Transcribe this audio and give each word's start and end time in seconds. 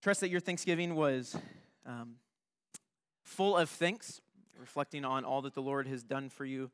Trust 0.00 0.20
that 0.20 0.30
your 0.30 0.38
Thanksgiving 0.38 0.94
was 0.94 1.36
um, 1.84 2.14
full 3.24 3.56
of 3.56 3.68
thanks, 3.68 4.20
reflecting 4.56 5.04
on 5.04 5.24
all 5.24 5.42
that 5.42 5.54
the 5.54 5.60
Lord 5.62 5.88
has 5.88 6.04
done 6.04 6.28
for 6.28 6.44
you. 6.44 6.70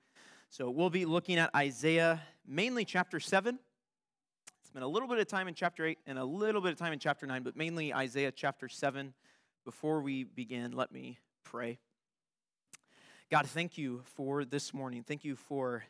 So 0.51 0.69
we'll 0.69 0.91
be 0.91 1.07
looking 1.07 1.39
at 1.39 1.49
Isaiah, 1.57 2.21
mainly 2.47 2.85
chapter 2.85 3.19
7. 3.19 3.59
Spent 4.63 4.85
a 4.85 4.89
little 4.89 5.09
bit 5.09 5.19
of 5.19 5.27
time 5.27 5.49
in 5.49 5.55
chapter 5.55 5.87
8 5.87 5.99
and 6.07 6.19
a 6.19 6.25
little 6.25 6.61
bit 6.61 6.73
of 6.73 6.79
time 6.79 6.93
in 6.93 6.99
chapter 6.99 7.27
9, 7.27 7.43
but 7.43 7.57
mainly 7.57 7.95
Isaiah 7.95 8.31
chapter 8.31 8.69
7. 8.69 9.15
Before 9.65 10.03
we 10.03 10.25
begin, 10.25 10.73
let 10.73 10.93
me 10.93 11.19
pray. 11.45 11.79
God, 13.31 13.47
thank 13.47 13.79
you 13.79 14.03
for 14.05 14.45
this 14.45 14.75
morning. 14.75 15.03
Thank 15.03 15.25
you 15.25 15.35
for 15.35 15.85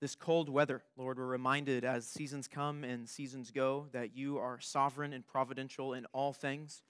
this 0.00 0.14
cold 0.14 0.48
weather. 0.48 0.82
Lord, 0.96 1.18
we're 1.18 1.26
reminded 1.26 1.84
as 1.84 2.06
seasons 2.06 2.46
come 2.46 2.84
and 2.84 3.08
seasons 3.08 3.50
go 3.50 3.86
that 3.92 4.16
you 4.16 4.38
are 4.38 4.60
sovereign 4.60 5.12
and 5.12 5.26
providential 5.26 5.94
in 5.94 6.06
all 6.12 6.32
things. 6.32 6.82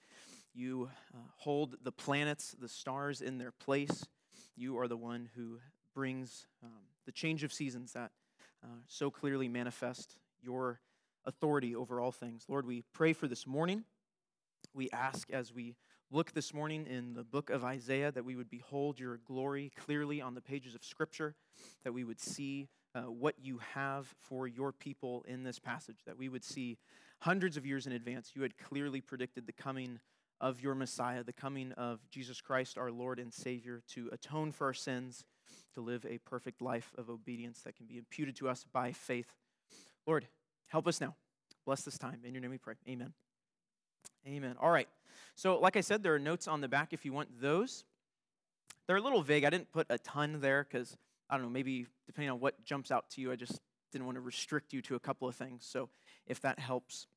You 0.53 0.89
uh, 1.13 1.17
hold 1.37 1.77
the 1.83 1.91
planets, 1.91 2.55
the 2.59 2.67
stars 2.67 3.21
in 3.21 3.37
their 3.37 3.51
place. 3.51 4.05
You 4.55 4.77
are 4.79 4.87
the 4.87 4.97
one 4.97 5.29
who 5.35 5.59
brings 5.95 6.45
um, 6.63 6.71
the 7.05 7.11
change 7.11 7.43
of 7.43 7.51
seasons 7.51 7.93
that 7.93 8.11
uh, 8.63 8.67
so 8.87 9.09
clearly 9.09 9.47
manifest 9.47 10.17
your 10.41 10.79
authority 11.25 11.75
over 11.75 11.99
all 11.99 12.11
things. 12.11 12.45
Lord, 12.47 12.65
we 12.65 12.83
pray 12.93 13.13
for 13.13 13.27
this 13.27 13.47
morning. 13.47 13.83
We 14.73 14.89
ask 14.91 15.29
as 15.31 15.53
we 15.53 15.75
look 16.11 16.33
this 16.33 16.53
morning 16.53 16.85
in 16.87 17.13
the 17.13 17.23
book 17.23 17.49
of 17.49 17.63
Isaiah 17.63 18.11
that 18.11 18.25
we 18.25 18.35
would 18.35 18.49
behold 18.49 18.99
your 18.99 19.17
glory 19.25 19.71
clearly 19.75 20.21
on 20.21 20.35
the 20.35 20.41
pages 20.41 20.75
of 20.75 20.83
Scripture, 20.83 21.35
that 21.83 21.93
we 21.93 22.03
would 22.03 22.19
see 22.19 22.67
uh, 22.95 23.01
what 23.01 23.35
you 23.41 23.59
have 23.73 24.13
for 24.19 24.47
your 24.47 24.71
people 24.71 25.25
in 25.27 25.43
this 25.43 25.59
passage, 25.59 25.97
that 26.05 26.17
we 26.17 26.29
would 26.29 26.43
see 26.43 26.77
hundreds 27.19 27.57
of 27.57 27.65
years 27.65 27.85
in 27.85 27.93
advance. 27.93 28.31
You 28.35 28.41
had 28.41 28.57
clearly 28.57 29.01
predicted 29.01 29.45
the 29.45 29.53
coming 29.53 29.99
of 30.41 30.61
your 30.61 30.73
Messiah, 30.73 31.23
the 31.23 31.33
coming 31.33 31.71
of 31.73 31.99
Jesus 32.09 32.41
Christ, 32.41 32.77
our 32.77 32.91
Lord 32.91 33.19
and 33.19 33.33
Savior, 33.33 33.81
to 33.89 34.09
atone 34.11 34.51
for 34.51 34.67
our 34.67 34.73
sins, 34.73 35.25
to 35.73 35.81
live 35.81 36.05
a 36.05 36.17
perfect 36.19 36.61
life 36.61 36.93
of 36.97 37.09
obedience 37.09 37.61
that 37.61 37.75
can 37.75 37.85
be 37.85 37.97
imputed 37.97 38.35
to 38.37 38.49
us 38.49 38.65
by 38.71 38.91
faith. 38.91 39.33
Lord, 40.07 40.27
help 40.67 40.87
us 40.87 41.01
now. 41.01 41.15
Bless 41.65 41.81
this 41.83 41.97
time. 41.97 42.21
In 42.23 42.33
your 42.33 42.41
name 42.41 42.51
we 42.51 42.57
pray. 42.57 42.75
Amen. 42.87 43.13
Amen. 44.27 44.55
All 44.59 44.71
right. 44.71 44.87
So, 45.35 45.59
like 45.59 45.77
I 45.77 45.81
said, 45.81 46.03
there 46.03 46.15
are 46.15 46.19
notes 46.19 46.47
on 46.47 46.61
the 46.61 46.67
back 46.67 46.93
if 46.93 47.05
you 47.05 47.13
want 47.13 47.41
those. 47.41 47.83
They're 48.87 48.97
a 48.97 49.01
little 49.01 49.21
vague. 49.21 49.43
I 49.43 49.49
didn't 49.49 49.71
put 49.71 49.87
a 49.89 49.97
ton 49.99 50.39
there 50.41 50.65
because, 50.69 50.97
I 51.29 51.35
don't 51.35 51.43
know, 51.43 51.51
maybe 51.51 51.87
depending 52.07 52.31
on 52.31 52.39
what 52.39 52.63
jumps 52.63 52.91
out 52.91 53.09
to 53.11 53.21
you, 53.21 53.31
I 53.31 53.35
just 53.35 53.59
didn't 53.91 54.05
want 54.05 54.15
to 54.15 54.21
restrict 54.21 54.73
you 54.73 54.81
to 54.83 54.95
a 54.95 54.99
couple 54.99 55.27
of 55.27 55.35
things. 55.35 55.65
So, 55.69 55.89
if 56.27 56.41
that 56.41 56.59
helps, 56.59 57.07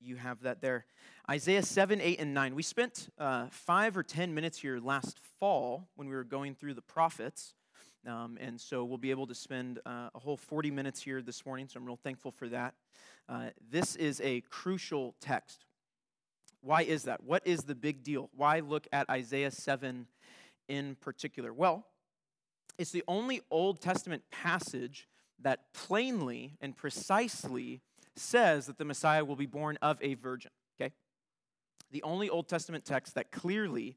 you 0.00 0.16
have 0.16 0.42
that 0.42 0.60
there. 0.60 0.86
Isaiah 1.30 1.62
7, 1.62 2.00
8, 2.00 2.20
and 2.20 2.34
9. 2.34 2.54
We 2.54 2.62
spent 2.62 3.08
uh, 3.18 3.46
five 3.50 3.96
or 3.96 4.02
10 4.02 4.34
minutes 4.34 4.58
here 4.58 4.78
last 4.78 5.18
fall 5.40 5.88
when 5.96 6.08
we 6.08 6.14
were 6.14 6.24
going 6.24 6.54
through 6.54 6.74
the 6.74 6.82
prophets. 6.82 7.54
Um, 8.06 8.36
and 8.38 8.60
so 8.60 8.84
we'll 8.84 8.98
be 8.98 9.10
able 9.10 9.26
to 9.26 9.34
spend 9.34 9.80
uh, 9.86 10.10
a 10.14 10.18
whole 10.18 10.36
40 10.36 10.70
minutes 10.70 11.00
here 11.00 11.22
this 11.22 11.46
morning, 11.46 11.68
so 11.68 11.80
I'm 11.80 11.86
real 11.86 11.96
thankful 11.96 12.30
for 12.30 12.48
that. 12.50 12.74
Uh, 13.28 13.46
this 13.70 13.96
is 13.96 14.20
a 14.22 14.42
crucial 14.50 15.14
text. 15.20 15.64
Why 16.60 16.82
is 16.82 17.04
that? 17.04 17.24
What 17.24 17.46
is 17.46 17.60
the 17.60 17.74
big 17.74 18.02
deal? 18.02 18.28
Why 18.36 18.60
look 18.60 18.86
at 18.92 19.08
Isaiah 19.08 19.50
7 19.50 20.06
in 20.68 20.96
particular? 20.96 21.52
Well, 21.52 21.86
it's 22.78 22.90
the 22.90 23.04
only 23.06 23.40
Old 23.50 23.80
Testament 23.80 24.22
passage 24.30 25.08
that 25.40 25.72
plainly 25.72 26.56
and 26.60 26.76
precisely 26.76 27.80
says 28.16 28.66
that 28.66 28.78
the 28.78 28.84
Messiah 28.84 29.24
will 29.24 29.36
be 29.36 29.46
born 29.46 29.78
of 29.82 29.98
a 30.00 30.14
virgin, 30.14 30.50
okay? 30.80 30.92
The 31.90 32.02
only 32.02 32.28
Old 32.28 32.48
Testament 32.48 32.84
text 32.84 33.14
that 33.14 33.30
clearly, 33.30 33.96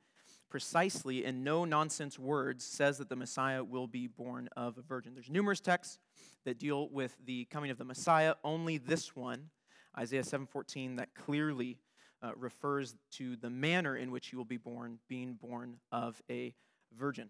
precisely, 0.50 1.24
in 1.26 1.44
no 1.44 1.66
nonsense 1.66 2.18
words 2.18 2.66
says 2.66 2.98
that 2.98 3.10
the 3.10 3.16
Messiah 3.16 3.64
will 3.64 3.88
be 3.88 4.08
born 4.08 4.50
of 4.58 4.78
a 4.78 4.82
virgin. 4.82 5.14
There's 5.14 5.30
numerous 5.30 5.60
texts 5.60 6.00
that 6.46 6.60
deal 6.60 6.90
with 6.90 7.16
the 7.26 7.46
coming 7.46 7.72
of 7.72 7.78
the 7.78 7.86
Messiah. 7.86 8.36
Only 8.44 8.78
this 8.78 9.16
one, 9.16 9.50
Isaiah 9.98 10.24
7:14, 10.24 10.98
that 10.98 11.14
clearly 11.16 11.80
uh, 12.22 12.32
refers 12.36 12.96
to 13.12 13.36
the 13.36 13.50
manner 13.50 13.96
in 13.96 14.12
which 14.12 14.28
he 14.28 14.36
will 14.36 14.46
be 14.46 14.58
born, 14.58 15.00
being 15.08 15.34
born 15.34 15.80
of 15.92 16.22
a 16.30 16.56
virgin. 16.98 17.30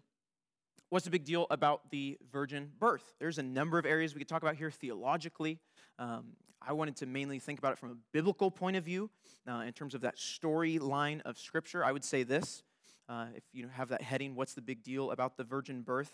What's 0.90 1.04
the 1.04 1.10
big 1.10 1.24
deal 1.24 1.46
about 1.50 1.90
the 1.90 2.18
virgin 2.32 2.70
birth? 2.78 3.12
There's 3.20 3.38
a 3.38 3.42
number 3.42 3.78
of 3.78 3.84
areas 3.84 4.14
we 4.14 4.20
could 4.20 4.28
talk 4.28 4.42
about 4.42 4.56
here 4.56 4.70
theologically. 4.70 5.58
Um, 5.98 6.28
I 6.66 6.72
wanted 6.72 6.96
to 6.96 7.06
mainly 7.06 7.38
think 7.38 7.58
about 7.58 7.72
it 7.72 7.78
from 7.78 7.90
a 7.90 7.96
biblical 8.12 8.50
point 8.50 8.76
of 8.76 8.84
view 8.84 9.10
uh, 9.46 9.64
in 9.66 9.72
terms 9.74 9.94
of 9.94 10.00
that 10.00 10.16
storyline 10.16 11.20
of 11.22 11.38
Scripture. 11.38 11.84
I 11.84 11.92
would 11.92 12.04
say 12.04 12.22
this 12.22 12.62
uh, 13.08 13.26
if 13.34 13.42
you 13.52 13.68
have 13.68 13.88
that 13.88 14.02
heading, 14.02 14.34
what's 14.34 14.54
the 14.54 14.60
big 14.60 14.82
deal 14.82 15.10
about 15.10 15.36
the 15.36 15.44
virgin 15.44 15.82
birth? 15.82 16.12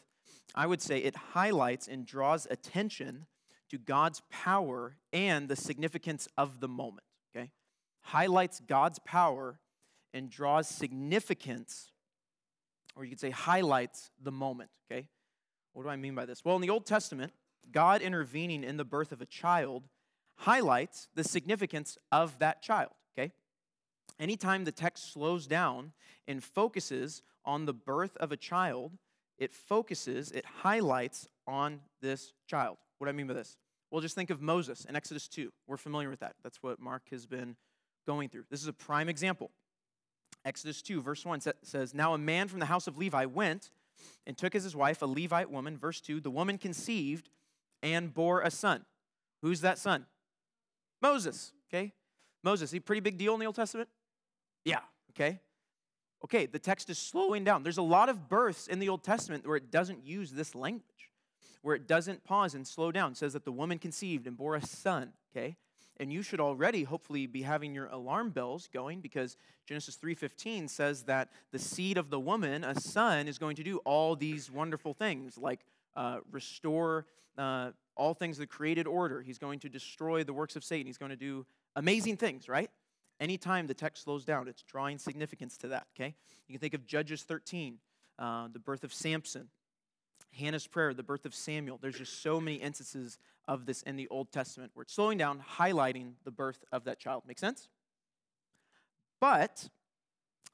I 0.54 0.66
would 0.66 0.80
say 0.80 0.98
it 0.98 1.16
highlights 1.16 1.88
and 1.88 2.06
draws 2.06 2.46
attention 2.50 3.26
to 3.70 3.78
God's 3.78 4.22
power 4.30 4.96
and 5.12 5.48
the 5.48 5.56
significance 5.56 6.28
of 6.38 6.60
the 6.60 6.68
moment. 6.68 7.06
Okay? 7.34 7.50
Highlights 8.02 8.60
God's 8.60 8.98
power 9.00 9.58
and 10.12 10.30
draws 10.30 10.68
significance, 10.68 11.90
or 12.96 13.04
you 13.04 13.10
could 13.10 13.20
say 13.20 13.30
highlights 13.30 14.10
the 14.22 14.32
moment. 14.32 14.70
Okay? 14.90 15.06
What 15.72 15.82
do 15.82 15.88
I 15.88 15.96
mean 15.96 16.14
by 16.14 16.24
this? 16.24 16.44
Well, 16.44 16.56
in 16.56 16.62
the 16.62 16.70
Old 16.70 16.86
Testament, 16.86 17.32
God 17.70 18.02
intervening 18.02 18.64
in 18.64 18.76
the 18.76 18.84
birth 18.84 19.12
of 19.12 19.20
a 19.20 19.26
child 19.26 19.84
highlights 20.36 21.08
the 21.14 21.24
significance 21.24 21.96
of 22.12 22.38
that 22.38 22.62
child, 22.62 22.90
okay? 23.16 23.32
Anytime 24.18 24.64
the 24.64 24.72
text 24.72 25.12
slows 25.12 25.46
down 25.46 25.92
and 26.26 26.42
focuses 26.42 27.22
on 27.44 27.66
the 27.66 27.72
birth 27.72 28.16
of 28.18 28.32
a 28.32 28.36
child, 28.36 28.92
it 29.38 29.52
focuses, 29.52 30.30
it 30.32 30.44
highlights 30.44 31.28
on 31.46 31.80
this 32.00 32.32
child. 32.46 32.76
What 32.98 33.06
do 33.06 33.10
I 33.10 33.12
mean 33.12 33.26
by 33.26 33.34
this? 33.34 33.56
Well, 33.90 34.00
just 34.00 34.14
think 34.14 34.30
of 34.30 34.40
Moses 34.40 34.84
in 34.84 34.96
Exodus 34.96 35.28
2. 35.28 35.52
We're 35.66 35.76
familiar 35.76 36.10
with 36.10 36.20
that. 36.20 36.34
That's 36.42 36.62
what 36.62 36.80
Mark 36.80 37.02
has 37.10 37.26
been 37.26 37.56
going 38.06 38.28
through. 38.28 38.44
This 38.50 38.60
is 38.60 38.68
a 38.68 38.72
prime 38.72 39.08
example. 39.08 39.50
Exodus 40.44 40.82
2, 40.82 41.00
verse 41.00 41.24
1 41.24 41.40
says, 41.62 41.94
Now 41.94 42.14
a 42.14 42.18
man 42.18 42.48
from 42.48 42.60
the 42.60 42.66
house 42.66 42.86
of 42.86 42.98
Levi 42.98 43.24
went 43.24 43.70
and 44.26 44.36
took 44.36 44.54
as 44.54 44.64
his 44.64 44.76
wife 44.76 45.00
a 45.02 45.06
Levite 45.06 45.50
woman. 45.50 45.78
Verse 45.78 46.00
2, 46.00 46.20
the 46.20 46.30
woman 46.30 46.58
conceived 46.58 47.30
and 47.82 48.12
bore 48.12 48.42
a 48.42 48.50
son. 48.50 48.84
Who's 49.42 49.60
that 49.62 49.78
son? 49.78 50.06
Moses, 51.00 51.52
okay? 51.68 51.92
Moses, 52.42 52.70
he 52.70 52.80
pretty 52.80 53.00
big 53.00 53.18
deal 53.18 53.34
in 53.34 53.40
the 53.40 53.46
Old 53.46 53.56
Testament? 53.56 53.88
Yeah, 54.64 54.80
okay? 55.12 55.40
Okay, 56.24 56.46
the 56.46 56.58
text 56.58 56.88
is 56.88 56.98
slowing 56.98 57.44
down. 57.44 57.62
There's 57.62 57.78
a 57.78 57.82
lot 57.82 58.08
of 58.08 58.28
births 58.28 58.66
in 58.66 58.78
the 58.78 58.88
Old 58.88 59.02
Testament 59.02 59.46
where 59.46 59.56
it 59.56 59.70
doesn't 59.70 60.04
use 60.04 60.30
this 60.32 60.54
language, 60.54 61.10
where 61.62 61.74
it 61.74 61.86
doesn't 61.86 62.24
pause 62.24 62.54
and 62.54 62.66
slow 62.66 62.90
down. 62.90 63.12
It 63.12 63.18
says 63.18 63.34
that 63.34 63.44
the 63.44 63.52
woman 63.52 63.78
conceived 63.78 64.26
and 64.26 64.36
bore 64.36 64.54
a 64.54 64.64
son, 64.64 65.12
okay? 65.34 65.56
And 65.98 66.12
you 66.12 66.22
should 66.22 66.40
already 66.40 66.82
hopefully 66.82 67.26
be 67.26 67.42
having 67.42 67.74
your 67.74 67.86
alarm 67.86 68.30
bells 68.30 68.68
going 68.72 69.00
because 69.00 69.36
Genesis 69.66 69.96
3:15 69.96 70.68
says 70.68 71.04
that 71.04 71.30
the 71.52 71.58
seed 71.58 71.96
of 71.96 72.10
the 72.10 72.18
woman, 72.18 72.64
a 72.64 72.78
son, 72.78 73.28
is 73.28 73.38
going 73.38 73.56
to 73.56 73.62
do 73.62 73.78
all 73.78 74.16
these 74.16 74.50
wonderful 74.50 74.92
things 74.92 75.38
like 75.38 75.64
uh, 75.94 76.18
restore 76.32 77.06
uh, 77.38 77.70
all 77.96 78.14
things 78.14 78.38
the 78.38 78.46
created 78.46 78.86
order. 78.86 79.22
He's 79.22 79.38
going 79.38 79.60
to 79.60 79.68
destroy 79.68 80.24
the 80.24 80.32
works 80.32 80.56
of 80.56 80.64
Satan. 80.64 80.86
He's 80.86 80.98
going 80.98 81.10
to 81.10 81.16
do 81.16 81.46
amazing 81.76 82.16
things, 82.16 82.48
right? 82.48 82.70
Anytime 83.20 83.66
the 83.66 83.74
text 83.74 84.04
slows 84.04 84.24
down, 84.24 84.48
it's 84.48 84.62
drawing 84.62 84.98
significance 84.98 85.56
to 85.58 85.68
that, 85.68 85.86
okay? 85.94 86.14
You 86.48 86.52
can 86.52 86.60
think 86.60 86.74
of 86.74 86.84
Judges 86.86 87.22
13, 87.22 87.78
uh, 88.18 88.48
the 88.52 88.58
birth 88.58 88.82
of 88.82 88.92
Samson, 88.92 89.48
Hannah's 90.34 90.66
prayer, 90.66 90.94
the 90.94 91.02
birth 91.02 91.24
of 91.24 91.34
Samuel. 91.34 91.78
There's 91.80 91.98
just 91.98 92.22
so 92.22 92.40
many 92.40 92.56
instances 92.56 93.18
of 93.46 93.66
this 93.66 93.82
in 93.82 93.96
the 93.96 94.08
Old 94.08 94.32
Testament 94.32 94.72
where 94.74 94.82
it's 94.82 94.94
slowing 94.94 95.18
down, 95.18 95.42
highlighting 95.58 96.12
the 96.24 96.30
birth 96.30 96.64
of 96.72 96.84
that 96.84 96.98
child. 96.98 97.22
Make 97.26 97.38
sense? 97.38 97.68
But, 99.20 99.68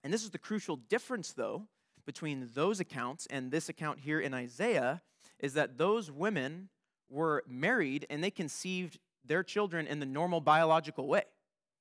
and 0.04 0.12
this 0.12 0.22
is 0.22 0.30
the 0.30 0.38
crucial 0.38 0.76
difference 0.76 1.32
though, 1.32 1.66
between 2.06 2.48
those 2.54 2.80
accounts 2.80 3.26
and 3.30 3.50
this 3.50 3.68
account 3.68 4.00
here 4.00 4.20
in 4.20 4.34
Isaiah, 4.34 5.02
is 5.38 5.54
that 5.54 5.78
those 5.78 6.10
women 6.10 6.68
were 7.08 7.42
married 7.46 8.06
and 8.10 8.22
they 8.22 8.30
conceived 8.30 8.98
their 9.24 9.42
children 9.42 9.86
in 9.86 10.00
the 10.00 10.06
normal 10.06 10.40
biological 10.40 11.06
way. 11.06 11.24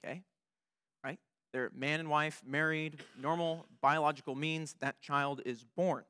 Okay? 0.03 0.23
Right? 1.03 1.19
They're 1.53 1.71
man 1.75 1.99
and 1.99 2.09
wife, 2.09 2.41
married, 2.45 3.01
normal 3.19 3.65
biological 3.81 4.35
means 4.35 4.75
that 4.79 5.01
child 5.01 5.41
is 5.45 5.63
born. 5.63 6.03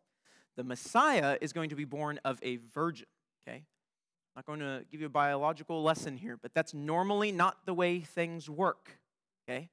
The 0.59 0.65
Messiah 0.65 1.37
is 1.39 1.53
going 1.53 1.69
to 1.69 1.75
be 1.77 1.85
born 1.85 2.19
of 2.25 2.37
a 2.43 2.57
virgin. 2.57 3.05
Okay? 3.47 3.59
I'm 3.59 4.35
not 4.35 4.45
going 4.45 4.59
to 4.59 4.83
give 4.91 4.99
you 4.99 5.07
a 5.07 5.09
biological 5.09 5.81
lesson 5.81 6.17
here, 6.17 6.35
but 6.35 6.53
that's 6.53 6.73
normally 6.73 7.31
not 7.31 7.65
the 7.65 7.73
way 7.73 8.01
things 8.01 8.49
work. 8.49 8.99
Okay? 9.47 9.69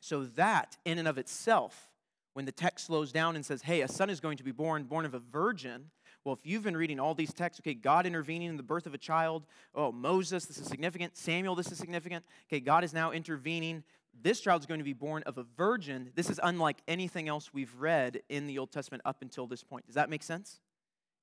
So, 0.00 0.24
that 0.34 0.76
in 0.84 0.98
and 0.98 1.06
of 1.06 1.18
itself, 1.18 1.92
when 2.32 2.46
the 2.46 2.50
text 2.50 2.86
slows 2.86 3.12
down 3.12 3.36
and 3.36 3.46
says, 3.46 3.62
hey, 3.62 3.82
a 3.82 3.86
son 3.88 4.10
is 4.10 4.18
going 4.18 4.38
to 4.38 4.42
be 4.42 4.50
born, 4.50 4.82
born 4.82 5.04
of 5.04 5.14
a 5.14 5.20
virgin, 5.20 5.92
well, 6.24 6.34
if 6.34 6.44
you've 6.44 6.64
been 6.64 6.76
reading 6.76 6.98
all 6.98 7.14
these 7.14 7.32
texts, 7.32 7.60
okay, 7.60 7.74
God 7.74 8.06
intervening 8.06 8.48
in 8.48 8.56
the 8.56 8.64
birth 8.64 8.86
of 8.86 8.94
a 8.94 8.98
child, 8.98 9.46
oh, 9.72 9.92
Moses, 9.92 10.46
this 10.46 10.58
is 10.58 10.66
significant, 10.66 11.16
Samuel, 11.16 11.54
this 11.54 11.70
is 11.70 11.78
significant, 11.78 12.24
okay, 12.48 12.58
God 12.58 12.82
is 12.82 12.92
now 12.92 13.12
intervening, 13.12 13.84
this 14.20 14.40
child 14.40 14.62
is 14.62 14.66
going 14.66 14.80
to 14.80 14.84
be 14.84 14.92
born 14.92 15.22
of 15.24 15.38
a 15.38 15.44
virgin. 15.56 16.10
This 16.14 16.30
is 16.30 16.38
unlike 16.42 16.78
anything 16.86 17.28
else 17.28 17.52
we've 17.52 17.74
read 17.78 18.22
in 18.28 18.46
the 18.46 18.58
Old 18.58 18.70
Testament 18.70 19.02
up 19.04 19.22
until 19.22 19.46
this 19.46 19.64
point. 19.64 19.86
Does 19.86 19.94
that 19.94 20.10
make 20.10 20.22
sense? 20.22 20.60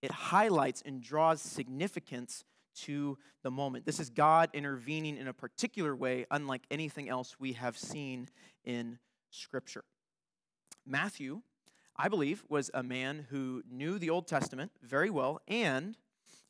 It 0.01 0.11
highlights 0.11 0.81
and 0.85 1.01
draws 1.01 1.41
significance 1.41 2.43
to 2.75 3.17
the 3.43 3.51
moment. 3.51 3.85
This 3.85 3.99
is 3.99 4.09
God 4.09 4.49
intervening 4.53 5.17
in 5.17 5.27
a 5.27 5.33
particular 5.33 5.95
way, 5.95 6.25
unlike 6.31 6.63
anything 6.71 7.09
else 7.09 7.35
we 7.39 7.53
have 7.53 7.77
seen 7.77 8.29
in 8.63 8.99
Scripture. 9.29 9.83
Matthew, 10.85 11.41
I 11.95 12.07
believe, 12.07 12.43
was 12.49 12.71
a 12.73 12.83
man 12.83 13.27
who 13.29 13.63
knew 13.69 13.99
the 13.99 14.09
Old 14.09 14.27
Testament 14.27 14.71
very 14.81 15.09
well 15.09 15.41
and 15.47 15.97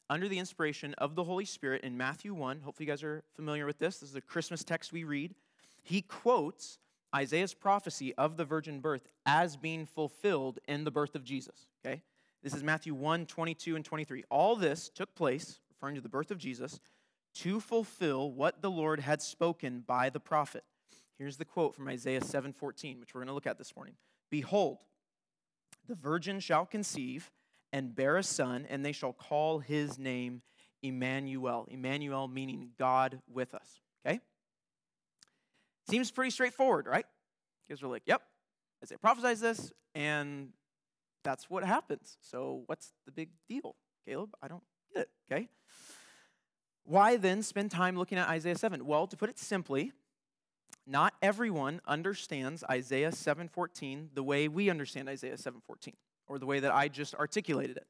under 0.10 0.28
the 0.28 0.40
inspiration 0.40 0.94
of 0.96 1.16
the 1.16 1.24
Holy 1.24 1.46
Spirit 1.46 1.84
in 1.84 1.98
Matthew 1.98 2.34
1. 2.34 2.62
Hopefully, 2.62 2.86
you 2.86 2.92
guys 2.92 3.04
are 3.04 3.24
familiar 3.36 3.66
with 3.66 3.80
this. 3.80 4.00
This 4.00 4.10
is 4.10 4.14
the 4.14 4.22
Christmas 4.22 4.64
text 4.64 4.92
we 4.92 5.04
read. 5.04 5.36
He 5.82 6.02
quotes 6.02 6.80
Isaiah's 7.16 7.54
prophecy 7.54 8.14
of 8.16 8.38
the 8.38 8.46
virgin 8.46 8.80
birth 8.80 9.08
as 9.26 9.58
being 9.58 9.86
fulfilled 9.86 10.60
in 10.68 10.84
the 10.84 10.92
birth 10.92 11.16
of 11.16 11.24
Jesus. 11.24 11.68
Okay? 11.86 12.02
This 12.44 12.54
is 12.54 12.64
Matthew 12.64 12.94
1 12.94 13.26
22 13.26 13.76
and 13.76 13.84
23. 13.84 14.24
All 14.30 14.56
this 14.56 14.90
took 14.90 15.14
place, 15.16 15.60
referring 15.70 15.96
to 15.96 16.02
the 16.02 16.10
birth 16.10 16.32
of 16.32 16.38
Jesus, 16.38 16.80
to 17.36 17.60
fulfill 17.60 18.32
what 18.32 18.62
the 18.62 18.72
Lord 18.72 19.00
had 19.00 19.22
spoken 19.22 19.84
by 19.86 20.10
the 20.10 20.20
prophet. 20.20 20.64
Here's 21.18 21.38
the 21.38 21.46
quote 21.46 21.76
from 21.76 21.88
Isaiah 21.90 22.22
7:14, 22.22 23.00
which 23.00 23.14
we're 23.14 23.20
going 23.20 23.28
to 23.28 23.34
look 23.34 23.48
at 23.48 23.58
this 23.58 23.76
morning. 23.76 23.96
Behold, 24.30 24.86
the 25.88 25.96
virgin 25.96 26.40
shall 26.40 26.66
conceive 26.66 27.32
and 27.74 27.94
bear 27.94 28.18
a 28.18 28.24
son, 28.24 28.66
and 28.70 28.86
they 28.86 28.94
shall 28.94 29.14
call 29.14 29.60
his 29.60 30.00
name 30.00 30.42
Emmanuel. 30.82 31.68
Emmanuel 31.70 32.28
meaning 32.28 32.72
God 32.78 33.22
with 33.28 33.54
us. 33.54 33.82
Okay? 34.06 34.22
Seems 35.88 36.12
pretty 36.12 36.32
straightforward, 36.32 36.88
right? 36.88 37.06
Because 37.68 37.82
we're 37.82 37.90
like, 37.90 38.04
yep, 38.06 38.22
Isaiah 38.84 38.98
prophesies 38.98 39.40
this, 39.40 39.72
and 39.96 40.50
that's 41.24 41.50
what 41.50 41.64
happens. 41.64 42.18
So 42.22 42.64
what's 42.66 42.94
the 43.06 43.12
big 43.12 43.30
deal? 43.48 43.76
Caleb, 44.06 44.32
I 44.42 44.48
don't 44.48 44.64
get 44.94 45.04
it, 45.04 45.10
okay? 45.32 45.50
Why 46.84 47.18
then 47.18 47.44
spend 47.44 47.72
time 47.72 47.98
looking 47.98 48.18
at 48.18 48.28
Isaiah 48.30 48.58
7? 48.58 48.86
Well, 48.86 49.06
to 49.08 49.18
put 49.18 49.30
it 49.30 49.38
simply, 49.38 49.92
not 50.88 51.14
everyone 51.22 51.82
understands 51.86 52.64
Isaiah 52.70 53.12
7:14 53.12 54.10
the 54.16 54.24
way 54.24 54.48
we 54.48 54.70
understand 54.70 55.08
Isaiah 55.08 55.38
7:14 55.38 55.94
or 56.28 56.40
the 56.40 56.48
way 56.48 56.60
that 56.60 56.72
I 56.74 56.88
just 56.88 57.14
articulated 57.14 57.78
it. 57.78 57.88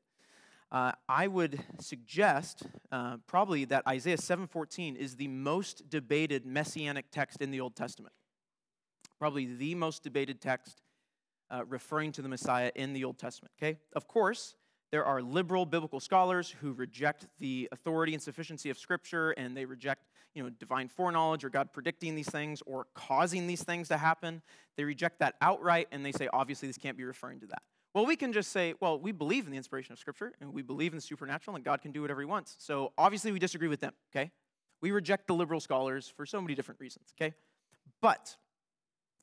Uh, 0.71 0.91
I 1.07 1.27
would 1.27 1.63
suggest 1.79 2.63
uh, 2.91 3.17
probably 3.25 3.65
that 3.65 3.87
Isaiah 3.87 4.17
7:14 4.17 4.95
is 4.95 5.15
the 5.15 5.27
most 5.27 5.89
debated 5.89 6.45
messianic 6.45 7.09
text 7.11 7.41
in 7.41 7.49
the 7.49 7.59
Old 7.59 7.75
Testament. 7.75 8.13
Probably 9.17 9.45
the 9.45 9.73
most 9.75 10.03
debated 10.03 10.41
text 10.41 10.81
uh, 11.49 11.65
referring 11.67 12.11
to 12.13 12.21
the 12.21 12.29
Messiah 12.29 12.71
in 12.75 12.93
the 12.93 13.03
Old 13.03 13.17
Testament. 13.17 13.51
Okay, 13.57 13.79
of 13.93 14.07
course, 14.07 14.55
there 14.91 15.05
are 15.05 15.21
liberal 15.21 15.65
biblical 15.65 15.99
scholars 15.99 16.55
who 16.61 16.73
reject 16.73 17.27
the 17.39 17.67
authority 17.71 18.13
and 18.13 18.21
sufficiency 18.21 18.69
of 18.69 18.77
Scripture, 18.77 19.31
and 19.31 19.57
they 19.57 19.65
reject, 19.65 20.05
you 20.33 20.43
know, 20.43 20.49
divine 20.49 20.87
foreknowledge 20.87 21.43
or 21.43 21.49
God 21.49 21.73
predicting 21.73 22.15
these 22.15 22.29
things 22.29 22.61
or 22.65 22.87
causing 22.93 23.47
these 23.47 23.63
things 23.63 23.87
to 23.89 23.97
happen. 23.97 24.41
They 24.77 24.83
reject 24.83 25.19
that 25.19 25.35
outright, 25.41 25.87
and 25.91 26.05
they 26.05 26.11
say, 26.11 26.27
obviously, 26.31 26.67
this 26.67 26.77
can't 26.77 26.97
be 26.97 27.03
referring 27.03 27.39
to 27.41 27.47
that. 27.47 27.61
Well, 27.93 28.05
we 28.05 28.15
can 28.15 28.33
just 28.33 28.51
say, 28.51 28.75
well, 28.79 28.99
we 28.99 29.11
believe 29.11 29.45
in 29.45 29.51
the 29.51 29.57
inspiration 29.57 29.93
of 29.93 29.99
Scripture, 29.99 30.33
and 30.39 30.53
we 30.53 30.61
believe 30.61 30.91
in 30.93 30.97
the 30.97 31.01
supernatural, 31.01 31.55
and 31.55 31.65
God 31.65 31.81
can 31.81 31.91
do 31.91 32.01
whatever 32.01 32.21
He 32.21 32.25
wants. 32.25 32.55
So 32.59 32.93
obviously, 32.97 33.31
we 33.31 33.39
disagree 33.39 33.67
with 33.67 33.79
them. 33.79 33.93
Okay, 34.13 34.31
we 34.81 34.91
reject 34.91 35.27
the 35.27 35.33
liberal 35.33 35.59
scholars 35.59 36.11
for 36.15 36.25
so 36.25 36.39
many 36.41 36.53
different 36.53 36.79
reasons. 36.79 37.13
Okay, 37.19 37.33
but 38.01 38.35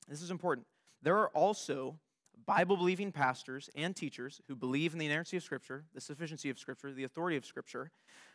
this 0.09 0.21
is 0.21 0.31
important. 0.31 0.67
There 1.03 1.17
are 1.19 1.29
also 1.29 1.99
Bible 2.45 2.77
believing 2.77 3.13
pastors 3.13 3.71
and 3.75 3.95
teachers 3.95 4.41
who 4.49 4.57
believe 4.57 4.93
in 4.93 4.99
the 4.99 5.07
inerrancy 5.07 5.37
of 5.37 5.43
Scripture, 5.45 5.85
the 5.95 6.01
sufficiency 6.01 6.51
of 6.51 6.59
Scripture, 6.59 6.93
the 6.93 7.05
authority 7.05 7.37
of 7.37 7.47
Scripture, 7.47 7.91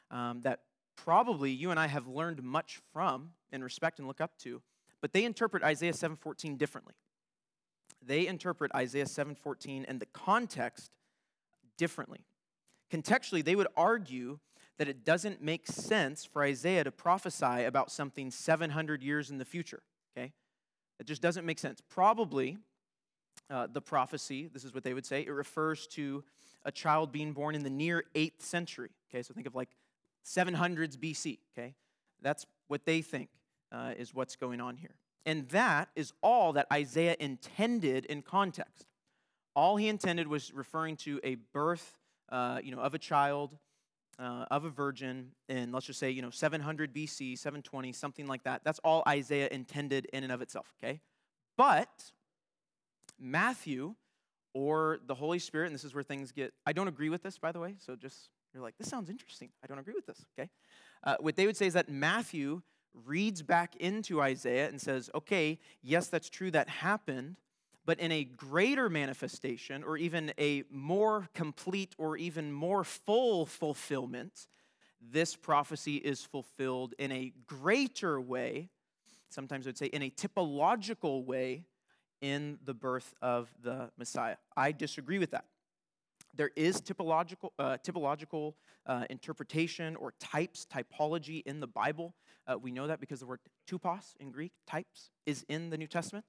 um, 0.10 0.42
that 0.42 0.62
probably 0.95 1.51
you 1.51 1.72
and 1.72 1.80
I 1.80 1.88
have 1.88 2.07
learned 2.07 2.42
much 2.42 2.80
from 2.94 3.31
and 3.51 3.63
respect 3.63 4.00
and 4.00 4.07
look 4.07 4.22
up 4.22 4.38
to, 4.39 4.62
but 5.01 5.13
they 5.13 5.25
interpret 5.25 5.63
Isaiah 5.63 5.94
7:14 5.94 6.57
differently. 6.57 6.95
They 8.01 8.27
interpret 8.27 8.74
Isaiah 8.75 9.06
7:14 9.06 9.86
and 9.88 10.00
the 10.00 10.06
context 10.07 10.92
differently. 11.77 12.25
Contextually, 12.92 13.44
they 13.44 13.56
would 13.56 13.68
argue 13.77 14.39
that 14.77 14.88
it 14.88 15.06
doesn't 15.06 15.42
make 15.42 15.68
sense 15.68 16.25
for 16.25 16.44
Isaiah 16.44 16.83
to 16.83 16.92
prophesy 16.92 17.63
about 17.63 17.92
something 17.92 18.31
700 18.31 19.03
years 19.03 19.30
in 19.30 19.38
the 19.38 19.45
future. 19.45 19.83
Okay, 20.18 20.33
it 21.00 21.06
just 21.06 21.21
doesn't 21.21 21.45
make 21.45 21.59
sense. 21.59 21.81
Probably 21.81 22.57
uh, 23.50 23.68
the 23.71 23.81
prophecy, 23.81 24.50
this 24.51 24.63
is 24.63 24.74
what 24.74 24.83
they 24.83 24.94
would 24.94 25.06
say, 25.06 25.21
it 25.21 25.31
refers 25.31 25.88
to 25.88 26.24
a 26.63 26.71
child 26.71 27.12
being 27.12 27.33
born 27.33 27.56
in 27.56 27.63
the 27.63 27.69
near 27.69 28.04
8th 28.15 28.42
century. 28.42 28.89
Okay, 29.09 29.21
so 29.21 29.33
think 29.33 29.47
of 29.47 29.56
like 29.56 29.69
700s 30.25 30.97
BC. 30.97 31.39
Okay, 31.56 31.75
that's 32.21 32.45
what 32.68 32.86
they 32.86 33.01
think 33.01 33.30
uh, 33.71 33.94
is 33.97 34.13
what's 34.13 34.36
going 34.36 34.62
on 34.62 34.77
here. 34.77 34.95
And 35.25 35.47
that 35.50 35.89
is 35.95 36.13
all 36.21 36.53
that 36.53 36.68
Isaiah 36.71 37.15
intended 37.19 38.06
in 38.06 38.21
context. 38.21 38.88
All 39.56 39.77
he 39.77 39.88
intended 39.88 40.27
was 40.27 40.53
referring 40.53 40.95
to 40.97 41.19
a 41.23 41.35
birth, 41.53 41.97
uh, 42.29 42.59
you 42.63 42.73
know, 42.73 42.81
of 42.81 42.94
a 42.94 43.00
child, 43.00 43.57
uh, 44.18 44.45
of 44.50 44.65
a 44.65 44.69
virgin, 44.69 45.31
in 45.50 45.71
let's 45.71 45.85
just 45.85 46.00
say, 46.00 46.09
you 46.09 46.21
know, 46.21 46.29
700 46.29 46.94
BC, 46.94 47.38
720, 47.38 47.91
something 47.94 48.27
like 48.27 48.44
that. 48.44 48.62
That's 48.63 48.79
all 48.79 49.03
Isaiah 49.07 49.50
intended 49.51 50.07
in 50.13 50.23
and 50.23 50.31
of 50.31 50.41
itself. 50.41 50.73
Okay, 50.81 51.01
but 51.57 52.12
Matthew 53.19 53.95
or 54.53 55.00
the 55.06 55.15
Holy 55.15 55.39
Spirit, 55.39 55.68
and 55.68 55.75
this 55.75 55.83
is 55.83 55.94
where 55.94 56.03
things 56.03 56.31
get, 56.31 56.53
I 56.65 56.73
don't 56.73 56.88
agree 56.88 57.09
with 57.09 57.23
this, 57.23 57.38
by 57.38 57.51
the 57.51 57.59
way, 57.59 57.75
so 57.77 57.95
just, 57.95 58.29
you're 58.53 58.63
like, 58.63 58.77
this 58.77 58.89
sounds 58.89 59.09
interesting. 59.09 59.50
I 59.63 59.68
don't 59.68 59.79
agree 59.79 59.94
with 59.94 60.06
this, 60.06 60.25
okay? 60.38 60.50
Uh, 61.03 61.15
what 61.19 61.35
they 61.35 61.45
would 61.45 61.56
say 61.56 61.68
is 61.68 61.73
that 61.73 61.89
Matthew 61.89 62.62
reads 63.05 63.41
back 63.41 63.75
into 63.77 64.21
Isaiah 64.21 64.67
and 64.67 64.79
says, 64.79 65.09
okay, 65.15 65.59
yes, 65.81 66.07
that's 66.07 66.29
true, 66.29 66.51
that 66.51 66.69
happened, 66.69 67.38
but 67.85 67.99
in 67.99 68.11
a 68.11 68.23
greater 68.23 68.89
manifestation 68.89 69.83
or 69.83 69.97
even 69.97 70.33
a 70.38 70.63
more 70.69 71.29
complete 71.33 71.95
or 71.97 72.17
even 72.17 72.51
more 72.51 72.83
full 72.83 73.45
fulfillment, 73.45 74.47
this 75.01 75.35
prophecy 75.35 75.95
is 75.95 76.23
fulfilled 76.23 76.93
in 76.99 77.11
a 77.11 77.33
greater 77.47 78.21
way. 78.21 78.69
Sometimes 79.29 79.65
I 79.65 79.69
would 79.69 79.77
say 79.77 79.87
in 79.87 80.03
a 80.03 80.09
typological 80.09 81.25
way 81.25 81.65
in 82.21 82.59
the 82.65 82.73
birth 82.73 83.13
of 83.21 83.49
the 83.63 83.89
Messiah. 83.97 84.35
I 84.56 84.71
disagree 84.71 85.18
with 85.18 85.31
that. 85.31 85.45
There 86.35 86.51
is 86.56 86.81
typological, 86.81 87.49
uh, 87.59 87.77
typological 87.83 88.54
uh, 88.85 89.06
interpretation 89.09 89.95
or 89.95 90.13
types, 90.19 90.66
typology 90.71 91.44
in 91.45 91.59
the 91.59 91.68
Bible. 91.68 92.13
Uh, 92.48 92.57
we 92.57 92.71
know 92.71 92.88
that 92.88 93.00
because 93.00 93.19
the 93.19 93.26
word 93.26 93.40
tupos 93.69 94.16
in 94.19 94.31
Greek, 94.31 94.52
types, 94.68 95.12
is 95.26 95.45
in 95.48 95.69
the 95.69 95.78
New 95.78 95.88
Testament. 95.88 96.26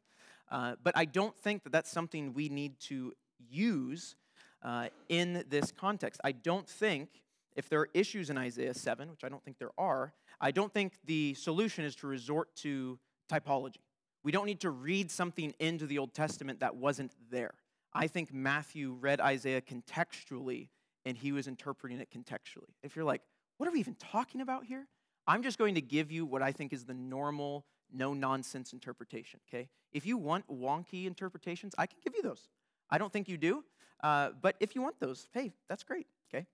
Uh, 0.50 0.75
but 0.83 0.97
I 0.97 1.04
don't 1.04 1.37
think 1.38 1.64
that 1.64 1.73
that's 1.73 1.90
something 1.90 2.35
we 2.35 2.49
need 2.49 2.78
to 2.81 3.12
use 3.38 4.16
uh, 4.62 4.88
in 5.09 5.45
this 5.49 5.73
context. 5.73 6.21
I 6.23 6.33
don't 6.33 6.69
think 6.69 7.09
if 7.57 7.69
there 7.69 7.81
are 7.81 7.88
issues 7.95 8.31
in 8.31 8.38
Isaiah 8.38 8.75
7, 8.75 9.11
which 9.11 9.25
I 9.25 9.28
don't 9.28 9.42
think 9.45 9.59
there 9.59 9.73
are, 9.78 10.12
I 10.40 10.50
don't 10.50 10.73
think 10.73 10.95
the 11.04 11.35
solution 11.35 11.85
is 11.85 11.95
to 11.97 12.07
resort 12.07 12.54
to 12.57 12.99
typology. 13.31 13.76
We 14.25 14.33
don't 14.33 14.47
need 14.47 14.61
to 14.61 14.71
read 14.71 15.11
something 15.11 15.54
into 15.59 15.87
the 15.87 15.99
Old 15.99 16.14
Testament 16.14 16.61
that 16.61 16.76
wasn't 16.76 17.12
there. 17.31 17.54
I 17.92 18.07
think 18.07 18.33
Matthew 18.33 18.92
read 18.92 19.21
Isaiah 19.21 19.61
contextually 19.61 20.69
and 21.04 21.16
he 21.16 21.33
was 21.33 21.49
interpreting 21.49 22.00
it 22.00 22.09
contextually. 22.11 22.71
If 22.83 22.95
you're 22.95 23.04
like, 23.04 23.23
what 23.59 23.69
are 23.69 23.73
we 23.73 23.81
even 23.81 23.97
talking 23.97 24.40
about 24.40 24.64
here? 24.64 24.87
I'm 25.26 25.42
just 25.42 25.58
going 25.58 25.74
to 25.74 25.80
give 25.80 26.10
you 26.10 26.26
what 26.26 26.42
I 26.42 26.52
think 26.52 26.72
is 26.72 26.84
the 26.84 26.94
normal, 26.94 27.64
no 27.92 28.12
nonsense 28.12 28.72
interpretation, 28.72 29.40
okay? 29.48 29.68
If 29.92 30.06
you 30.06 30.18
want 30.18 30.46
wonky 30.48 31.06
interpretations, 31.06 31.74
I 31.78 31.86
can 31.86 31.98
give 32.02 32.14
you 32.14 32.22
those. 32.22 32.48
I 32.90 32.98
don't 32.98 33.12
think 33.12 33.28
you 33.28 33.36
do, 33.36 33.64
uh, 34.02 34.30
but 34.40 34.56
if 34.60 34.74
you 34.74 34.82
want 34.82 34.98
those, 35.00 35.28
hey, 35.32 35.52
that's 35.68 35.84
great, 35.84 36.06
okay? 36.32 36.46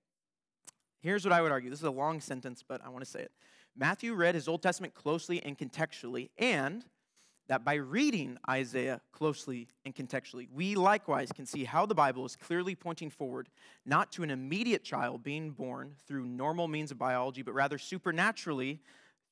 Here's 1.00 1.24
what 1.24 1.32
I 1.32 1.40
would 1.40 1.52
argue. 1.52 1.70
This 1.70 1.78
is 1.78 1.84
a 1.84 1.90
long 1.90 2.20
sentence, 2.20 2.62
but 2.66 2.84
I 2.84 2.88
want 2.88 3.04
to 3.04 3.10
say 3.10 3.20
it. 3.20 3.32
Matthew 3.76 4.14
read 4.14 4.34
his 4.34 4.48
Old 4.48 4.62
Testament 4.62 4.94
closely 4.94 5.42
and 5.42 5.56
contextually, 5.56 6.30
and 6.36 6.84
that 7.48 7.64
by 7.64 7.74
reading 7.74 8.36
Isaiah 8.48 9.00
closely 9.12 9.68
and 9.84 9.94
contextually, 9.94 10.48
we 10.52 10.74
likewise 10.74 11.32
can 11.32 11.46
see 11.46 11.64
how 11.64 11.86
the 11.86 11.94
Bible 11.94 12.26
is 12.26 12.36
clearly 12.36 12.74
pointing 12.74 13.10
forward 13.10 13.48
not 13.86 14.12
to 14.12 14.22
an 14.22 14.30
immediate 14.30 14.84
child 14.84 15.22
being 15.22 15.50
born 15.50 15.94
through 16.06 16.26
normal 16.26 16.68
means 16.68 16.90
of 16.90 16.98
biology, 16.98 17.42
but 17.42 17.54
rather 17.54 17.78
supernaturally 17.78 18.80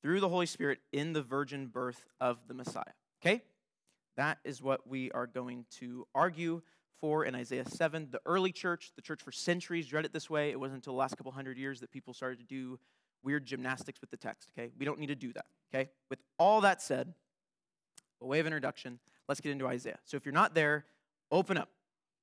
through 0.02 0.20
the 0.20 0.28
Holy 0.28 0.46
Spirit 0.46 0.78
in 0.92 1.12
the 1.12 1.22
virgin 1.22 1.66
birth 1.66 2.06
of 2.20 2.38
the 2.48 2.54
Messiah. 2.54 2.84
Okay? 3.22 3.42
That 4.16 4.38
is 4.44 4.62
what 4.62 4.86
we 4.86 5.10
are 5.12 5.26
going 5.26 5.66
to 5.78 6.06
argue 6.14 6.62
for 7.00 7.26
in 7.26 7.34
Isaiah 7.34 7.68
7. 7.68 8.08
The 8.10 8.20
early 8.24 8.50
church, 8.52 8.92
the 8.96 9.02
church 9.02 9.20
for 9.22 9.32
centuries, 9.32 9.92
read 9.92 10.06
it 10.06 10.14
this 10.14 10.30
way. 10.30 10.50
It 10.50 10.58
wasn't 10.58 10.76
until 10.76 10.94
the 10.94 10.98
last 10.98 11.18
couple 11.18 11.32
hundred 11.32 11.58
years 11.58 11.80
that 11.80 11.90
people 11.90 12.14
started 12.14 12.38
to 12.38 12.46
do 12.46 12.78
weird 13.22 13.44
gymnastics 13.44 14.00
with 14.00 14.10
the 14.10 14.16
text. 14.16 14.50
Okay? 14.56 14.70
We 14.78 14.86
don't 14.86 14.98
need 14.98 15.08
to 15.08 15.14
do 15.14 15.34
that. 15.34 15.46
Okay? 15.74 15.90
With 16.08 16.20
all 16.38 16.62
that 16.62 16.80
said, 16.80 17.12
By 18.20 18.26
way 18.26 18.40
of 18.40 18.46
introduction, 18.46 18.98
let's 19.28 19.40
get 19.40 19.52
into 19.52 19.66
Isaiah. 19.66 19.98
So 20.04 20.16
if 20.16 20.24
you're 20.24 20.32
not 20.32 20.54
there, 20.54 20.84
open 21.30 21.58
up. 21.58 21.68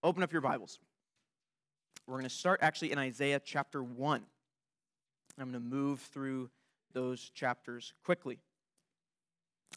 Open 0.04 0.24
up 0.24 0.32
your 0.32 0.42
Bibles. 0.42 0.80
We're 2.08 2.16
going 2.16 2.24
to 2.24 2.30
start 2.30 2.60
actually 2.62 2.92
in 2.92 2.98
Isaiah 2.98 3.40
chapter 3.44 3.82
1. 3.82 4.22
I'm 5.40 5.52
going 5.52 5.54
to 5.54 5.60
move 5.60 6.02
through 6.02 6.50
those 6.94 7.30
chapters 7.30 7.94
quickly. 8.04 8.40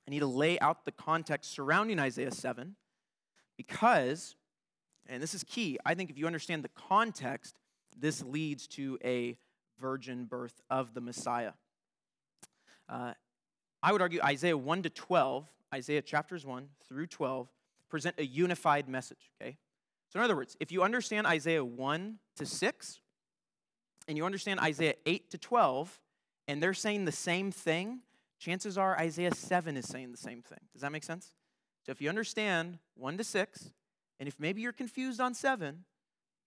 I 0.06 0.10
need 0.10 0.20
to 0.20 0.26
lay 0.26 0.58
out 0.58 0.84
the 0.84 0.92
context 0.92 1.52
surrounding 1.52 1.98
Isaiah 1.98 2.32
7 2.32 2.76
because, 3.56 4.36
and 5.08 5.22
this 5.22 5.34
is 5.34 5.44
key, 5.44 5.78
I 5.84 5.94
think 5.94 6.10
if 6.10 6.18
you 6.18 6.26
understand 6.26 6.62
the 6.64 6.70
context, 6.70 7.58
this 7.96 8.22
leads 8.22 8.66
to 8.68 8.98
a 9.04 9.38
virgin 9.78 10.24
birth 10.24 10.60
of 10.68 10.94
the 10.94 11.00
Messiah. 11.00 11.52
Uh, 12.88 13.12
I 13.82 13.92
would 13.92 14.02
argue 14.02 14.20
Isaiah 14.22 14.56
1 14.56 14.82
to 14.82 14.90
12, 14.90 15.46
Isaiah 15.76 16.00
chapters 16.00 16.46
1 16.46 16.68
through 16.88 17.06
12, 17.06 17.48
present 17.90 18.14
a 18.18 18.24
unified 18.24 18.88
message, 18.88 19.30
okay? 19.38 19.58
So, 20.08 20.18
in 20.18 20.24
other 20.24 20.34
words, 20.34 20.56
if 20.58 20.72
you 20.72 20.82
understand 20.82 21.26
Isaiah 21.26 21.64
1 21.64 22.18
to 22.36 22.46
6, 22.46 23.00
and 24.08 24.16
you 24.16 24.24
understand 24.24 24.60
Isaiah 24.60 24.94
8 25.04 25.30
to 25.32 25.38
12, 25.38 26.00
and 26.48 26.62
they're 26.62 26.72
saying 26.72 27.04
the 27.04 27.12
same 27.12 27.52
thing, 27.52 28.00
chances 28.38 28.78
are 28.78 28.98
Isaiah 28.98 29.34
7 29.34 29.76
is 29.76 29.86
saying 29.86 30.12
the 30.12 30.16
same 30.16 30.40
thing. 30.40 30.60
Does 30.72 30.80
that 30.80 30.92
make 30.92 31.04
sense? 31.04 31.32
So, 31.84 31.92
if 31.92 32.00
you 32.00 32.08
understand 32.08 32.78
1 32.94 33.18
to 33.18 33.24
6, 33.24 33.70
and 34.18 34.26
if 34.26 34.40
maybe 34.40 34.62
you're 34.62 34.72
confused 34.72 35.20
on 35.20 35.34
7, 35.34 35.84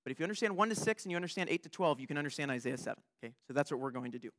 but 0.03 0.11
if 0.11 0.19
you 0.19 0.23
understand 0.23 0.57
1 0.57 0.69
to 0.69 0.75
6 0.75 1.03
and 1.03 1.11
you 1.11 1.15
understand 1.15 1.49
8 1.51 1.61
to 1.61 1.69
12, 1.69 1.99
you 1.99 2.07
can 2.07 2.17
understand 2.17 2.49
Isaiah 2.49 2.79
7. 2.79 2.97
Okay? 3.23 3.35
So 3.47 3.53
that's 3.53 3.69
what 3.69 3.79
we're 3.79 3.91
going 3.91 4.13
to 4.13 4.19
do. 4.19 4.31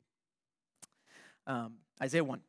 Um, 1.47 1.75
Isaiah 2.03 2.25
1. 2.25 2.41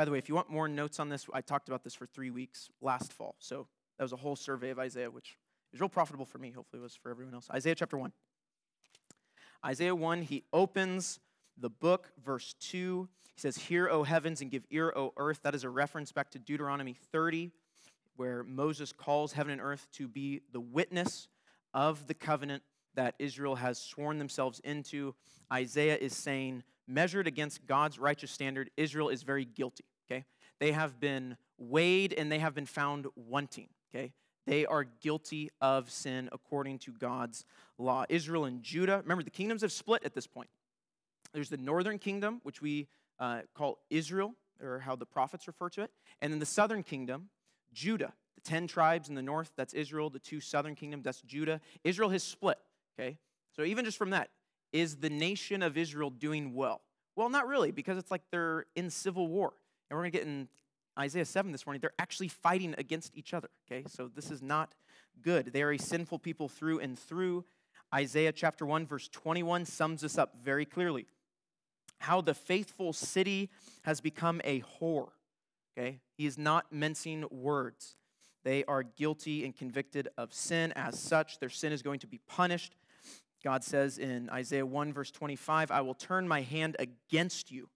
By 0.00 0.06
the 0.06 0.12
way, 0.12 0.16
if 0.16 0.30
you 0.30 0.34
want 0.34 0.48
more 0.48 0.66
notes 0.66 0.98
on 0.98 1.10
this, 1.10 1.26
I 1.30 1.42
talked 1.42 1.68
about 1.68 1.84
this 1.84 1.94
for 1.94 2.06
three 2.06 2.30
weeks 2.30 2.70
last 2.80 3.12
fall. 3.12 3.34
So 3.38 3.66
that 3.98 4.02
was 4.02 4.14
a 4.14 4.16
whole 4.16 4.34
survey 4.34 4.70
of 4.70 4.78
Isaiah, 4.78 5.10
which 5.10 5.36
is 5.74 5.80
real 5.80 5.90
profitable 5.90 6.24
for 6.24 6.38
me. 6.38 6.52
Hopefully, 6.52 6.80
it 6.80 6.82
was 6.82 6.96
for 6.96 7.10
everyone 7.10 7.34
else. 7.34 7.48
Isaiah 7.52 7.74
chapter 7.74 7.98
1. 7.98 8.10
Isaiah 9.62 9.94
1, 9.94 10.22
he 10.22 10.44
opens 10.54 11.20
the 11.58 11.68
book, 11.68 12.12
verse 12.24 12.54
2. 12.60 13.10
He 13.34 13.40
says, 13.42 13.58
Hear, 13.58 13.90
O 13.90 14.02
heavens, 14.02 14.40
and 14.40 14.50
give 14.50 14.64
ear, 14.70 14.90
O 14.96 15.12
earth. 15.18 15.40
That 15.42 15.54
is 15.54 15.64
a 15.64 15.68
reference 15.68 16.12
back 16.12 16.30
to 16.30 16.38
Deuteronomy 16.38 16.96
30, 17.12 17.50
where 18.16 18.42
Moses 18.42 18.94
calls 18.94 19.34
heaven 19.34 19.52
and 19.52 19.60
earth 19.60 19.86
to 19.96 20.08
be 20.08 20.40
the 20.50 20.60
witness 20.60 21.28
of 21.74 22.06
the 22.06 22.14
covenant 22.14 22.62
that 22.94 23.16
Israel 23.18 23.56
has 23.56 23.78
sworn 23.78 24.16
themselves 24.16 24.60
into. 24.64 25.14
Isaiah 25.52 25.98
is 25.98 26.16
saying, 26.16 26.62
measured 26.88 27.26
against 27.26 27.66
God's 27.66 27.98
righteous 27.98 28.30
standard, 28.30 28.70
Israel 28.78 29.10
is 29.10 29.24
very 29.24 29.44
guilty? 29.44 29.84
They 30.60 30.72
have 30.72 31.00
been 31.00 31.36
weighed 31.58 32.12
and 32.12 32.30
they 32.30 32.38
have 32.38 32.54
been 32.54 32.66
found 32.66 33.06
wanting, 33.16 33.68
okay? 33.92 34.12
They 34.46 34.66
are 34.66 34.84
guilty 34.84 35.50
of 35.60 35.90
sin 35.90 36.28
according 36.32 36.78
to 36.80 36.92
God's 36.92 37.44
law. 37.78 38.04
Israel 38.08 38.44
and 38.44 38.62
Judah, 38.62 38.98
remember, 39.02 39.22
the 39.22 39.30
kingdoms 39.30 39.62
have 39.62 39.72
split 39.72 40.02
at 40.04 40.14
this 40.14 40.26
point. 40.26 40.50
There's 41.32 41.48
the 41.48 41.56
northern 41.56 41.98
kingdom, 41.98 42.40
which 42.42 42.60
we 42.60 42.88
uh, 43.18 43.42
call 43.54 43.78
Israel, 43.90 44.34
or 44.62 44.80
how 44.80 44.96
the 44.96 45.06
prophets 45.06 45.46
refer 45.46 45.68
to 45.70 45.82
it, 45.82 45.90
and 46.20 46.32
then 46.32 46.38
the 46.38 46.46
southern 46.46 46.82
kingdom, 46.82 47.30
Judah. 47.72 48.12
The 48.34 48.40
10 48.42 48.66
tribes 48.66 49.08
in 49.08 49.14
the 49.14 49.22
north, 49.22 49.52
that's 49.56 49.74
Israel. 49.74 50.10
The 50.10 50.18
two 50.18 50.40
southern 50.40 50.74
kingdoms, 50.74 51.04
that's 51.04 51.20
Judah. 51.22 51.60
Israel 51.84 52.10
has 52.10 52.22
split, 52.22 52.58
okay? 52.98 53.18
So 53.54 53.62
even 53.62 53.84
just 53.84 53.98
from 53.98 54.10
that, 54.10 54.28
is 54.72 54.96
the 54.96 55.10
nation 55.10 55.62
of 55.62 55.76
Israel 55.76 56.10
doing 56.10 56.54
well? 56.54 56.80
Well, 57.16 57.28
not 57.28 57.46
really, 57.46 57.70
because 57.70 57.98
it's 57.98 58.10
like 58.10 58.22
they're 58.30 58.66
in 58.76 58.90
civil 58.90 59.26
war. 59.26 59.52
And 59.90 59.98
we're 59.98 60.04
going 60.04 60.12
to 60.12 60.18
get 60.18 60.26
in 60.26 60.48
Isaiah 60.98 61.24
7 61.24 61.50
this 61.52 61.66
morning. 61.66 61.80
They're 61.80 61.92
actually 61.98 62.28
fighting 62.28 62.74
against 62.78 63.16
each 63.16 63.34
other, 63.34 63.48
okay? 63.66 63.84
So 63.88 64.08
this 64.08 64.30
is 64.30 64.40
not 64.40 64.74
good. 65.22 65.52
They 65.52 65.62
are 65.62 65.72
a 65.72 65.78
sinful 65.78 66.20
people 66.20 66.48
through 66.48 66.80
and 66.80 66.98
through. 66.98 67.44
Isaiah 67.92 68.32
chapter 68.32 68.64
1, 68.64 68.86
verse 68.86 69.08
21 69.08 69.64
sums 69.64 70.02
this 70.02 70.16
up 70.16 70.36
very 70.42 70.64
clearly. 70.64 71.06
How 71.98 72.20
the 72.20 72.34
faithful 72.34 72.92
city 72.92 73.50
has 73.82 74.00
become 74.00 74.40
a 74.44 74.62
whore. 74.62 75.08
Okay? 75.76 76.00
He 76.16 76.26
is 76.26 76.38
not 76.38 76.72
mincing 76.72 77.24
words. 77.30 77.96
They 78.44 78.64
are 78.64 78.82
guilty 78.82 79.44
and 79.44 79.54
convicted 79.54 80.08
of 80.16 80.32
sin. 80.32 80.72
As 80.76 80.98
such, 80.98 81.40
their 81.40 81.50
sin 81.50 81.72
is 81.72 81.82
going 81.82 82.00
to 82.00 82.06
be 82.06 82.20
punished. 82.26 82.74
God 83.42 83.64
says 83.64 83.98
in 83.98 84.28
Isaiah 84.30 84.66
1, 84.66 84.92
verse 84.92 85.10
25, 85.10 85.70
I 85.70 85.80
will 85.80 85.94
turn 85.94 86.28
my 86.28 86.42
hand 86.42 86.76
against 86.78 87.50
you. 87.50 87.68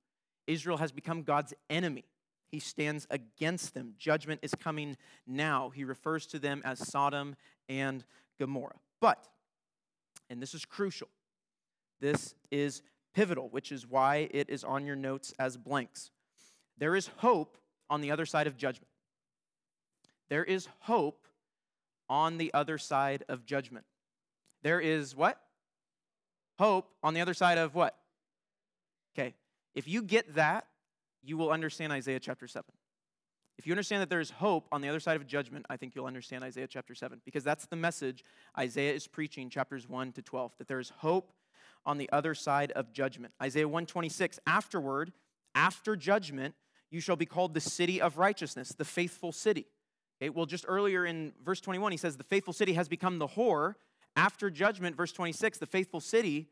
Israel 0.47 0.79
has 0.79 0.93
become 0.93 1.23
God's 1.23 1.55
enemy. 1.71 2.05
He 2.51 2.61
stands 2.61 3.07
against 3.11 3.75
them. 3.75 3.95
Judgment 3.99 4.41
is 4.43 4.55
coming 4.55 4.97
now. 5.27 5.71
He 5.71 5.85
refers 5.85 6.27
to 6.27 6.39
them 6.39 6.63
as 6.65 6.87
Sodom 6.87 7.37
and 7.69 8.05
Gomorrah. 8.39 8.77
But, 9.01 9.27
and 10.31 10.41
this 10.41 10.55
is 10.55 10.65
crucial, 10.65 11.09
this 12.01 12.35
is 12.51 12.83
pivotal, 13.15 13.49
which 13.49 13.73
is 13.73 13.87
why 13.87 14.29
it 14.31 14.51
is 14.51 14.65
on 14.65 14.87
your 14.87 14.97
notes 14.97 15.33
as 15.39 15.57
blanks. 15.57 16.11
There 16.79 16.97
is 16.97 17.09
hope 17.19 17.57
on 17.89 18.01
the 18.01 18.11
other 18.11 18.27
side 18.27 18.47
of 18.47 18.57
judgment. 18.57 18.89
There 20.29 20.45
is 20.45 20.69
hope 20.81 21.27
on 22.09 22.39
the 22.39 22.53
other 22.55 22.79
side 22.79 23.25
of 23.29 23.47
judgment. 23.47 23.85
There 24.63 24.81
is 24.81 25.15
what? 25.15 25.41
Hope 26.59 26.91
on 27.03 27.15
the 27.15 27.21
other 27.21 27.35
side 27.35 27.59
of 27.59 27.75
what? 27.75 27.97
Okay. 29.17 29.35
If 29.75 29.89
you 29.89 30.03
get 30.03 30.35
that, 30.35 30.67
you 31.23 31.37
will 31.37 31.51
understand 31.51 31.93
Isaiah 31.93 32.21
chapter 32.21 32.47
7. 32.47 32.65
If 33.57 33.67
you 33.67 33.73
understand 33.73 34.03
that 34.03 34.11
there 34.11 34.21
is 34.21 34.31
hope 34.31 34.67
on 34.73 34.81
the 34.81 34.89
other 34.89 35.01
side 35.01 35.17
of 35.17 35.27
judgment, 35.27 35.65
I 35.71 35.77
think 35.77 35.95
you'll 35.95 36.07
understand 36.07 36.43
Isaiah 36.43 36.67
chapter 36.67 36.95
7 36.95 37.21
because 37.25 37.45
that's 37.45 37.67
the 37.67 37.77
message 37.77 38.25
Isaiah 38.59 38.93
is 38.93 39.07
preaching 39.07 39.49
chapters 39.49 39.89
1 39.89 40.13
to 40.13 40.23
12 40.23 40.53
that 40.59 40.69
there 40.69 40.81
is 40.81 40.91
hope 40.91 41.33
on 41.87 41.99
the 41.99 42.11
other 42.11 42.35
side 42.35 42.73
of 42.73 42.93
judgment. 42.93 43.33
Isaiah 43.43 43.69
126 43.69 44.41
afterward, 44.47 45.13
after 45.55 45.95
judgment, 45.95 46.55
you 46.91 47.01
shall 47.01 47.17
be 47.17 47.27
called 47.27 47.55
the 47.55 47.61
city 47.61 48.01
of 48.01 48.19
righteousness, 48.19 48.71
the 48.71 48.85
faithful 48.85 49.33
city. 49.33 49.67
Okay, 50.21 50.31
well, 50.31 50.47
just 50.47 50.65
earlier 50.67 51.05
in 51.05 51.33
verse 51.45 51.61
21, 51.61 51.93
he 51.93 51.99
says, 51.99 52.17
The 52.17 52.25
faithful 52.25 52.53
city 52.53 52.73
has 52.75 52.89
become 52.89 53.19
the 53.19 53.29
whore. 53.29 53.75
After 54.17 54.49
judgment, 54.49 54.97
verse 54.97 55.13
26, 55.13 55.59
the 55.59 55.67
faithful 55.67 56.01
city, 56.01 56.49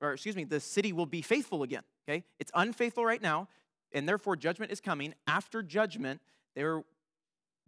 or 0.00 0.12
excuse 0.12 0.34
me, 0.34 0.44
the 0.44 0.60
city 0.60 0.92
will 0.92 1.06
be 1.06 1.22
faithful 1.22 1.62
again. 1.62 1.82
Okay? 2.08 2.24
It's 2.38 2.52
unfaithful 2.54 3.04
right 3.04 3.22
now, 3.22 3.48
and 3.92 4.08
therefore 4.08 4.36
judgment 4.36 4.72
is 4.72 4.80
coming. 4.80 5.14
After 5.26 5.62
judgment, 5.62 6.20
there 6.54 6.82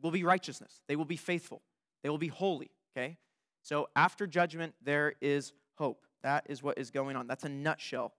will 0.03 0.11
be 0.11 0.25
righteousness. 0.25 0.81
They 0.89 0.97
will 0.97 1.05
be 1.05 1.17
faithful. 1.17 1.63
They 2.03 2.11
will 2.11 2.19
be 2.19 2.29
holy. 2.29 2.71
Okay? 2.97 3.17
So 3.63 3.89
after 3.97 4.27
judgment, 4.27 4.75
there 4.83 5.15
is 5.21 5.53
hope. 5.75 6.07
That 6.23 6.47
is 6.49 6.63
what 6.63 6.79
is 6.79 6.91
going 6.91 7.17
on. 7.17 7.27
That's 7.27 7.45
a 7.45 7.49
nutshell 7.49 8.13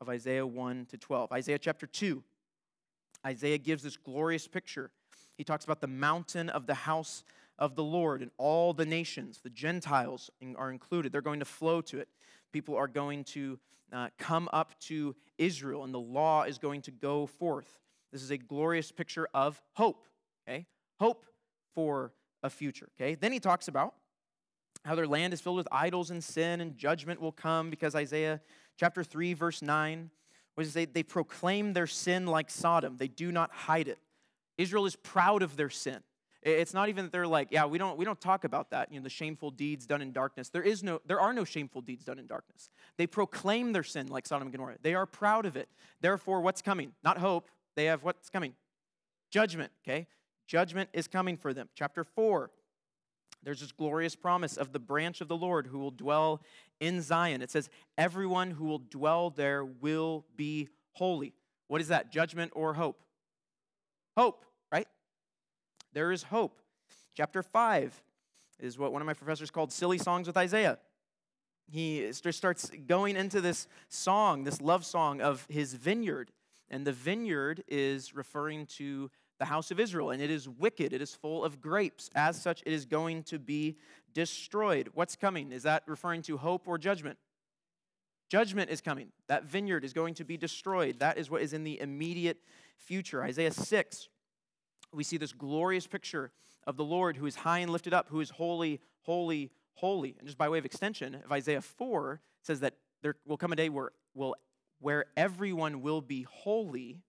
of 0.00 0.08
Isaiah 0.08 0.46
1 0.46 0.86
to 0.86 0.98
12. 0.98 1.32
Isaiah 1.32 1.58
chapter 1.58 1.86
2. 1.86 2.22
Isaiah 3.26 3.58
gives 3.58 3.82
this 3.82 3.96
glorious 3.96 4.46
picture 4.46 4.90
he 5.36 5.44
talks 5.44 5.64
about 5.64 5.80
the 5.80 5.86
mountain 5.86 6.48
of 6.48 6.66
the 6.66 6.74
house 6.74 7.24
of 7.58 7.76
the 7.76 7.84
Lord, 7.84 8.22
and 8.22 8.30
all 8.36 8.72
the 8.72 8.86
nations, 8.86 9.40
the 9.42 9.50
Gentiles 9.50 10.30
are 10.56 10.70
included. 10.70 11.12
They're 11.12 11.20
going 11.20 11.40
to 11.40 11.44
flow 11.44 11.80
to 11.82 11.98
it. 11.98 12.08
People 12.52 12.76
are 12.76 12.88
going 12.88 13.24
to 13.24 13.58
uh, 13.92 14.08
come 14.18 14.48
up 14.52 14.78
to 14.80 15.14
Israel, 15.38 15.84
and 15.84 15.92
the 15.92 16.00
law 16.00 16.44
is 16.44 16.58
going 16.58 16.82
to 16.82 16.90
go 16.90 17.26
forth. 17.26 17.78
This 18.12 18.22
is 18.22 18.30
a 18.30 18.38
glorious 18.38 18.92
picture 18.92 19.28
of 19.34 19.60
hope, 19.74 20.06
okay? 20.48 20.66
Hope 21.00 21.26
for 21.74 22.12
a 22.42 22.50
future, 22.50 22.88
okay? 22.96 23.14
Then 23.14 23.32
he 23.32 23.40
talks 23.40 23.68
about 23.68 23.94
how 24.84 24.94
their 24.94 25.06
land 25.06 25.32
is 25.32 25.40
filled 25.40 25.56
with 25.56 25.68
idols 25.72 26.10
and 26.10 26.22
sin, 26.22 26.60
and 26.60 26.76
judgment 26.76 27.20
will 27.20 27.32
come 27.32 27.70
because 27.70 27.94
Isaiah 27.94 28.40
chapter 28.76 29.02
3, 29.02 29.34
verse 29.34 29.62
9, 29.62 30.10
was 30.56 30.74
they, 30.74 30.84
they 30.84 31.02
proclaim 31.02 31.72
their 31.72 31.86
sin 31.86 32.26
like 32.26 32.50
Sodom, 32.50 32.96
they 32.96 33.08
do 33.08 33.32
not 33.32 33.50
hide 33.52 33.88
it. 33.88 33.98
Israel 34.56 34.86
is 34.86 34.96
proud 34.96 35.42
of 35.42 35.56
their 35.56 35.70
sin. 35.70 36.00
It's 36.44 36.74
not 36.74 36.90
even 36.90 37.06
that 37.06 37.12
they're 37.12 37.26
like, 37.26 37.48
yeah, 37.50 37.64
we 37.64 37.78
don't, 37.78 37.96
we 37.96 38.04
don't 38.04 38.20
talk 38.20 38.44
about 38.44 38.70
that, 38.70 38.92
you 38.92 39.00
know, 39.00 39.04
the 39.04 39.10
shameful 39.10 39.50
deeds 39.50 39.86
done 39.86 40.02
in 40.02 40.12
darkness. 40.12 40.50
There, 40.50 40.62
is 40.62 40.82
no, 40.82 41.00
there 41.06 41.18
are 41.18 41.32
no 41.32 41.44
shameful 41.44 41.80
deeds 41.80 42.04
done 42.04 42.18
in 42.18 42.26
darkness. 42.26 42.68
They 42.98 43.06
proclaim 43.06 43.72
their 43.72 43.82
sin 43.82 44.08
like 44.08 44.26
Sodom 44.26 44.48
and 44.48 44.52
Gomorrah. 44.52 44.76
They 44.82 44.94
are 44.94 45.06
proud 45.06 45.46
of 45.46 45.56
it. 45.56 45.70
Therefore, 46.02 46.42
what's 46.42 46.60
coming? 46.60 46.92
Not 47.02 47.16
hope. 47.16 47.48
They 47.76 47.86
have 47.86 48.04
what's 48.04 48.28
coming? 48.28 48.52
Judgment, 49.30 49.72
okay? 49.82 50.06
Judgment 50.46 50.90
is 50.92 51.08
coming 51.08 51.38
for 51.38 51.54
them. 51.54 51.70
Chapter 51.74 52.04
4, 52.04 52.50
there's 53.42 53.60
this 53.60 53.72
glorious 53.72 54.14
promise 54.14 54.58
of 54.58 54.72
the 54.72 54.78
branch 54.78 55.22
of 55.22 55.28
the 55.28 55.36
Lord 55.36 55.68
who 55.68 55.78
will 55.78 55.90
dwell 55.90 56.42
in 56.78 57.00
Zion. 57.00 57.40
It 57.40 57.50
says, 57.50 57.70
everyone 57.96 58.50
who 58.50 58.66
will 58.66 58.78
dwell 58.78 59.30
there 59.30 59.64
will 59.64 60.26
be 60.36 60.68
holy. 60.92 61.32
What 61.68 61.80
is 61.80 61.88
that? 61.88 62.12
Judgment 62.12 62.52
or 62.54 62.74
hope? 62.74 63.00
Hope? 64.14 64.44
There 65.94 66.10
is 66.10 66.24
hope. 66.24 66.60
Chapter 67.16 67.42
5 67.42 68.02
is 68.58 68.76
what 68.76 68.92
one 68.92 69.00
of 69.00 69.06
my 69.06 69.14
professors 69.14 69.50
called 69.50 69.72
Silly 69.72 69.96
Songs 69.96 70.26
with 70.26 70.36
Isaiah. 70.36 70.78
He 71.70 72.12
starts 72.12 72.70
going 72.86 73.16
into 73.16 73.40
this 73.40 73.68
song, 73.88 74.42
this 74.42 74.60
love 74.60 74.84
song 74.84 75.20
of 75.20 75.46
his 75.48 75.74
vineyard. 75.74 76.32
And 76.68 76.84
the 76.84 76.92
vineyard 76.92 77.62
is 77.68 78.14
referring 78.14 78.66
to 78.78 79.08
the 79.38 79.44
house 79.44 79.70
of 79.70 79.78
Israel, 79.78 80.10
and 80.10 80.20
it 80.20 80.30
is 80.30 80.48
wicked. 80.48 80.92
It 80.92 81.00
is 81.00 81.14
full 81.14 81.44
of 81.44 81.60
grapes. 81.60 82.10
As 82.14 82.40
such, 82.40 82.62
it 82.66 82.72
is 82.72 82.84
going 82.84 83.22
to 83.24 83.38
be 83.38 83.76
destroyed. 84.12 84.90
What's 84.94 85.14
coming? 85.14 85.52
Is 85.52 85.62
that 85.62 85.84
referring 85.86 86.22
to 86.22 86.36
hope 86.36 86.66
or 86.66 86.76
judgment? 86.76 87.18
Judgment 88.28 88.70
is 88.70 88.80
coming. 88.80 89.12
That 89.28 89.44
vineyard 89.44 89.84
is 89.84 89.92
going 89.92 90.14
to 90.14 90.24
be 90.24 90.36
destroyed. 90.36 90.98
That 90.98 91.18
is 91.18 91.30
what 91.30 91.42
is 91.42 91.52
in 91.52 91.62
the 91.62 91.80
immediate 91.80 92.38
future. 92.78 93.22
Isaiah 93.22 93.52
6, 93.52 94.08
we 94.94 95.04
see 95.04 95.16
this 95.16 95.32
glorious 95.32 95.86
picture 95.86 96.30
of 96.66 96.76
the 96.76 96.84
Lord 96.84 97.16
who 97.16 97.26
is 97.26 97.36
high 97.36 97.58
and 97.58 97.70
lifted 97.70 97.92
up, 97.92 98.08
who 98.08 98.20
is 98.20 98.30
holy, 98.30 98.80
holy, 99.02 99.50
holy. 99.74 100.16
And 100.18 100.26
just 100.26 100.38
by 100.38 100.48
way 100.48 100.58
of 100.58 100.64
extension 100.64 101.14
if 101.24 101.30
Isaiah 101.30 101.60
4, 101.60 102.20
says 102.42 102.60
that 102.60 102.74
there 103.02 103.16
will 103.26 103.36
come 103.36 103.52
a 103.52 103.56
day 103.56 103.68
where, 103.68 103.92
will, 104.14 104.34
where 104.80 105.06
everyone 105.16 105.82
will 105.82 106.00
be 106.00 106.22
holy, 106.22 107.00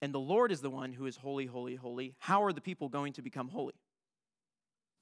and 0.00 0.12
the 0.12 0.20
Lord 0.20 0.50
is 0.50 0.60
the 0.60 0.70
one 0.70 0.92
who 0.92 1.06
is 1.06 1.16
holy, 1.16 1.46
holy, 1.46 1.76
holy. 1.76 2.14
How 2.18 2.42
are 2.42 2.52
the 2.52 2.60
people 2.60 2.88
going 2.88 3.12
to 3.14 3.22
become 3.22 3.48
holy? 3.48 3.74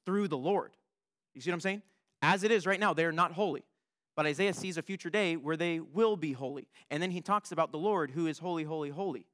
Through 0.04 0.28
the 0.28 0.38
Lord. 0.38 0.72
You 1.34 1.40
see 1.40 1.50
what 1.50 1.54
I'm 1.54 1.60
saying? 1.60 1.82
As 2.22 2.42
it 2.44 2.50
is 2.50 2.66
right 2.66 2.80
now, 2.80 2.92
they 2.92 3.04
are 3.04 3.12
not 3.12 3.32
holy. 3.32 3.64
But 4.14 4.26
Isaiah 4.26 4.52
sees 4.52 4.76
a 4.76 4.82
future 4.82 5.08
day 5.08 5.36
where 5.36 5.56
they 5.56 5.80
will 5.80 6.16
be 6.16 6.32
holy. 6.32 6.68
And 6.90 7.02
then 7.02 7.10
he 7.10 7.22
talks 7.22 7.52
about 7.52 7.72
the 7.72 7.78
Lord 7.78 8.10
who 8.10 8.26
is 8.26 8.38
holy, 8.38 8.64
holy, 8.64 8.90
holy. 8.90 9.24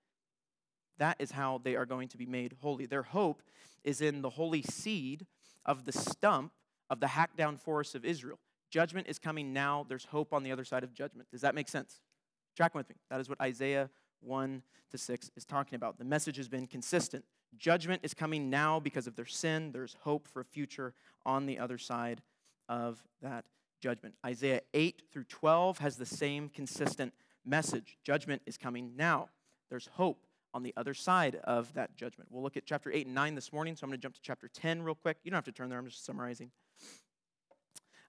That 0.99 1.17
is 1.19 1.33
how 1.33 1.61
they 1.62 1.76
are 1.76 1.87
going 1.87 2.09
to 2.09 2.17
be 2.17 2.26
made 2.26 2.57
holy. 2.61 2.87
Their 2.87 3.03
hope 3.03 3.43
is 3.85 4.00
in 4.00 4.23
the 4.23 4.31
holy 4.31 4.62
seed 4.62 5.26
of 5.65 5.85
the 5.85 5.93
stump 5.93 6.53
of 6.88 7.00
the 7.00 7.09
hacked 7.09 7.37
down 7.37 7.57
forest 7.57 7.95
of 7.95 8.05
Israel. 8.05 8.38
Judgment 8.71 9.07
is 9.09 9.19
coming 9.19 9.53
now. 9.53 9.85
There's 9.88 10.07
hope 10.07 10.33
on 10.33 10.43
the 10.43 10.53
other 10.53 10.65
side 10.65 10.85
of 10.85 10.93
judgment. 10.93 11.29
Does 11.31 11.41
that 11.43 11.55
make 11.55 11.69
sense? 11.69 12.00
Track 12.57 12.75
with 12.75 12.88
me. 12.88 12.97
That 13.11 13.21
is 13.21 13.29
what 13.29 13.41
Isaiah 13.41 13.91
1 14.21 14.62
to 14.91 14.99
6 14.99 15.31
is 15.37 15.45
talking 15.45 15.76
about. 15.76 15.99
The 15.99 16.05
message 16.05 16.37
has 16.37 16.49
been 16.49 16.67
consistent. 16.67 17.25
Judgment 17.57 18.00
is 18.03 18.15
coming 18.15 18.50
now 18.50 18.81
because 18.81 19.07
of 19.07 19.17
their 19.17 19.26
sin. 19.26 19.73
There's 19.73 19.97
hope 20.00 20.29
for 20.29 20.41
a 20.41 20.45
future 20.45 20.95
on 21.25 21.47
the 21.47 21.59
other 21.59 21.79
side 21.79 22.23
of 22.69 23.03
that 23.23 23.45
judgment. 23.81 24.15
Isaiah 24.25 24.62
8 24.75 25.03
through 25.12 25.25
12 25.25 25.79
has 25.79 25.97
the 25.97 26.07
same 26.07 26.49
consistent 26.49 27.12
message. 27.45 27.99
Judgment 28.03 28.43
is 28.47 28.57
coming 28.57 28.93
now. 28.97 29.29
There's 29.71 29.88
hope 29.93 30.26
on 30.57 30.63
the 30.63 30.73
other 30.79 30.95
side 30.95 31.39
of 31.45 31.73
that 31.75 31.95
judgment. 31.97 32.31
We'll 32.33 32.43
look 32.43 32.57
at 32.57 32.65
chapter 32.65 32.91
8 32.91 33.05
and 33.05 33.15
9 33.15 33.35
this 33.35 33.53
morning, 33.53 33.77
so 33.77 33.85
I'm 33.85 33.91
going 33.91 33.99
to 33.99 34.03
jump 34.03 34.15
to 34.15 34.23
chapter 34.23 34.49
10 34.49 34.81
real 34.83 34.95
quick. 34.95 35.19
You 35.23 35.31
don't 35.31 35.37
have 35.37 35.45
to 35.45 35.53
turn 35.53 35.69
there, 35.69 35.79
I'm 35.79 35.87
just 35.87 36.07
summarizing. 36.07 36.51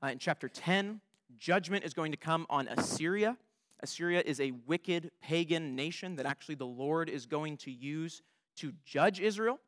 Uh, 0.02 0.08
in 0.08 0.18
chapter 0.18 0.48
10, 0.48 1.02
judgment 1.38 1.84
is 1.84 1.94
going 1.94 2.14
to 2.14 2.18
come 2.18 2.46
on 2.50 2.70
Assyria. 2.70 3.36
Assyria 3.82 4.24
is 4.26 4.40
a 4.40 4.54
wicked 4.66 5.12
pagan 5.22 5.76
nation 5.76 6.16
that 6.16 6.26
actually 6.26 6.56
the 6.56 6.66
Lord 6.66 7.10
is 7.10 7.26
going 7.26 7.58
to 7.58 7.72
use 7.72 8.22
to 8.56 8.72
judge 8.86 9.20
Israel. 9.20 9.60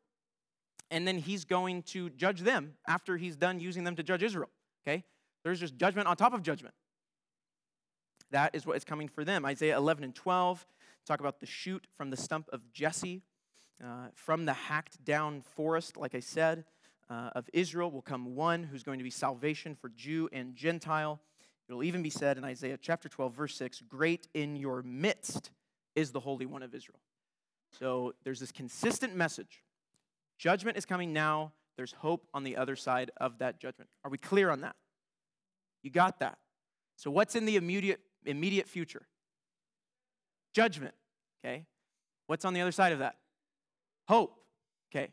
And 0.90 1.06
then 1.06 1.18
he's 1.18 1.44
going 1.44 1.82
to 1.82 2.08
judge 2.08 2.40
them 2.40 2.72
after 2.88 3.18
he's 3.18 3.36
done 3.36 3.60
using 3.60 3.84
them 3.84 3.94
to 3.96 4.02
judge 4.02 4.22
Israel. 4.22 4.48
Okay? 4.88 5.04
There's 5.44 5.60
just 5.60 5.76
judgment 5.76 6.08
on 6.08 6.16
top 6.16 6.32
of 6.32 6.42
judgment. 6.42 6.74
That 8.30 8.54
is 8.54 8.64
what 8.64 8.78
is 8.78 8.84
coming 8.84 9.08
for 9.08 9.22
them. 9.22 9.44
Isaiah 9.44 9.76
11 9.76 10.02
and 10.02 10.14
12 10.14 10.66
talk 11.06 11.20
about 11.20 11.40
the 11.40 11.46
shoot 11.46 11.86
from 11.96 12.10
the 12.10 12.16
stump 12.16 12.48
of 12.52 12.72
Jesse. 12.72 13.22
Uh, 13.82 14.08
from 14.14 14.44
the 14.44 14.52
hacked 14.52 15.02
down 15.04 15.40
forest, 15.40 15.96
like 15.96 16.14
I 16.14 16.20
said, 16.20 16.64
uh, 17.08 17.30
of 17.34 17.48
Israel 17.52 17.90
will 17.90 18.02
come 18.02 18.36
one 18.36 18.62
who's 18.62 18.82
going 18.82 18.98
to 18.98 19.04
be 19.04 19.10
salvation 19.10 19.74
for 19.74 19.88
Jew 19.88 20.28
and 20.32 20.54
Gentile. 20.54 21.18
It'll 21.68 21.82
even 21.82 22.02
be 22.02 22.10
said 22.10 22.36
in 22.36 22.44
Isaiah 22.44 22.78
chapter 22.80 23.08
12, 23.08 23.34
verse 23.34 23.56
6 23.56 23.82
Great 23.88 24.28
in 24.34 24.56
your 24.56 24.82
midst 24.82 25.50
is 25.94 26.12
the 26.12 26.20
Holy 26.20 26.44
One 26.44 26.62
of 26.62 26.74
Israel. 26.74 27.00
So 27.78 28.14
there's 28.24 28.40
this 28.40 28.52
consistent 28.52 29.16
message. 29.16 29.62
Judgment 30.38 30.76
is 30.76 30.84
coming 30.84 31.12
now. 31.12 31.52
There's 31.76 31.92
hope 31.92 32.26
on 32.34 32.44
the 32.44 32.56
other 32.56 32.76
side 32.76 33.10
of 33.16 33.38
that 33.38 33.60
judgment. 33.60 33.88
Are 34.04 34.10
we 34.10 34.18
clear 34.18 34.50
on 34.50 34.60
that? 34.60 34.76
You 35.82 35.90
got 35.90 36.20
that. 36.20 36.38
So, 36.96 37.10
what's 37.10 37.34
in 37.34 37.46
the 37.46 37.56
immediate, 37.56 38.00
immediate 38.26 38.68
future? 38.68 39.06
Judgment. 40.52 40.94
Okay. 41.44 41.66
What's 42.26 42.44
on 42.44 42.54
the 42.54 42.60
other 42.60 42.72
side 42.72 42.92
of 42.92 43.00
that? 43.00 43.16
Hope. 44.08 44.36
Okay. 44.92 45.08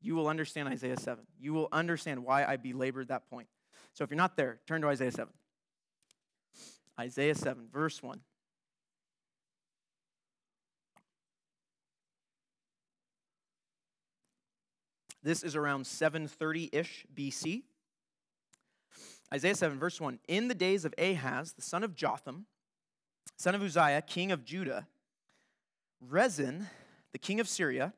You 0.00 0.14
will 0.14 0.28
understand 0.28 0.68
Isaiah 0.68 0.98
7. 0.98 1.24
You 1.38 1.52
will 1.52 1.68
understand 1.72 2.24
why 2.24 2.44
I 2.44 2.56
belabored 2.56 3.08
that 3.08 3.28
point. 3.28 3.48
So, 3.92 4.04
if 4.04 4.10
you're 4.10 4.16
not 4.16 4.36
there, 4.36 4.60
turn 4.66 4.80
to 4.82 4.88
Isaiah 4.88 5.12
7. 5.12 5.32
Isaiah 6.98 7.34
7, 7.34 7.68
verse 7.72 8.02
1. 8.02 8.20
This 15.22 15.42
is 15.42 15.54
around 15.54 15.86
730 15.86 16.70
ish 16.72 17.06
BC. 17.14 17.62
Isaiah 19.32 19.54
7, 19.54 19.78
verse 19.78 20.00
1 20.00 20.18
In 20.28 20.48
the 20.48 20.54
days 20.54 20.84
of 20.84 20.94
Ahaz, 20.98 21.52
the 21.52 21.62
son 21.62 21.84
of 21.84 21.94
Jotham, 21.94 22.46
son 23.40 23.54
of 23.54 23.62
Uzziah, 23.62 24.02
king 24.02 24.32
of 24.32 24.44
Judah, 24.44 24.86
Rezin, 25.98 26.66
the 27.12 27.18
king 27.18 27.40
of 27.40 27.48
Syria, 27.48 27.94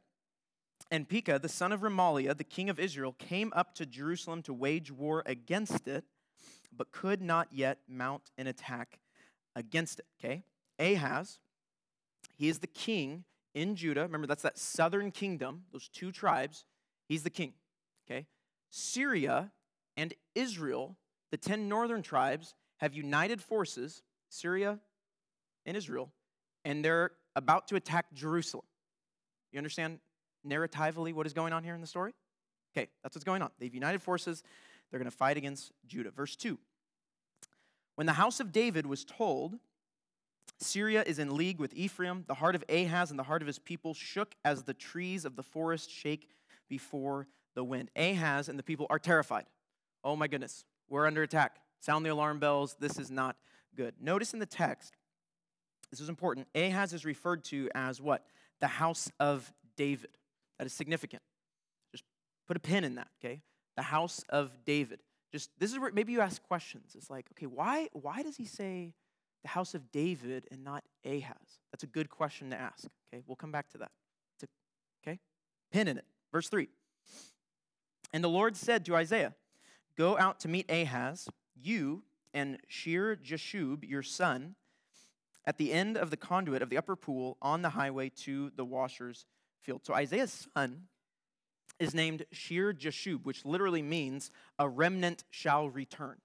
and 0.88 1.08
Pekah, 1.08 1.40
the 1.40 1.48
son 1.48 1.72
of 1.72 1.80
Remaliah, 1.80 2.36
the 2.38 2.44
king 2.44 2.70
of 2.70 2.78
Israel, 2.78 3.16
came 3.18 3.52
up 3.56 3.74
to 3.74 3.84
Jerusalem 3.84 4.42
to 4.42 4.54
wage 4.54 4.92
war 4.92 5.24
against 5.26 5.88
it, 5.88 6.04
but 6.72 6.92
could 6.92 7.20
not 7.20 7.48
yet 7.50 7.78
mount 7.88 8.30
an 8.38 8.46
attack 8.46 9.00
against 9.56 9.98
it. 9.98 10.06
Okay? 10.22 10.44
Ahaz, 10.78 11.40
he 12.36 12.48
is 12.48 12.60
the 12.60 12.68
king 12.68 13.24
in 13.52 13.74
Judah. 13.74 14.02
Remember, 14.02 14.28
that's 14.28 14.44
that 14.44 14.58
southern 14.58 15.10
kingdom, 15.10 15.64
those 15.72 15.88
two 15.88 16.12
tribes. 16.12 16.64
He's 17.08 17.24
the 17.24 17.30
king. 17.30 17.54
Okay? 18.08 18.26
Syria 18.70 19.50
and 19.96 20.14
Israel 20.36 20.96
the 21.32 21.36
10 21.38 21.66
northern 21.66 22.02
tribes 22.02 22.54
have 22.76 22.94
united 22.94 23.40
forces, 23.40 24.02
Syria 24.28 24.78
and 25.66 25.76
Israel, 25.76 26.10
and 26.64 26.84
they're 26.84 27.12
about 27.36 27.68
to 27.68 27.76
attack 27.76 28.06
Jerusalem. 28.12 28.64
You 29.52 29.58
understand 29.58 29.98
narratively 30.46 31.12
what 31.12 31.26
is 31.26 31.32
going 31.32 31.52
on 31.52 31.64
here 31.64 31.74
in 31.74 31.80
the 31.80 31.86
story? 31.86 32.14
Okay, 32.76 32.88
that's 33.02 33.14
what's 33.14 33.24
going 33.24 33.42
on. 33.42 33.50
They've 33.58 33.74
united 33.74 34.02
forces, 34.02 34.42
they're 34.90 34.98
going 34.98 35.10
to 35.10 35.16
fight 35.16 35.36
against 35.36 35.72
Judah. 35.86 36.10
Verse 36.10 36.36
2 36.36 36.58
When 37.96 38.06
the 38.06 38.14
house 38.14 38.40
of 38.40 38.52
David 38.52 38.86
was 38.86 39.04
told, 39.04 39.58
Syria 40.58 41.02
is 41.06 41.18
in 41.18 41.36
league 41.36 41.58
with 41.58 41.74
Ephraim, 41.74 42.24
the 42.26 42.34
heart 42.34 42.54
of 42.54 42.64
Ahaz 42.68 43.10
and 43.10 43.18
the 43.18 43.24
heart 43.24 43.42
of 43.42 43.46
his 43.46 43.58
people 43.58 43.94
shook 43.94 44.34
as 44.44 44.62
the 44.62 44.74
trees 44.74 45.24
of 45.24 45.36
the 45.36 45.42
forest 45.42 45.90
shake 45.90 46.28
before 46.68 47.26
the 47.54 47.64
wind. 47.64 47.90
Ahaz 47.96 48.48
and 48.48 48.58
the 48.58 48.62
people 48.62 48.86
are 48.90 48.98
terrified. 48.98 49.44
Oh 50.04 50.16
my 50.16 50.28
goodness, 50.28 50.64
we're 50.88 51.06
under 51.06 51.22
attack. 51.22 51.56
Sound 51.80 52.06
the 52.06 52.10
alarm 52.10 52.38
bells. 52.38 52.76
This 52.78 52.98
is 52.98 53.10
not 53.10 53.36
good. 53.74 53.94
Notice 54.00 54.32
in 54.32 54.38
the 54.38 54.46
text, 54.46 54.96
this 55.92 56.00
is 56.00 56.08
important. 56.08 56.48
Ahaz 56.54 56.94
is 56.94 57.04
referred 57.04 57.44
to 57.44 57.68
as 57.74 58.00
what? 58.00 58.24
The 58.60 58.66
house 58.66 59.12
of 59.20 59.52
David. 59.76 60.10
That 60.58 60.66
is 60.66 60.72
significant. 60.72 61.22
Just 61.92 62.04
put 62.48 62.56
a 62.56 62.60
pin 62.60 62.82
in 62.82 62.94
that, 62.94 63.08
okay? 63.22 63.42
The 63.76 63.82
house 63.82 64.24
of 64.30 64.50
David. 64.64 65.00
Just 65.30 65.50
this 65.58 65.70
is 65.70 65.78
where 65.78 65.92
maybe 65.92 66.12
you 66.12 66.22
ask 66.22 66.42
questions. 66.42 66.94
It's 66.96 67.10
like, 67.10 67.26
okay, 67.32 67.46
why 67.46 67.88
why 67.92 68.22
does 68.22 68.36
he 68.36 68.46
say 68.46 68.94
the 69.42 69.48
house 69.48 69.74
of 69.74 69.92
David 69.92 70.46
and 70.50 70.64
not 70.64 70.82
Ahaz? 71.04 71.60
That's 71.70 71.84
a 71.84 71.86
good 71.86 72.08
question 72.08 72.50
to 72.50 72.56
ask. 72.56 72.86
Okay, 73.12 73.22
we'll 73.26 73.36
come 73.36 73.52
back 73.52 73.68
to 73.70 73.78
that. 73.78 73.90
A, 74.42 74.46
okay, 75.02 75.18
pin 75.70 75.88
in 75.88 75.98
it. 75.98 76.04
Verse 76.32 76.48
three. 76.48 76.68
And 78.14 78.24
the 78.24 78.28
Lord 78.28 78.56
said 78.56 78.86
to 78.86 78.96
Isaiah, 78.96 79.34
Go 79.96 80.18
out 80.18 80.40
to 80.40 80.48
meet 80.48 80.70
Ahaz, 80.70 81.28
you 81.54 82.02
and 82.32 82.58
Shear 82.66 83.14
Jashub, 83.16 83.88
your 83.88 84.02
son, 84.02 84.54
at 85.44 85.58
the 85.58 85.72
end 85.72 85.96
of 85.96 86.10
the 86.10 86.16
conduit 86.16 86.62
of 86.62 86.70
the 86.70 86.78
upper 86.78 86.96
pool 86.96 87.36
on 87.42 87.62
the 87.62 87.70
highway 87.70 88.08
to 88.08 88.50
the 88.56 88.64
washer's 88.64 89.26
field. 89.60 89.80
So 89.84 89.94
Isaiah's 89.94 90.48
son 90.54 90.82
is 91.78 91.94
named 91.94 92.24
Shear 92.32 92.72
Jashub, 92.72 93.24
which 93.24 93.44
literally 93.44 93.82
means 93.82 94.30
a 94.58 94.68
remnant 94.68 95.24
shall 95.30 95.68
return. 95.68 96.16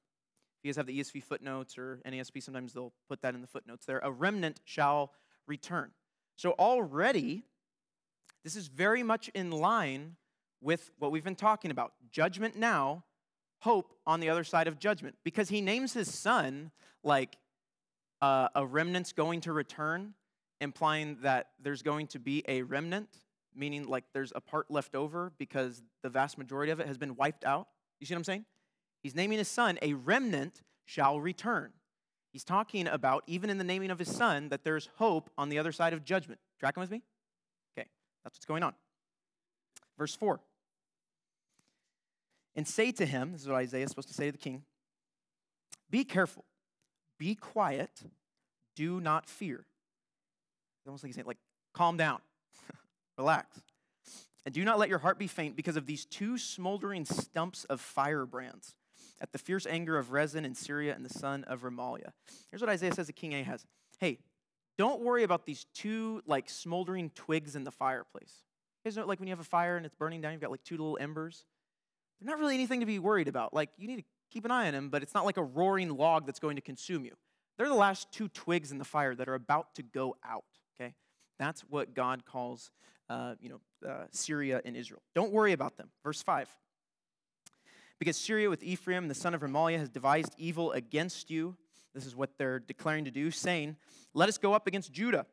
If 0.60 0.66
you 0.66 0.70
guys 0.70 0.78
have 0.78 0.88
the 0.88 1.00
ESV 1.00 1.24
footnotes 1.24 1.78
or 1.78 2.00
NASB, 2.06 2.44
sometimes 2.44 2.74
they'll 2.74 2.94
put 3.08 3.22
that 3.22 3.36
in 3.36 3.42
the 3.42 3.48
footnotes 3.48 3.86
there. 3.86 4.00
A 4.04 4.12
remnant 4.12 4.60
shall 4.66 5.14
return. 5.48 5.92
So 6.36 6.52
already, 6.52 7.46
this 8.44 8.56
is 8.56 8.68
very 8.68 9.04
much 9.04 9.30
in 9.30 9.52
line 9.52 10.16
with 10.62 10.92
what 11.00 11.12
we've 11.12 11.24
been 11.24 11.36
talking 11.36 11.72
about. 11.72 11.94
Judgment 12.12 12.56
now, 12.56 13.04
hope 13.60 13.94
on 14.06 14.20
the 14.20 14.30
other 14.30 14.44
side 14.44 14.68
of 14.68 14.80
judgment 14.80 15.16
because 15.24 15.50
he 15.50 15.62
names 15.62 15.94
his 15.94 16.14
son 16.14 16.72
like 17.04 17.38
uh, 18.22 18.48
a 18.56 18.66
remnant's 18.66 19.14
going 19.14 19.42
to 19.42 19.54
return, 19.54 20.14
implying 20.62 21.18
that 21.22 21.50
there's 21.62 21.82
going 21.82 22.08
to 22.08 22.20
be 22.20 22.44
a 22.48 22.64
remnant, 22.64 23.10
meaning 23.56 23.88
like 23.88 24.06
there's 24.14 24.34
a 24.36 24.42
part 24.42 24.70
left 24.70 24.96
over 24.96 25.32
because 25.38 25.82
the 26.04 26.10
vast 26.10 26.38
majority 26.38 26.72
of 26.72 26.80
it 26.80 26.88
has 26.88 26.98
been 26.98 27.16
wiped 27.16 27.44
out. 27.44 27.68
You 28.00 28.06
see 28.06 28.14
what 28.14 28.20
I'm 28.20 28.24
saying? 28.24 28.46
He's 29.02 29.16
naming 29.16 29.38
his 29.38 29.48
son, 29.48 29.78
a 29.82 29.94
remnant 29.94 30.62
shall 30.86 31.20
return. 31.20 31.72
He's 32.32 32.44
talking 32.44 32.88
about, 32.88 33.24
even 33.28 33.50
in 33.50 33.58
the 33.58 33.64
naming 33.64 33.90
of 33.90 34.00
his 34.00 34.14
son, 34.14 34.50
that 34.50 34.64
there's 34.64 34.90
hope 34.98 35.30
on 35.38 35.50
the 35.50 35.60
other 35.60 35.72
side 35.72 35.94
of 35.94 36.04
judgment. 36.04 36.40
Tracking 36.60 36.82
with 36.82 36.92
me? 36.92 37.02
Okay, 37.78 37.88
that's 38.24 38.36
what's 38.36 38.46
going 38.46 38.64
on. 38.64 38.74
Verse 39.98 40.16
4. 40.16 40.40
And 42.56 42.68
say 42.68 42.92
to 42.92 43.06
him, 43.06 43.32
this 43.32 43.42
is 43.42 43.48
what 43.48 43.58
Isaiah 43.58 43.84
is 43.84 43.90
supposed 43.90 44.08
to 44.10 44.14
say 44.14 44.26
to 44.26 44.32
the 44.32 44.38
king 44.38 44.64
Be 45.90 46.04
careful, 46.04 46.44
be 47.18 47.36
quiet, 47.36 47.90
do 48.76 49.00
not 49.00 49.28
fear. 49.28 49.66
It's 50.80 50.88
almost 50.88 51.04
like 51.04 51.10
he's 51.10 51.16
saying, 51.16 51.28
like, 51.28 51.38
calm 51.74 51.98
down, 51.98 52.20
relax. 53.18 53.60
And 54.46 54.54
do 54.54 54.64
not 54.64 54.80
let 54.80 54.88
your 54.88 55.00
heart 55.00 55.20
be 55.20 55.28
faint 55.28 55.56
because 55.56 55.76
of 55.76 55.86
these 55.86 56.06
two 56.06 56.38
smoldering 56.38 57.06
stumps 57.06 57.66
of 57.66 57.82
firebrands 57.82 58.76
at 59.20 59.32
the 59.32 59.38
fierce 59.38 59.66
anger 59.66 59.98
of 59.98 60.12
Rezin 60.12 60.46
in 60.46 60.56
Syria 60.56 60.96
and 60.96 61.04
the 61.04 61.14
son 61.14 61.44
of 61.46 61.64
Remaliah. 61.64 62.12
Here's 62.50 62.62
what 62.62 62.70
Isaiah 62.70 62.94
says 62.94 63.08
to 63.08 63.14
King 63.14 63.34
Ahaz 63.36 63.66
Hey, 64.00 64.20
don't 64.78 65.02
worry 65.02 65.24
about 65.24 65.46
these 65.46 65.66
two 65.74 66.22
like 66.26 66.50
smoldering 66.50 67.10
twigs 67.16 67.56
in 67.56 67.64
the 67.64 67.72
fireplace. 67.72 68.34
Isn't 68.86 69.02
it 69.02 69.08
like 69.08 69.20
when 69.20 69.28
you 69.28 69.32
have 69.32 69.40
a 69.40 69.44
fire 69.44 69.76
and 69.76 69.86
it's 69.86 69.96
burning 69.96 70.22
down, 70.22 70.32
you've 70.32 70.42
got 70.42 70.52
like 70.52 70.64
two 70.64 70.78
little 70.78 70.98
embers? 71.02 71.46
They're 72.22 72.30
not 72.30 72.40
really 72.40 72.54
anything 72.54 72.80
to 72.80 72.86
be 72.86 73.00
worried 73.00 73.28
about. 73.28 73.54
Like 73.54 73.70
you 73.78 73.88
need 73.88 73.98
to 73.98 74.04
keep 74.32 74.46
an 74.46 74.52
eye 74.52 74.68
on 74.68 74.74
them, 74.74 74.90
but 74.90 75.04
it's 75.04 75.13
not 75.13 75.26
like 75.26 75.38
a 75.38 75.44
roaring 75.44 75.90
log 75.90 76.26
that's 76.26 76.40
going 76.40 76.56
to 76.56 76.62
consume 76.62 77.06
you. 77.06 77.16
They're 77.58 77.68
the 77.68 77.74
last 77.74 78.12
two 78.12 78.28
twigs 78.28 78.72
in 78.72 78.78
the 78.78 78.86
fire 78.86 79.16
that 79.16 79.28
are 79.28 79.34
about 79.34 79.74
to 79.76 79.84
go 79.84 80.16
out. 80.24 80.44
Okay, 80.80 80.94
that's 81.40 81.62
what 81.62 81.94
God 81.94 82.26
calls, 82.26 82.72
uh, 83.10 83.36
you 83.40 83.50
know, 83.50 83.90
uh, 83.90 84.06
Syria 84.12 84.62
and 84.63 84.76
Israel. 84.78 85.02
Don't 85.16 85.32
worry 85.32 85.54
about 85.54 85.78
them. 85.78 85.90
Verse 86.04 86.22
five. 86.22 86.50
Because 88.00 88.16
Syria 88.16 88.50
with 88.50 88.62
Ephraim, 88.62 89.08
the 89.08 89.16
son 89.16 89.34
of 89.34 89.42
Remaliah, 89.42 89.80
has 89.80 89.90
devised 89.90 90.36
evil 90.38 90.72
against 90.72 91.32
you. 91.32 91.56
This 91.96 92.06
is 92.06 92.16
what 92.16 92.38
they're 92.38 92.60
declaring 92.60 93.06
to 93.06 93.12
do, 93.12 93.32
saying, 93.32 93.76
Let 94.13 94.30
us 94.30 94.38
go 94.38 94.54
up 94.54 94.68
against 94.68 94.92
Judah 94.92 95.26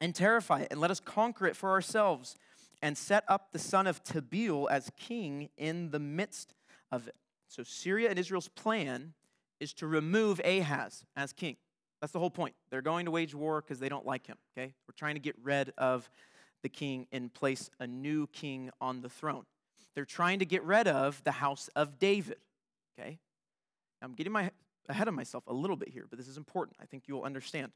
and 0.00 0.14
terrify 0.14 0.60
it, 0.60 0.68
and 0.70 0.80
let 0.80 0.90
us 0.90 1.00
conquer 1.00 1.46
it 1.46 1.56
for 1.56 1.70
ourselves, 1.70 2.36
and 2.80 2.96
set 2.96 3.24
up 3.26 3.52
the 3.52 3.58
son 3.58 3.86
of 3.86 4.04
Tabeel 4.04 4.68
as 4.70 4.90
king 4.96 5.48
in 5.56 5.90
the 5.90 5.98
midst 5.98 6.54
of 6.92 7.08
it. 7.08 7.14
So 7.54 7.62
Syria 7.62 8.10
and 8.10 8.18
Israel's 8.18 8.48
plan 8.48 9.14
is 9.60 9.72
to 9.74 9.86
remove 9.86 10.40
Ahaz 10.44 11.04
as 11.14 11.32
king. 11.32 11.56
That's 12.00 12.12
the 12.12 12.18
whole 12.18 12.28
point. 12.30 12.56
They're 12.70 12.82
going 12.82 13.04
to 13.04 13.12
wage 13.12 13.32
war 13.32 13.60
because 13.60 13.78
they 13.78 13.88
don't 13.88 14.04
like 14.04 14.26
him, 14.26 14.36
okay? 14.58 14.74
We're 14.88 14.96
trying 14.96 15.14
to 15.14 15.20
get 15.20 15.36
rid 15.40 15.72
of 15.78 16.10
the 16.64 16.68
king 16.68 17.06
and 17.12 17.32
place 17.32 17.70
a 17.78 17.86
new 17.86 18.26
king 18.26 18.70
on 18.80 19.02
the 19.02 19.08
throne. 19.08 19.44
They're 19.94 20.04
trying 20.04 20.40
to 20.40 20.44
get 20.44 20.64
rid 20.64 20.88
of 20.88 21.22
the 21.22 21.30
house 21.30 21.70
of 21.76 22.00
David. 22.00 22.38
Okay? 22.98 23.20
I'm 24.02 24.14
getting 24.14 24.32
my, 24.32 24.50
ahead 24.88 25.06
of 25.06 25.14
myself 25.14 25.44
a 25.46 25.54
little 25.54 25.76
bit 25.76 25.90
here, 25.90 26.06
but 26.10 26.18
this 26.18 26.26
is 26.26 26.36
important. 26.36 26.76
I 26.82 26.86
think 26.86 27.04
you 27.06 27.14
will 27.14 27.22
understand. 27.22 27.70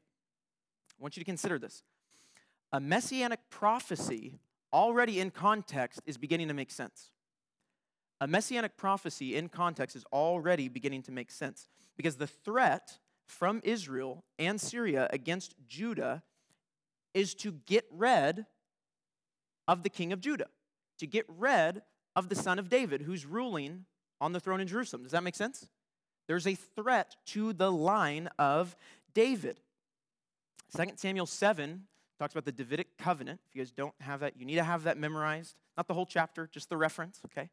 I 0.99 1.01
want 1.01 1.15
you 1.15 1.21
to 1.21 1.25
consider 1.25 1.57
this. 1.57 1.83
A 2.73 2.81
messianic 2.81 3.39
prophecy, 3.49 4.39
already 4.73 5.21
in 5.21 5.31
context, 5.31 6.01
is 6.05 6.17
beginning 6.17 6.49
to 6.49 6.53
make 6.53 6.69
sense. 6.69 7.11
A 8.21 8.27
messianic 8.27 8.75
prophecy 8.75 9.35
in 9.35 9.49
context 9.49 9.95
is 9.95 10.03
already 10.11 10.67
beginning 10.67 11.03
to 11.03 11.11
make 11.11 11.31
sense 11.31 11.69
because 11.95 12.17
the 12.17 12.27
threat 12.27 12.99
from 13.25 13.61
Israel 13.63 14.23
and 14.37 14.59
Syria 14.59 15.07
against 15.11 15.55
Judah 15.67 16.23
is 17.13 17.33
to 17.35 17.53
get 17.65 17.85
rid 17.91 18.45
of 19.67 19.83
the 19.83 19.89
king 19.89 20.11
of 20.11 20.19
Judah, 20.19 20.47
to 20.97 21.07
get 21.07 21.25
rid 21.27 21.81
of 22.15 22.27
the 22.27 22.35
son 22.35 22.59
of 22.59 22.69
David 22.69 23.03
who's 23.03 23.25
ruling 23.25 23.85
on 24.19 24.33
the 24.33 24.39
throne 24.39 24.59
in 24.59 24.67
Jerusalem. 24.67 25.03
Does 25.03 25.13
that 25.13 25.23
make 25.23 25.35
sense? 25.35 25.67
There's 26.27 26.47
a 26.47 26.55
threat 26.55 27.15
to 27.27 27.53
the 27.53 27.71
line 27.71 28.29
of 28.37 28.75
David. 29.13 29.61
2 30.75 30.83
Samuel 30.95 31.25
7 31.25 31.83
talks 32.19 32.33
about 32.33 32.45
the 32.45 32.51
Davidic 32.51 32.97
covenant. 32.97 33.39
If 33.47 33.55
you 33.55 33.61
guys 33.61 33.71
don't 33.71 33.95
have 34.01 34.19
that, 34.19 34.37
you 34.37 34.45
need 34.45 34.55
to 34.55 34.63
have 34.63 34.83
that 34.83 34.97
memorized. 34.97 35.55
Not 35.77 35.87
the 35.87 35.93
whole 35.93 36.05
chapter, 36.05 36.47
just 36.51 36.69
the 36.69 36.77
reference, 36.77 37.21
okay? 37.25 37.49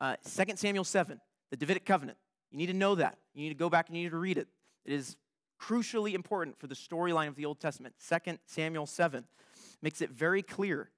Uh, 0.00 0.16
2 0.24 0.56
Samuel 0.56 0.84
7, 0.84 1.20
the 1.50 1.56
Davidic 1.56 1.84
covenant. 1.84 2.18
You 2.50 2.58
need 2.58 2.66
to 2.66 2.74
know 2.74 2.94
that. 2.94 3.18
You 3.34 3.42
need 3.42 3.50
to 3.50 3.54
go 3.54 3.68
back 3.68 3.88
and 3.88 3.96
you 3.96 4.04
need 4.04 4.10
to 4.10 4.16
read 4.16 4.38
it. 4.38 4.48
It 4.84 4.92
is 4.92 5.16
crucially 5.60 6.14
important 6.14 6.58
for 6.58 6.66
the 6.66 6.74
storyline 6.74 7.28
of 7.28 7.36
the 7.36 7.44
Old 7.44 7.60
Testament. 7.60 7.94
2 8.08 8.38
Samuel 8.46 8.86
7 8.86 9.24
makes 9.82 10.00
it 10.00 10.10
very 10.10 10.42
clear 10.42 10.90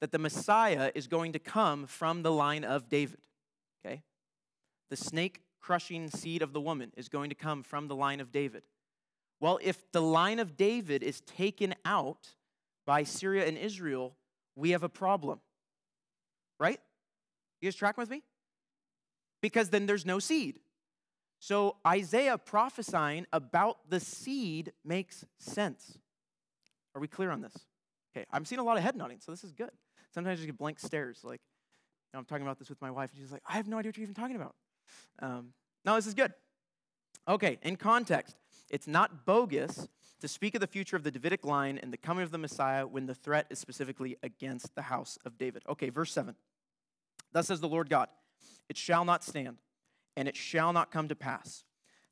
that 0.00 0.10
the 0.10 0.18
Messiah 0.18 0.90
is 0.94 1.06
going 1.06 1.32
to 1.32 1.38
come 1.38 1.86
from 1.86 2.22
the 2.22 2.32
line 2.32 2.64
of 2.64 2.88
David. 2.88 3.18
Okay? 3.84 4.02
The 4.90 4.96
snake 4.96 5.42
crushing 5.60 6.10
seed 6.10 6.42
of 6.42 6.52
the 6.52 6.60
woman 6.60 6.92
is 6.96 7.08
going 7.08 7.30
to 7.30 7.36
come 7.36 7.62
from 7.62 7.88
the 7.88 7.94
line 7.94 8.20
of 8.20 8.32
David. 8.32 8.62
Well, 9.40 9.58
if 9.62 9.90
the 9.92 10.02
line 10.02 10.38
of 10.38 10.56
David 10.56 11.02
is 11.02 11.20
taken 11.20 11.74
out 11.84 12.34
by 12.86 13.04
Syria 13.04 13.46
and 13.46 13.56
Israel, 13.56 14.16
we 14.56 14.70
have 14.70 14.82
a 14.82 14.88
problem. 14.88 15.40
Right? 16.58 16.80
You 17.62 17.68
guys 17.68 17.76
tracking 17.76 18.02
with 18.02 18.10
me? 18.10 18.22
Because 19.40 19.70
then 19.70 19.86
there's 19.86 20.04
no 20.04 20.18
seed. 20.18 20.58
So 21.38 21.76
Isaiah 21.86 22.36
prophesying 22.36 23.26
about 23.32 23.78
the 23.88 24.00
seed 24.00 24.72
makes 24.84 25.24
sense. 25.38 25.98
Are 26.94 27.00
we 27.00 27.08
clear 27.08 27.30
on 27.30 27.40
this? 27.40 27.56
Okay, 28.14 28.26
I'm 28.30 28.44
seeing 28.44 28.58
a 28.58 28.64
lot 28.64 28.76
of 28.76 28.82
head 28.82 28.96
nodding, 28.96 29.18
so 29.20 29.32
this 29.32 29.42
is 29.42 29.52
good. 29.52 29.70
Sometimes 30.12 30.40
you 30.40 30.46
get 30.46 30.58
blank 30.58 30.78
stares. 30.78 31.20
Like, 31.22 31.40
you 31.40 32.14
know, 32.14 32.18
I'm 32.18 32.24
talking 32.26 32.44
about 32.44 32.58
this 32.58 32.68
with 32.68 32.80
my 32.80 32.90
wife, 32.90 33.10
and 33.10 33.20
she's 33.20 33.32
like, 33.32 33.42
I 33.48 33.54
have 33.54 33.68
no 33.68 33.78
idea 33.78 33.88
what 33.88 33.96
you're 33.96 34.02
even 34.02 34.14
talking 34.14 34.36
about. 34.36 34.54
Um, 35.20 35.52
no, 35.84 35.94
this 35.94 36.06
is 36.06 36.14
good. 36.14 36.32
Okay, 37.28 37.58
in 37.62 37.76
context, 37.76 38.36
it's 38.70 38.86
not 38.86 39.24
bogus 39.24 39.88
to 40.20 40.28
speak 40.28 40.54
of 40.54 40.60
the 40.60 40.66
future 40.66 40.96
of 40.96 41.04
the 41.04 41.10
Davidic 41.10 41.44
line 41.44 41.78
and 41.78 41.92
the 41.92 41.96
coming 41.96 42.24
of 42.24 42.30
the 42.32 42.38
Messiah 42.38 42.86
when 42.86 43.06
the 43.06 43.14
threat 43.14 43.46
is 43.50 43.58
specifically 43.58 44.16
against 44.22 44.74
the 44.74 44.82
house 44.82 45.18
of 45.24 45.38
David. 45.38 45.62
Okay, 45.68 45.90
verse 45.90 46.12
7. 46.12 46.34
Thus 47.32 47.48
says 47.48 47.60
the 47.60 47.68
Lord 47.68 47.88
God, 47.88 48.08
it 48.68 48.76
shall 48.76 49.04
not 49.04 49.24
stand, 49.24 49.58
and 50.16 50.28
it 50.28 50.36
shall 50.36 50.72
not 50.72 50.90
come 50.90 51.08
to 51.08 51.16
pass. 51.16 51.64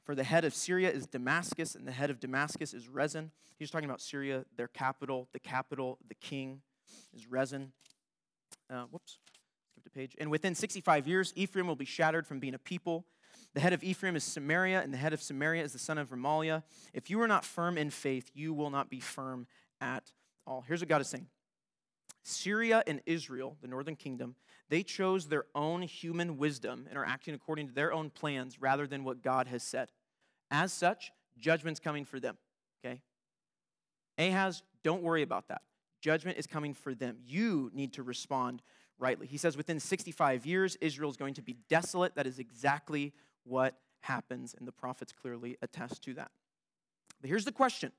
For 0.02 0.14
the 0.14 0.24
head 0.24 0.44
of 0.44 0.54
Syria 0.54 0.90
is 0.90 1.06
Damascus, 1.06 1.74
and 1.74 1.86
the 1.86 1.92
head 1.92 2.10
of 2.10 2.20
Damascus 2.20 2.74
is 2.74 2.88
Rezin. 2.88 3.30
He's 3.58 3.70
talking 3.70 3.88
about 3.88 4.00
Syria, 4.00 4.44
their 4.56 4.68
capital, 4.68 5.28
the 5.32 5.38
capital, 5.38 5.98
the 6.08 6.14
king 6.14 6.62
is 7.14 7.26
Rezin. 7.26 7.72
Uh, 8.68 8.84
whoops, 8.90 9.18
skipped 9.70 9.86
a 9.86 9.90
page. 9.90 10.16
And 10.18 10.30
within 10.30 10.54
65 10.54 11.06
years, 11.06 11.32
Ephraim 11.36 11.66
will 11.66 11.76
be 11.76 11.84
shattered 11.84 12.26
from 12.26 12.40
being 12.40 12.54
a 12.54 12.58
people. 12.58 13.04
The 13.54 13.60
head 13.60 13.72
of 13.72 13.82
Ephraim 13.82 14.16
is 14.16 14.24
Samaria, 14.24 14.80
and 14.80 14.92
the 14.92 14.98
head 14.98 15.12
of 15.12 15.20
Samaria 15.20 15.62
is 15.62 15.72
the 15.72 15.78
son 15.78 15.98
of 15.98 16.10
Remaliah. 16.10 16.62
If 16.94 17.10
you 17.10 17.20
are 17.20 17.28
not 17.28 17.44
firm 17.44 17.76
in 17.76 17.90
faith, 17.90 18.30
you 18.32 18.54
will 18.54 18.70
not 18.70 18.90
be 18.90 19.00
firm 19.00 19.46
at 19.80 20.12
all. 20.46 20.64
Here's 20.66 20.80
what 20.80 20.88
God 20.88 21.00
is 21.00 21.08
saying 21.08 21.26
Syria 22.22 22.82
and 22.86 23.00
Israel, 23.06 23.56
the 23.60 23.68
northern 23.68 23.96
kingdom, 23.96 24.36
they 24.70 24.84
chose 24.84 25.26
their 25.26 25.44
own 25.54 25.82
human 25.82 26.38
wisdom 26.38 26.86
and 26.88 26.96
are 26.96 27.04
acting 27.04 27.34
according 27.34 27.68
to 27.68 27.74
their 27.74 27.92
own 27.92 28.08
plans 28.08 28.60
rather 28.60 28.86
than 28.86 29.04
what 29.04 29.20
God 29.20 29.48
has 29.48 29.62
said. 29.62 29.90
As 30.50 30.72
such, 30.72 31.12
judgment's 31.36 31.80
coming 31.80 32.04
for 32.04 32.20
them. 32.20 32.38
Okay? 32.82 33.02
Ahaz, 34.16 34.62
don't 34.84 35.02
worry 35.02 35.22
about 35.22 35.48
that. 35.48 35.62
Judgment 36.00 36.38
is 36.38 36.46
coming 36.46 36.72
for 36.72 36.94
them. 36.94 37.16
You 37.26 37.70
need 37.74 37.94
to 37.94 38.04
respond 38.04 38.62
rightly. 38.98 39.26
He 39.26 39.38
says 39.38 39.56
within 39.56 39.80
65 39.80 40.46
years, 40.46 40.76
Israel 40.80 41.10
is 41.10 41.16
going 41.16 41.34
to 41.34 41.42
be 41.42 41.56
desolate. 41.68 42.14
That 42.14 42.28
is 42.28 42.38
exactly 42.38 43.12
what 43.44 43.74
happens, 44.02 44.54
and 44.56 44.68
the 44.68 44.72
prophets 44.72 45.12
clearly 45.12 45.56
attest 45.62 46.02
to 46.04 46.14
that. 46.14 46.30
But 47.20 47.28
here's 47.28 47.44
the 47.44 47.52
question 47.52 47.90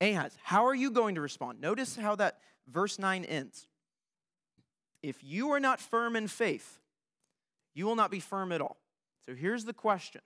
Ahaz, 0.00 0.36
how 0.42 0.66
are 0.66 0.74
you 0.74 0.90
going 0.90 1.14
to 1.14 1.20
respond? 1.20 1.60
Notice 1.60 1.94
how 1.94 2.16
that 2.16 2.38
verse 2.66 2.98
9 2.98 3.24
ends. 3.24 3.67
If 5.02 5.22
you 5.22 5.52
are 5.52 5.60
not 5.60 5.80
firm 5.80 6.16
in 6.16 6.28
faith, 6.28 6.80
you 7.74 7.86
will 7.86 7.96
not 7.96 8.10
be 8.10 8.20
firm 8.20 8.52
at 8.52 8.60
all. 8.60 8.76
So 9.24 9.34
here's 9.34 9.64
the 9.64 9.72
question 9.72 10.22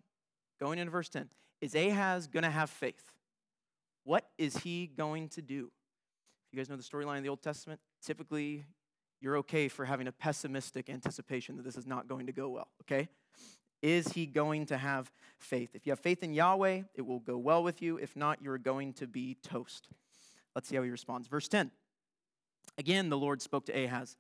going 0.61 0.78
into 0.78 0.90
verse 0.90 1.08
10 1.08 1.28
Is 1.61 1.74
Ahaz 1.74 2.26
going 2.26 2.44
to 2.44 2.50
have 2.50 2.70
faith? 2.70 3.12
What 4.04 4.26
is 4.38 4.56
he 4.58 4.87
going 4.87 5.28
to 5.30 5.42
do? 5.42 5.70
You 6.52 6.56
guys 6.56 6.68
know 6.68 6.76
the 6.76 6.82
storyline 6.82 7.18
of 7.18 7.22
the 7.22 7.28
Old 7.28 7.42
Testament? 7.42 7.80
Typically, 8.04 8.64
you're 9.20 9.37
okay 9.38 9.68
for 9.68 9.85
having 9.85 10.08
a 10.08 10.12
pessimistic 10.12 10.90
anticipation 10.90 11.56
that 11.56 11.64
this 11.64 11.76
is 11.76 11.87
not 11.87 12.08
going 12.08 12.26
to 12.26 12.32
go 12.32 12.48
well, 12.48 12.68
okay? 12.82 13.08
Is 13.80 14.08
he 14.08 14.26
going 14.26 14.66
to 14.66 14.76
have 14.76 15.11
faith? 15.38 15.70
If 15.74 15.87
you 15.87 15.92
have 15.92 16.00
faith 16.00 16.22
in 16.22 16.35
Yahweh, 16.35 16.82
it 16.94 17.02
will 17.02 17.20
go 17.20 17.37
well 17.38 17.62
with 17.62 17.82
you. 17.82 17.96
If 17.96 18.16
not, 18.16 18.42
you're 18.42 18.58
going 18.58 18.92
to 18.94 19.06
be 19.06 19.37
toast. 19.42 19.88
Let's 20.54 20.68
see 20.68 20.76
how 20.76 20.82
he 20.82 20.90
responds. 20.90 21.28
Verse 21.28 21.48
10. 21.48 21.70
Again, 22.78 23.08
the 23.08 23.18
Lord 23.18 23.42
spoke 23.42 23.66
to 23.66 23.72
Ahaz 23.72 24.16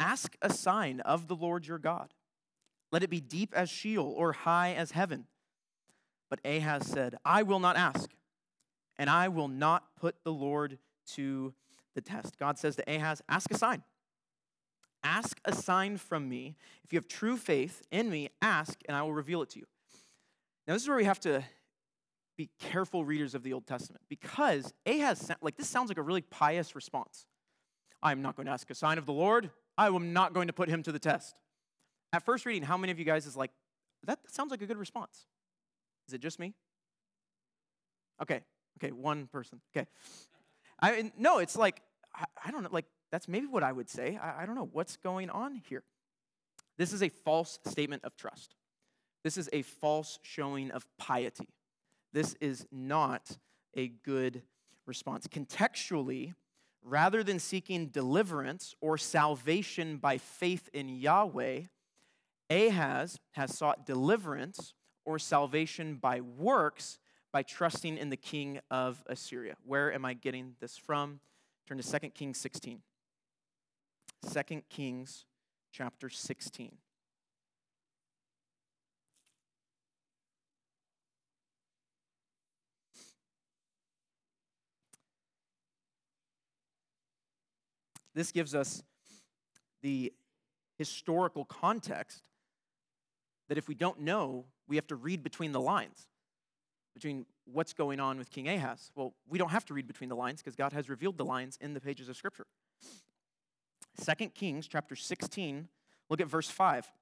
Ask 0.00 0.36
a 0.40 0.50
sign 0.52 1.00
of 1.00 1.28
the 1.28 1.36
Lord 1.36 1.66
your 1.66 1.78
God. 1.78 2.14
Let 2.90 3.02
it 3.02 3.10
be 3.10 3.20
deep 3.20 3.52
as 3.54 3.68
Sheol 3.68 4.12
or 4.16 4.32
high 4.32 4.72
as 4.72 4.92
heaven. 4.92 5.26
But 6.30 6.40
Ahaz 6.44 6.86
said, 6.86 7.16
I 7.24 7.42
will 7.42 7.60
not 7.60 7.76
ask, 7.76 8.10
and 8.98 9.10
I 9.10 9.28
will 9.28 9.48
not 9.48 9.84
put 10.00 10.16
the 10.24 10.32
Lord 10.32 10.78
to 11.14 11.52
the 11.94 12.00
test. 12.00 12.38
God 12.38 12.58
says 12.58 12.76
to 12.76 12.84
Ahaz, 12.92 13.22
Ask 13.28 13.50
a 13.52 13.58
sign. 13.58 13.82
Ask 15.02 15.38
a 15.44 15.54
sign 15.54 15.96
from 15.96 16.28
me. 16.28 16.56
If 16.84 16.92
you 16.92 16.98
have 16.98 17.08
true 17.08 17.36
faith 17.36 17.82
in 17.90 18.10
me, 18.10 18.30
ask, 18.40 18.78
and 18.86 18.96
I 18.96 19.02
will 19.02 19.12
reveal 19.12 19.42
it 19.42 19.50
to 19.50 19.58
you. 19.58 19.66
Now, 20.66 20.74
this 20.74 20.82
is 20.82 20.88
where 20.88 20.98
we 20.98 21.04
have 21.04 21.20
to 21.20 21.42
be 22.36 22.48
careful 22.58 23.04
readers 23.04 23.34
of 23.34 23.42
the 23.42 23.52
Old 23.52 23.66
Testament 23.66 24.02
because 24.08 24.72
Ahaz, 24.86 25.30
like, 25.42 25.56
this 25.56 25.68
sounds 25.68 25.88
like 25.88 25.98
a 25.98 26.02
really 26.02 26.22
pious 26.22 26.74
response. 26.74 27.26
I'm 28.02 28.22
not 28.22 28.36
going 28.36 28.46
to 28.46 28.52
ask 28.52 28.70
a 28.70 28.74
sign 28.74 28.98
of 28.98 29.04
the 29.04 29.12
Lord. 29.12 29.50
I 29.80 29.86
am 29.86 30.12
not 30.12 30.34
going 30.34 30.48
to 30.48 30.52
put 30.52 30.68
him 30.68 30.82
to 30.82 30.92
the 30.92 30.98
test. 30.98 31.34
At 32.12 32.22
first 32.22 32.44
reading, 32.44 32.62
how 32.62 32.76
many 32.76 32.92
of 32.92 32.98
you 32.98 33.06
guys 33.06 33.24
is 33.24 33.34
like, 33.34 33.50
that, 34.04 34.18
sounds 34.28 34.50
like 34.50 34.60
a 34.60 34.66
good 34.66 34.76
response? 34.76 35.24
Is 36.06 36.12
it 36.12 36.20
just 36.20 36.38
me? 36.38 36.52
Okay, 38.20 38.42
okay, 38.76 38.92
one 38.92 39.26
person. 39.28 39.62
Okay. 39.74 39.86
I 40.82 41.10
no, 41.16 41.38
it's 41.38 41.56
like 41.56 41.80
I, 42.14 42.24
I, 42.44 42.50
don't 42.50 42.62
know, 42.62 42.68
like 42.70 42.84
that's 43.10 43.26
maybe 43.26 43.46
what 43.46 43.62
I 43.62 43.72
would 43.72 43.88
say. 43.88 44.18
I, 44.22 44.42
I 44.42 44.46
don't 44.46 44.54
know 44.54 44.68
what's 44.70 44.98
going 44.98 45.30
on 45.30 45.62
here. 45.66 45.82
This 46.76 46.92
is 46.92 47.02
a 47.02 47.08
false 47.08 47.58
statement 47.64 48.04
of 48.04 48.14
trust. 48.16 48.54
This 49.24 49.38
is 49.38 49.48
a 49.50 49.62
false 49.62 50.18
showing 50.22 50.72
of 50.72 50.86
piety. 50.98 51.48
This 52.12 52.34
is 52.40 52.66
not 52.70 53.38
a 53.74 53.88
good 53.88 54.42
response. 54.86 55.26
Contextually, 55.26 56.34
rather 56.82 57.22
than 57.22 57.38
seeking 57.38 57.88
deliverance 57.88 58.74
or 58.80 58.98
salvation 58.98 59.98
by 59.98 60.18
faith 60.18 60.68
in 60.72 60.88
Yahweh, 60.88 61.62
Ahaz 62.48 63.18
has 63.32 63.56
sought 63.56 63.86
deliverance 63.86 64.74
or 65.04 65.18
salvation 65.18 65.96
by 65.96 66.20
works 66.20 66.98
by 67.32 67.42
trusting 67.42 67.96
in 67.96 68.10
the 68.10 68.16
king 68.16 68.60
of 68.70 69.02
Assyria. 69.06 69.56
Where 69.64 69.92
am 69.92 70.04
I 70.04 70.14
getting 70.14 70.54
this 70.60 70.76
from? 70.76 71.20
Turn 71.68 71.78
to 71.78 72.00
2 72.00 72.10
Kings 72.10 72.38
16. 72.38 72.82
2 74.32 74.62
Kings 74.68 75.24
chapter 75.72 76.10
16. 76.10 76.76
This 88.20 88.32
gives 88.32 88.54
us 88.54 88.82
the 89.80 90.12
historical 90.76 91.46
context 91.46 92.22
that 93.48 93.56
if 93.56 93.66
we 93.66 93.74
don't 93.74 94.00
know, 94.00 94.44
we 94.68 94.76
have 94.76 94.86
to 94.88 94.94
read 94.94 95.22
between 95.22 95.52
the 95.52 95.60
lines, 95.60 96.06
between 96.92 97.24
what's 97.50 97.72
going 97.72 97.98
on 97.98 98.18
with 98.18 98.30
King 98.30 98.46
Ahaz. 98.46 98.92
Well, 98.94 99.14
we 99.26 99.38
don't 99.38 99.48
have 99.48 99.64
to 99.64 99.72
read 99.72 99.86
between 99.86 100.10
the 100.10 100.16
lines 100.16 100.42
because 100.42 100.54
God 100.54 100.74
has 100.74 100.90
revealed 100.90 101.16
the 101.16 101.24
lines 101.24 101.56
in 101.62 101.72
the 101.72 101.80
pages 101.80 102.10
of 102.10 102.16
Scripture. 102.18 102.44
Second 103.96 104.34
Kings 104.34 104.68
chapter 104.68 104.94
16, 104.94 105.68
look 106.10 106.20
at 106.20 106.26
verse 106.26 106.50
5. 106.50 106.92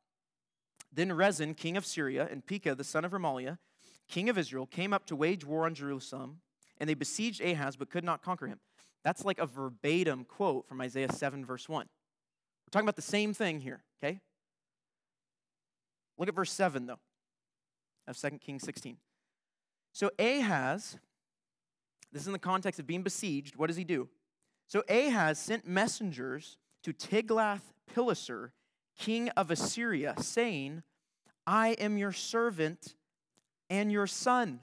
Then 0.93 1.13
Rezin, 1.13 1.55
king 1.55 1.77
of 1.77 1.85
Syria, 1.85 2.29
and 2.31 2.47
Pekah, 2.47 2.77
the 2.77 2.85
son 2.85 3.05
of 3.05 3.11
Remaliah, 3.11 3.59
king 4.07 4.29
of 4.29 4.39
Israel, 4.39 4.67
came 4.67 4.93
up 4.93 5.05
to 5.07 5.17
wage 5.17 5.45
war 5.45 5.67
on 5.67 5.75
Jerusalem, 5.75 6.43
and 6.79 6.89
they 6.89 6.95
besieged 6.95 7.41
Ahaz 7.41 7.75
but 7.75 7.91
could 7.91 8.05
not 8.05 8.23
conquer 8.23 8.47
him. 8.47 8.61
That's 9.05 9.25
like 9.25 9.39
a 9.39 9.47
verbatim 9.47 10.25
quote 10.25 10.67
from 10.69 10.81
Isaiah 10.81 11.13
7, 11.13 11.45
verse 11.45 11.69
1. 11.69 11.87
We're 11.87 12.71
talking 12.71 12.85
about 12.85 12.97
the 12.97 13.03
same 13.03 13.33
thing 13.33 13.61
here, 13.61 13.83
okay? 14.03 14.21
Look 16.19 16.29
at 16.29 16.35
verse 16.35 16.53
7, 16.53 16.87
though, 16.87 16.99
of 18.07 18.19
2 18.19 18.31
Kings 18.39 18.63
16. 18.65 18.97
So 19.93 20.11
Ahaz, 20.19 20.99
this 22.13 22.23
is 22.23 22.27
in 22.27 22.33
the 22.33 22.39
context 22.39 22.79
of 22.79 22.87
being 22.87 23.03
besieged. 23.03 23.57
What 23.57 23.69
does 23.69 23.77
he 23.77 23.85
do? 23.85 24.09
So 24.67 24.83
Ahaz 24.89 25.39
sent 25.39 25.67
messengers 25.67 26.59
to 26.83 26.93
Tiglath-Pileser, 26.93 28.53
king 28.99 29.29
of 29.31 29.51
Assyria, 29.51 30.15
saying, 30.19 30.83
I 31.47 31.71
am 31.71 31.97
your 31.97 32.13
servant 32.13 32.95
and 33.71 33.91
your 33.91 34.07
son. 34.07 34.61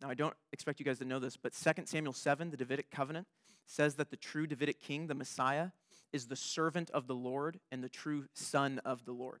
Now, 0.00 0.08
I 0.10 0.14
don't 0.14 0.34
expect 0.52 0.78
you 0.78 0.86
guys 0.86 0.98
to 0.98 1.04
know 1.04 1.18
this, 1.18 1.36
but 1.36 1.52
2 1.52 1.82
Samuel 1.86 2.12
7, 2.12 2.50
the 2.50 2.56
Davidic 2.56 2.90
covenant, 2.90 3.26
says 3.66 3.96
that 3.96 4.10
the 4.10 4.16
true 4.16 4.46
Davidic 4.46 4.80
king, 4.80 5.06
the 5.06 5.14
Messiah, 5.14 5.68
is 6.12 6.26
the 6.26 6.36
servant 6.36 6.90
of 6.90 7.06
the 7.06 7.14
Lord 7.14 7.60
and 7.70 7.82
the 7.82 7.88
true 7.88 8.26
son 8.32 8.80
of 8.84 9.04
the 9.04 9.12
Lord. 9.12 9.40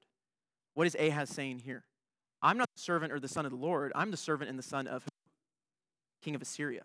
What 0.74 0.86
is 0.86 0.96
Ahaz 0.96 1.30
saying 1.30 1.60
here? 1.60 1.84
I'm 2.42 2.58
not 2.58 2.68
the 2.74 2.80
servant 2.80 3.12
or 3.12 3.20
the 3.20 3.28
son 3.28 3.46
of 3.46 3.50
the 3.50 3.56
Lord. 3.56 3.92
I'm 3.94 4.10
the 4.10 4.16
servant 4.16 4.50
and 4.50 4.58
the 4.58 4.62
son 4.62 4.86
of 4.86 5.04
King 6.22 6.34
of 6.34 6.42
Assyria. 6.42 6.82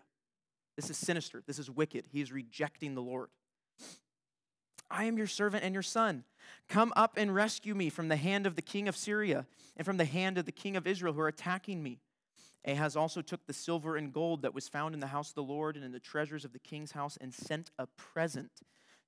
This 0.76 0.90
is 0.90 0.96
sinister. 0.96 1.42
This 1.46 1.58
is 1.58 1.70
wicked. 1.70 2.06
He 2.10 2.20
is 2.20 2.32
rejecting 2.32 2.94
the 2.94 3.02
Lord. 3.02 3.28
I 4.90 5.04
am 5.04 5.16
your 5.16 5.26
servant 5.26 5.64
and 5.64 5.74
your 5.74 5.82
son. 5.82 6.24
Come 6.68 6.92
up 6.96 7.14
and 7.16 7.34
rescue 7.34 7.74
me 7.74 7.88
from 7.88 8.08
the 8.08 8.16
hand 8.16 8.46
of 8.46 8.56
the 8.56 8.62
king 8.62 8.88
of 8.88 8.96
Syria 8.96 9.46
and 9.76 9.84
from 9.84 9.96
the 9.96 10.04
hand 10.04 10.38
of 10.38 10.44
the 10.44 10.52
king 10.52 10.76
of 10.76 10.86
Israel 10.86 11.12
who 11.12 11.20
are 11.20 11.28
attacking 11.28 11.82
me. 11.82 12.00
Ahaz 12.66 12.96
also 12.96 13.20
took 13.20 13.46
the 13.46 13.52
silver 13.52 13.96
and 13.96 14.12
gold 14.12 14.42
that 14.42 14.54
was 14.54 14.68
found 14.68 14.94
in 14.94 15.00
the 15.00 15.08
house 15.08 15.30
of 15.30 15.34
the 15.34 15.42
Lord 15.42 15.76
and 15.76 15.84
in 15.84 15.92
the 15.92 16.00
treasures 16.00 16.44
of 16.44 16.52
the 16.52 16.58
king's 16.58 16.92
house 16.92 17.18
and 17.20 17.32
sent 17.32 17.70
a 17.78 17.86
present 17.86 18.62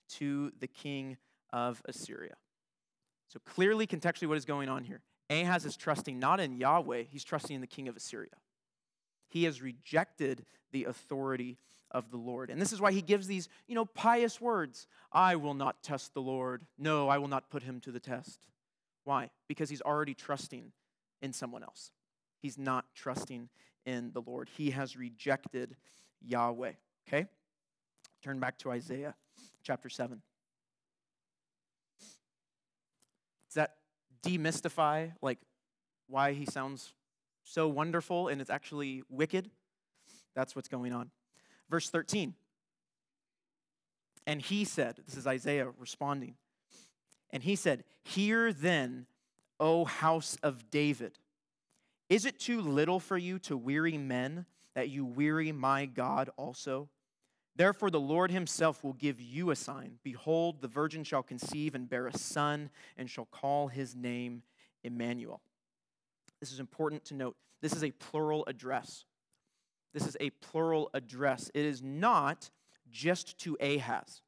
to 0.08 0.52
the 0.60 0.66
king 0.66 1.16
of 1.52 1.82
Assyria. 1.86 2.34
So, 3.28 3.40
clearly, 3.44 3.86
contextually, 3.86 4.28
what 4.28 4.36
is 4.36 4.44
going 4.44 4.68
on 4.68 4.84
here? 4.84 5.02
Ahaz 5.30 5.64
is 5.64 5.76
trusting 5.76 6.18
not 6.18 6.38
in 6.38 6.56
Yahweh, 6.56 7.04
he's 7.10 7.24
trusting 7.24 7.54
in 7.54 7.60
the 7.60 7.66
king 7.66 7.88
of 7.88 7.96
Assyria. 7.96 8.28
He 9.28 9.44
has 9.44 9.60
rejected 9.60 10.44
the 10.70 10.84
authority 10.84 11.58
of 11.90 12.10
the 12.10 12.16
Lord. 12.16 12.50
And 12.50 12.60
this 12.60 12.72
is 12.72 12.80
why 12.80 12.92
he 12.92 13.02
gives 13.02 13.26
these, 13.26 13.48
you 13.66 13.74
know, 13.74 13.84
pious 13.84 14.40
words. 14.40 14.86
I 15.12 15.36
will 15.36 15.54
not 15.54 15.82
test 15.82 16.14
the 16.14 16.22
Lord. 16.22 16.62
No, 16.78 17.08
I 17.08 17.18
will 17.18 17.28
not 17.28 17.50
put 17.50 17.62
him 17.62 17.80
to 17.80 17.90
the 17.90 18.00
test. 18.00 18.46
Why? 19.04 19.30
Because 19.48 19.70
he's 19.70 19.82
already 19.82 20.14
trusting 20.14 20.72
in 21.22 21.32
someone 21.32 21.62
else. 21.62 21.90
He's 22.40 22.58
not 22.58 22.86
trusting 22.94 23.48
in 23.84 24.12
the 24.12 24.20
Lord. 24.20 24.48
He 24.56 24.70
has 24.70 24.96
rejected 24.96 25.76
Yahweh. 26.22 26.72
Okay? 27.08 27.26
Turn 28.22 28.38
back 28.38 28.58
to 28.58 28.70
Isaiah 28.70 29.14
chapter 29.62 29.88
7. 29.88 30.20
Does 33.48 33.54
that 33.54 33.76
demystify 34.22 35.12
like 35.22 35.38
why 36.08 36.32
he 36.32 36.46
sounds 36.46 36.92
so 37.42 37.68
wonderful 37.68 38.28
and 38.28 38.40
it's 38.40 38.50
actually 38.50 39.02
wicked? 39.08 39.50
That's 40.34 40.54
what's 40.54 40.68
going 40.68 40.92
on. 40.92 41.10
Verse 41.70 41.88
13. 41.88 42.34
And 44.26 44.42
he 44.42 44.64
said, 44.64 44.96
this 45.06 45.16
is 45.16 45.26
Isaiah 45.26 45.68
responding, 45.78 46.34
and 47.30 47.42
he 47.44 47.54
said, 47.54 47.84
Hear 48.02 48.52
then, 48.52 49.06
O 49.60 49.84
house 49.84 50.36
of 50.42 50.70
David. 50.70 51.18
Is 52.08 52.24
it 52.24 52.38
too 52.38 52.60
little 52.60 53.00
for 53.00 53.18
you 53.18 53.38
to 53.40 53.56
weary 53.56 53.98
men 53.98 54.46
that 54.74 54.88
you 54.88 55.04
weary 55.04 55.52
my 55.52 55.86
God 55.86 56.30
also? 56.36 56.88
Therefore, 57.56 57.90
the 57.90 57.98
Lord 57.98 58.30
himself 58.30 58.84
will 58.84 58.92
give 58.92 59.20
you 59.20 59.50
a 59.50 59.56
sign. 59.56 59.98
Behold, 60.02 60.60
the 60.60 60.68
virgin 60.68 61.04
shall 61.04 61.22
conceive 61.22 61.74
and 61.74 61.88
bear 61.88 62.06
a 62.06 62.16
son, 62.16 62.70
and 62.96 63.08
shall 63.08 63.24
call 63.24 63.68
his 63.68 63.96
name 63.96 64.42
Emmanuel. 64.84 65.40
This 66.38 66.52
is 66.52 66.60
important 66.60 67.04
to 67.06 67.14
note. 67.14 67.36
This 67.62 67.72
is 67.72 67.82
a 67.82 67.90
plural 67.92 68.44
address. 68.46 69.04
This 69.94 70.06
is 70.06 70.16
a 70.20 70.30
plural 70.30 70.90
address. 70.92 71.50
It 71.54 71.64
is 71.64 71.82
not 71.82 72.50
just 72.90 73.38
to 73.38 73.56
Ahaz. 73.58 74.20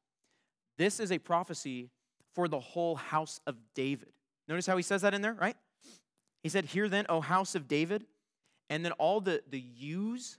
This 0.77 0.99
is 0.99 1.11
a 1.11 1.19
prophecy 1.19 1.91
for 2.33 2.47
the 2.47 2.59
whole 2.59 2.95
house 2.95 3.39
of 3.45 3.55
David. 3.75 4.09
Notice 4.47 4.65
how 4.65 4.75
he 4.75 4.83
says 4.83 5.03
that 5.03 5.13
in 5.13 5.21
there, 5.21 5.35
right? 5.35 5.55
He 6.43 6.49
said, 6.49 6.65
Hear 6.65 6.89
then, 6.89 7.05
O 7.09 7.21
house 7.21 7.55
of 7.55 7.67
David. 7.67 8.05
And 8.69 8.85
then 8.85 8.91
all 8.93 9.19
the, 9.19 9.41
the 9.49 9.59
yous, 9.59 10.37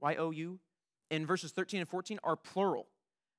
Y 0.00 0.14
O 0.16 0.30
U, 0.30 0.58
in 1.10 1.26
verses 1.26 1.52
13 1.52 1.80
and 1.80 1.88
14 1.88 2.18
are 2.22 2.36
plural, 2.36 2.86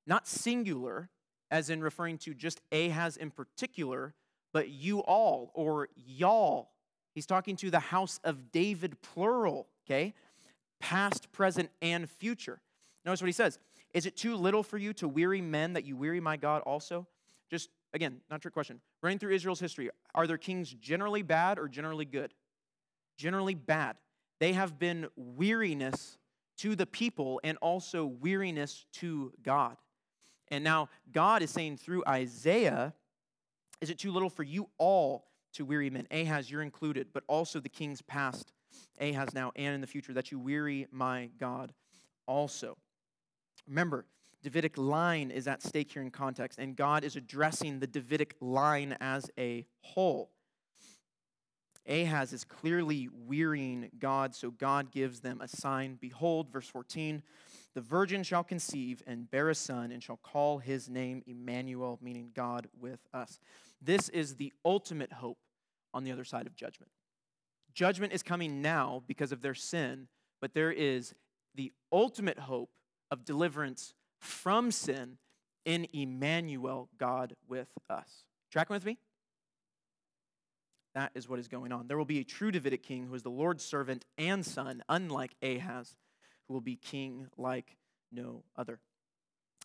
not 0.06 0.26
singular, 0.26 1.08
as 1.50 1.70
in 1.70 1.82
referring 1.82 2.18
to 2.18 2.34
just 2.34 2.60
Ahaz 2.72 3.16
in 3.16 3.30
particular, 3.30 4.14
but 4.52 4.68
you 4.68 5.00
all 5.00 5.50
or 5.54 5.88
y'all. 5.94 6.70
He's 7.14 7.26
talking 7.26 7.56
to 7.56 7.70
the 7.70 7.78
house 7.78 8.18
of 8.24 8.50
David, 8.52 9.00
plural, 9.02 9.68
okay? 9.86 10.14
Past, 10.80 11.30
present, 11.32 11.70
and 11.80 12.08
future. 12.10 12.60
Notice 13.04 13.20
what 13.20 13.26
he 13.26 13.32
says. 13.32 13.58
Is 13.94 14.06
it 14.06 14.16
too 14.16 14.36
little 14.36 14.62
for 14.62 14.78
you 14.78 14.92
to 14.94 15.08
weary 15.08 15.42
men 15.42 15.74
that 15.74 15.84
you 15.84 15.96
weary 15.96 16.20
my 16.20 16.36
God 16.36 16.62
also? 16.62 17.06
Just 17.50 17.68
again, 17.94 18.20
not 18.30 18.40
trick 18.40 18.54
question. 18.54 18.80
Running 19.02 19.18
through 19.18 19.34
Israel's 19.34 19.60
history, 19.60 19.90
are 20.14 20.26
their 20.26 20.38
kings 20.38 20.72
generally 20.72 21.22
bad 21.22 21.58
or 21.58 21.68
generally 21.68 22.04
good? 22.04 22.32
Generally 23.16 23.56
bad. 23.56 23.96
They 24.40 24.52
have 24.52 24.78
been 24.78 25.08
weariness 25.16 26.18
to 26.58 26.74
the 26.74 26.86
people 26.86 27.40
and 27.44 27.58
also 27.58 28.06
weariness 28.06 28.86
to 28.94 29.32
God. 29.42 29.76
And 30.48 30.64
now 30.64 30.88
God 31.12 31.42
is 31.42 31.50
saying 31.50 31.78
through 31.78 32.04
Isaiah, 32.06 32.94
is 33.80 33.90
it 33.90 33.98
too 33.98 34.12
little 34.12 34.30
for 34.30 34.42
you 34.42 34.68
all 34.78 35.26
to 35.54 35.64
weary 35.64 35.90
men? 35.90 36.06
Ahaz, 36.10 36.50
you're 36.50 36.62
included, 36.62 37.08
but 37.12 37.24
also 37.26 37.58
the 37.60 37.68
kings 37.68 38.02
past, 38.02 38.52
Ahaz 39.00 39.34
now 39.34 39.52
and 39.56 39.74
in 39.74 39.80
the 39.80 39.86
future, 39.86 40.12
that 40.12 40.30
you 40.30 40.38
weary 40.38 40.86
my 40.90 41.30
God 41.38 41.72
also. 42.26 42.76
Remember, 43.66 44.04
Davidic 44.42 44.76
line 44.76 45.30
is 45.30 45.46
at 45.46 45.62
stake 45.62 45.92
here 45.92 46.02
in 46.02 46.10
context, 46.10 46.58
and 46.58 46.76
God 46.76 47.04
is 47.04 47.16
addressing 47.16 47.78
the 47.78 47.86
Davidic 47.86 48.34
line 48.40 48.96
as 49.00 49.30
a 49.38 49.64
whole. 49.80 50.30
Ahaz 51.88 52.32
is 52.32 52.44
clearly 52.44 53.08
wearying 53.12 53.90
God, 53.98 54.34
so 54.34 54.50
God 54.50 54.90
gives 54.90 55.20
them 55.20 55.40
a 55.40 55.48
sign. 55.48 55.96
Behold, 56.00 56.50
verse 56.50 56.68
14, 56.68 57.22
the 57.74 57.80
virgin 57.80 58.22
shall 58.22 58.44
conceive 58.44 59.02
and 59.06 59.30
bear 59.30 59.48
a 59.48 59.54
son 59.54 59.90
and 59.90 60.02
shall 60.02 60.18
call 60.18 60.58
his 60.58 60.88
name 60.88 61.22
Emmanuel, 61.26 61.98
meaning 62.02 62.30
God 62.34 62.68
with 62.78 63.00
us. 63.12 63.38
This 63.80 64.08
is 64.10 64.36
the 64.36 64.52
ultimate 64.64 65.12
hope 65.12 65.38
on 65.94 66.04
the 66.04 66.12
other 66.12 66.24
side 66.24 66.46
of 66.46 66.54
judgment. 66.54 66.90
Judgment 67.74 68.12
is 68.12 68.22
coming 68.22 68.60
now 68.60 69.02
because 69.06 69.32
of 69.32 69.40
their 69.40 69.54
sin, 69.54 70.08
but 70.40 70.54
there 70.54 70.72
is 70.72 71.14
the 71.54 71.72
ultimate 71.90 72.38
hope 72.38 72.70
of 73.10 73.24
deliverance 73.24 73.94
from 74.22 74.70
sin 74.70 75.18
in 75.64 75.86
Emmanuel, 75.92 76.88
God 76.98 77.34
with 77.48 77.68
us. 77.90 78.24
Tracking 78.50 78.74
with 78.74 78.84
me? 78.84 78.98
That 80.94 81.10
is 81.14 81.28
what 81.28 81.38
is 81.38 81.48
going 81.48 81.72
on. 81.72 81.88
There 81.88 81.96
will 81.98 82.04
be 82.04 82.20
a 82.20 82.24
true 82.24 82.50
Davidic 82.50 82.82
king 82.82 83.06
who 83.06 83.14
is 83.14 83.22
the 83.22 83.30
Lord's 83.30 83.64
servant 83.64 84.04
and 84.18 84.44
son, 84.44 84.82
unlike 84.88 85.34
Ahaz, 85.42 85.96
who 86.46 86.54
will 86.54 86.60
be 86.60 86.76
king 86.76 87.26
like 87.36 87.76
no 88.12 88.44
other. 88.56 88.78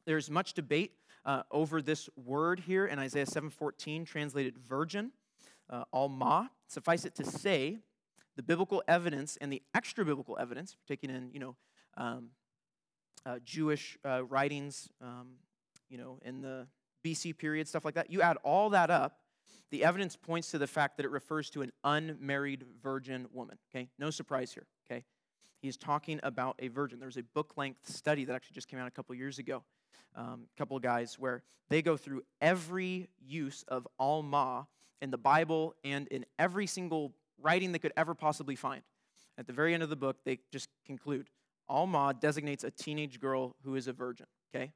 There's 0.06 0.30
much 0.30 0.54
debate 0.54 0.94
uh, 1.26 1.44
over 1.52 1.82
this 1.82 2.10
word 2.16 2.62
here 2.62 2.86
in 2.86 2.98
Isaiah 2.98 3.26
7:14, 3.26 4.06
translated 4.06 4.58
virgin, 4.58 5.12
uh, 5.70 5.84
alma. 5.92 6.50
Suffice 6.68 7.04
it 7.06 7.14
to 7.16 7.26
say, 7.26 7.80
the 8.38 8.44
biblical 8.44 8.82
evidence 8.88 9.38
and 9.42 9.52
the 9.52 9.62
extra 9.76 10.06
biblical 10.06 10.38
evidence, 10.40 10.78
taking 10.88 11.10
in 11.10 11.30
you 11.34 11.40
know 11.40 11.56
um, 11.98 12.30
uh, 13.28 13.40
Jewish 13.44 13.98
uh, 14.06 14.24
writings, 14.24 14.90
um, 15.02 15.34
you 15.90 15.98
know 15.98 16.20
in 16.24 16.42
the 16.42 16.68
BC 17.06 17.38
period, 17.38 17.68
stuff 17.68 17.84
like 17.84 17.96
that. 17.96 18.10
You 18.10 18.22
add 18.22 18.38
all 18.44 18.70
that 18.70 18.90
up, 18.90 19.20
the 19.70 19.84
evidence 19.84 20.16
points 20.16 20.52
to 20.52 20.58
the 20.58 20.68
fact 20.68 20.98
that 20.98 21.06
it 21.06 21.12
refers 21.12 21.50
to 21.52 21.62
an 21.62 21.72
unmarried 21.84 22.64
virgin 22.82 23.28
woman. 23.34 23.58
Okay, 23.70 23.90
no 24.00 24.10
surprise 24.10 24.54
here. 24.54 24.66
Okay, 24.90 25.04
he's 25.62 25.76
talking 25.76 26.20
about 26.24 26.56
a 26.60 26.70
virgin. 26.70 27.00
There's 27.00 27.18
a 27.18 27.24
book 27.24 27.54
length 27.58 27.90
study 27.90 28.24
that 28.26 28.34
actually 28.34 28.56
just 28.56 28.70
came 28.70 28.80
out 28.80 28.88
a 28.88 28.92
couple 28.92 29.14
years 29.16 29.40
ago. 29.40 29.64
Um, 30.16 30.48
a 30.56 30.58
couple 30.58 30.78
of 30.78 30.84
guys 30.84 31.20
where 31.20 31.44
they 31.70 31.82
go 31.82 31.98
through 31.98 32.24
every 32.40 33.10
use 33.20 33.64
of 33.68 33.88
Alma 34.00 34.68
in 35.02 35.12
the 35.12 35.18
Bible 35.18 35.76
and 35.84 36.08
in 36.08 36.26
every 36.40 36.66
single 36.66 37.14
writing 37.40 37.72
they 37.72 37.80
could 37.80 37.94
ever 37.98 38.16
possibly 38.16 38.56
find. 38.56 38.82
At 39.38 39.46
the 39.46 39.54
very 39.54 39.74
end 39.74 39.84
of 39.84 39.90
the 39.90 39.96
book, 39.96 40.18
they 40.26 40.40
just 40.52 40.70
conclude 40.86 41.28
Alma 41.70 42.14
designates 42.20 42.64
a 42.64 42.72
teenage 42.72 43.20
girl 43.20 43.56
who 43.64 43.76
is 43.76 43.88
a 43.88 43.94
virgin. 43.94 44.28
Okay? 44.54 44.72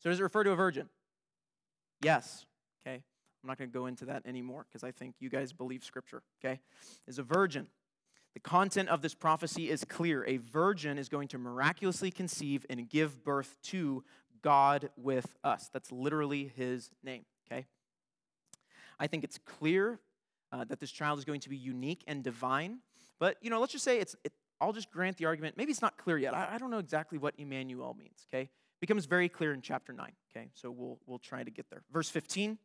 So 0.00 0.10
does 0.10 0.20
it 0.20 0.22
refer 0.22 0.44
to 0.44 0.50
a 0.50 0.56
virgin? 0.56 0.88
Yes. 2.02 2.46
Okay? 2.86 2.96
I'm 2.96 3.48
not 3.48 3.58
going 3.58 3.70
to 3.70 3.74
go 3.74 3.86
into 3.86 4.04
that 4.06 4.26
anymore 4.26 4.66
because 4.68 4.84
I 4.84 4.90
think 4.90 5.14
you 5.20 5.28
guys 5.28 5.52
believe 5.52 5.84
Scripture. 5.84 6.22
Okay? 6.44 6.60
Is 7.06 7.18
a 7.18 7.22
virgin. 7.22 7.66
The 8.34 8.40
content 8.40 8.90
of 8.90 9.00
this 9.00 9.14
prophecy 9.14 9.70
is 9.70 9.82
clear. 9.82 10.22
A 10.26 10.36
virgin 10.36 10.98
is 10.98 11.08
going 11.08 11.28
to 11.28 11.38
miraculously 11.38 12.10
conceive 12.10 12.66
and 12.68 12.86
give 12.86 13.24
birth 13.24 13.56
to 13.64 14.04
God 14.42 14.90
with 14.96 15.34
us. 15.42 15.70
That's 15.72 15.90
literally 15.90 16.52
his 16.54 16.90
name, 17.02 17.24
okay? 17.46 17.64
I 19.00 19.06
think 19.06 19.24
it's 19.24 19.38
clear 19.38 20.00
uh, 20.52 20.64
that 20.64 20.80
this 20.80 20.90
child 20.90 21.18
is 21.18 21.24
going 21.24 21.40
to 21.40 21.48
be 21.48 21.56
unique 21.56 22.04
and 22.06 22.22
divine. 22.22 22.80
But, 23.18 23.38
you 23.40 23.48
know, 23.48 23.58
let's 23.58 23.72
just 23.72 23.84
say 23.84 23.98
it's, 24.00 24.14
it, 24.22 24.32
I'll 24.60 24.72
just 24.72 24.90
grant 24.90 25.16
the 25.16 25.26
argument. 25.26 25.56
Maybe 25.56 25.70
it's 25.70 25.82
not 25.82 25.96
clear 25.98 26.18
yet. 26.18 26.34
I, 26.34 26.54
I 26.54 26.58
don't 26.58 26.70
know 26.70 26.78
exactly 26.78 27.18
what 27.18 27.34
Emmanuel 27.38 27.94
means, 27.98 28.26
okay? 28.28 28.42
It 28.42 28.80
becomes 28.80 29.06
very 29.06 29.28
clear 29.28 29.52
in 29.52 29.60
chapter 29.60 29.92
9, 29.92 30.12
okay? 30.30 30.50
So 30.54 30.70
we'll, 30.70 30.98
we'll 31.06 31.18
try 31.18 31.42
to 31.42 31.50
get 31.50 31.70
there. 31.70 31.82
Verse 31.92 32.08
15 32.08 32.58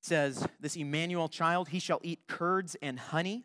says, 0.00 0.46
This 0.60 0.76
Emmanuel 0.76 1.28
child, 1.28 1.68
he 1.68 1.78
shall 1.78 2.00
eat 2.02 2.20
curds 2.26 2.76
and 2.82 2.98
honey. 2.98 3.44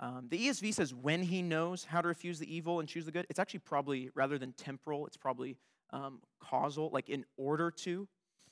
Um, 0.00 0.26
the 0.28 0.48
ESV 0.48 0.74
says 0.74 0.92
when 0.92 1.22
he 1.22 1.40
knows 1.40 1.84
how 1.84 2.00
to 2.00 2.08
refuse 2.08 2.38
the 2.38 2.52
evil 2.52 2.80
and 2.80 2.88
choose 2.88 3.06
the 3.06 3.12
good. 3.12 3.26
It's 3.30 3.38
actually 3.38 3.60
probably, 3.60 4.10
rather 4.14 4.38
than 4.38 4.52
temporal, 4.52 5.06
it's 5.06 5.16
probably 5.16 5.56
um, 5.90 6.20
causal, 6.40 6.90
like 6.92 7.08
in 7.08 7.24
order 7.36 7.70
to. 7.70 8.08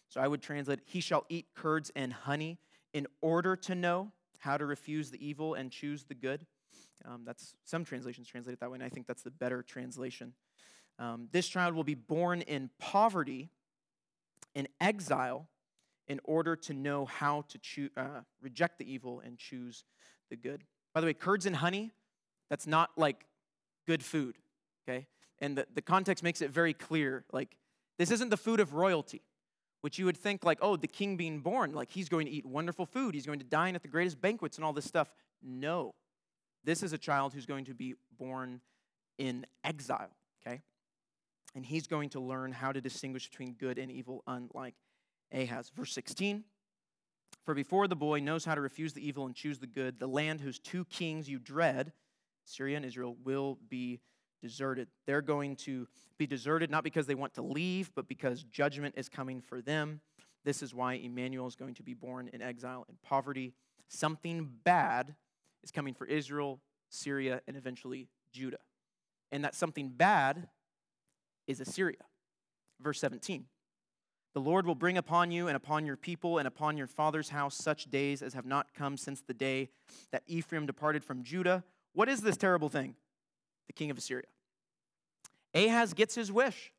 So 0.09 0.21
I 0.21 0.29
would 0.29 0.43
translate, 0.43 0.81
he 0.85 1.01
shall 1.01 1.25
eat 1.29 1.47
curds 1.55 1.91
and 1.97 2.13
honey 2.13 2.59
in 2.93 3.07
order 3.21 3.57
to 3.57 3.75
know 3.75 4.13
how 4.43 4.57
to 4.57 4.67
refuse 4.67 5.13
the 5.13 5.25
evil 5.25 5.55
and 5.55 5.71
choose 5.71 6.03
the 6.03 6.15
good. 6.15 6.45
Um, 7.05 7.23
that's 7.25 7.55
some 7.65 7.85
translations 7.85 8.27
translate 8.27 8.55
it 8.55 8.61
that 8.61 8.71
way, 8.71 8.75
and 8.75 8.85
I 8.85 8.89
think 8.89 9.07
that's 9.07 9.23
the 9.23 9.31
better 9.31 9.63
translation. 9.63 10.35
Um, 10.99 11.29
this 11.31 11.47
child 11.47 11.75
will 11.75 11.85
be 11.85 11.95
born 11.95 12.43
in 12.43 12.71
poverty, 12.81 13.51
in 14.55 14.67
exile, 14.81 15.49
in 16.09 16.21
order 16.25 16.57
to 16.57 16.75
know 16.75 17.05
how 17.05 17.45
to 17.49 17.59
choo- 17.59 17.91
uh, 17.97 18.23
reject 18.41 18.79
the 18.79 18.93
evil 18.93 19.21
and 19.25 19.39
choose 19.39 19.85
the 20.29 20.37
good. 20.37 20.65
By 20.93 21.01
the 21.01 21.07
way, 21.07 21.15
curds 21.15 21.47
and 21.47 21.55
honey, 21.55 21.93
that's 22.51 22.67
not 22.67 22.91
like 22.97 23.25
good 23.87 24.03
food, 24.03 24.39
okay? 24.83 25.07
And 25.39 25.57
the, 25.57 25.67
the 25.73 25.83
context 25.83 26.25
makes 26.25 26.43
it 26.43 26.51
very 26.51 26.75
clear. 26.75 27.25
Like, 27.33 27.57
this 27.97 28.11
isn't 28.11 28.31
the 28.31 28.37
food 28.37 28.59
of 28.59 28.75
royalty, 28.75 29.23
which 29.83 29.99
you 29.99 30.07
would 30.07 30.17
think, 30.17 30.45
like, 30.45 30.59
oh, 30.63 30.77
the 30.77 30.89
king 30.89 31.17
being 31.17 31.41
born, 31.41 31.75
like, 31.75 31.91
he's 31.93 32.09
going 32.09 32.27
to 32.27 32.33
eat 32.33 32.47
wonderful 32.47 32.87
food, 32.87 33.15
he's 33.15 33.27
going 33.27 33.41
to 33.41 33.45
dine 33.45 33.75
at 33.75 33.83
the 33.83 33.89
greatest 33.89 34.21
banquets 34.21 34.57
and 34.57 34.65
all 34.65 34.73
this 34.73 34.87
stuff. 34.87 35.13
No. 35.43 35.95
This 36.65 36.83
is 36.83 36.93
a 36.93 36.99
child 36.99 37.35
who's 37.35 37.47
going 37.47 37.65
to 37.67 37.75
be 37.75 37.95
born 38.17 38.61
in 39.19 39.45
exile, 39.65 40.11
okay? 40.41 40.63
And 41.55 41.67
he's 41.67 41.87
going 41.87 42.11
to 42.11 42.21
learn 42.21 42.53
how 42.53 42.73
to 42.73 42.81
distinguish 42.81 43.29
between 43.29 43.55
good 43.55 43.79
and 43.79 43.91
evil, 43.91 44.23
unlike 44.27 44.75
Ahaz. 45.33 45.71
Verse 45.75 45.93
16 45.93 46.45
For 47.45 47.55
before 47.55 47.89
the 47.89 47.97
boy 47.97 48.21
knows 48.21 48.45
how 48.45 48.55
to 48.55 48.61
refuse 48.61 48.93
the 48.93 49.07
evil 49.07 49.27
and 49.27 49.35
choose 49.35 49.59
the 49.59 49.67
good, 49.67 49.99
the 49.99 50.07
land 50.07 50.41
whose 50.41 50.61
two 50.61 50.85
kings 50.85 51.29
you 51.29 51.41
dread, 51.41 51.93
Syria 52.45 52.77
and 52.77 52.87
Israel, 52.87 53.17
will 53.25 53.59
be 53.69 54.01
deserted. 54.43 54.89
They're 55.07 55.23
going 55.23 55.57
to 55.57 55.89
be 56.19 56.27
deserted 56.27 56.71
not 56.71 56.85
because 56.85 57.07
they 57.07 57.15
want 57.15 57.35
to 57.35 57.43
leave, 57.43 57.91
but 57.95 58.09
because 58.09 58.43
judgment 58.43 58.95
is 58.99 59.09
coming 59.09 59.41
for 59.41 59.63
them. 59.63 60.01
This 60.45 60.63
is 60.63 60.75
why 60.75 60.95
Emmanuel 60.95 61.47
is 61.47 61.55
going 61.55 61.75
to 61.75 61.83
be 61.83 61.95
born 61.95 62.29
in 62.33 62.43
exile 62.43 62.85
and 62.89 63.01
poverty. 63.01 63.55
Something 63.89 64.51
bad 64.65 65.15
is 65.63 65.71
coming 65.71 65.95
for 65.95 66.07
Israel, 66.07 66.61
Syria, 66.91 67.41
and 67.47 67.57
eventually 67.57 68.09
Judah. 68.33 68.59
And 69.31 69.45
that 69.45 69.55
something 69.55 69.89
bad 69.89 70.49
is 71.47 71.61
Assyria. 71.61 71.97
Verse 72.81 72.99
17 72.99 73.45
The 74.35 74.41
Lord 74.41 74.67
will 74.67 74.75
bring 74.75 74.99
upon 74.99 75.31
you 75.31 75.47
and 75.47 75.57
upon 75.57 75.87
your 75.87 75.97
people 75.97 76.39
and 76.39 76.49
upon 76.49 76.77
your 76.77 76.89
father's 76.89 77.29
house 77.29 77.55
such 77.55 77.91
days 77.91 78.23
as 78.23 78.35
have 78.35 78.47
not 78.47 78.75
come 78.75 78.97
since 78.97 79.23
the 79.23 79.35
day 79.35 79.69
that 80.11 80.25
Ephraim 80.27 80.67
departed 80.67 81.05
from 81.05 81.23
Judah. 81.23 81.63
What 81.95 82.09
is 82.09 82.23
this 82.23 82.37
terrible 82.37 82.69
thing? 82.69 82.97
The 83.67 83.73
king 83.73 83.91
of 83.91 83.99
Assyria. 83.99 84.25
Ahaz 85.55 85.95
gets 85.95 86.15
his 86.15 86.33
wish. 86.33 86.73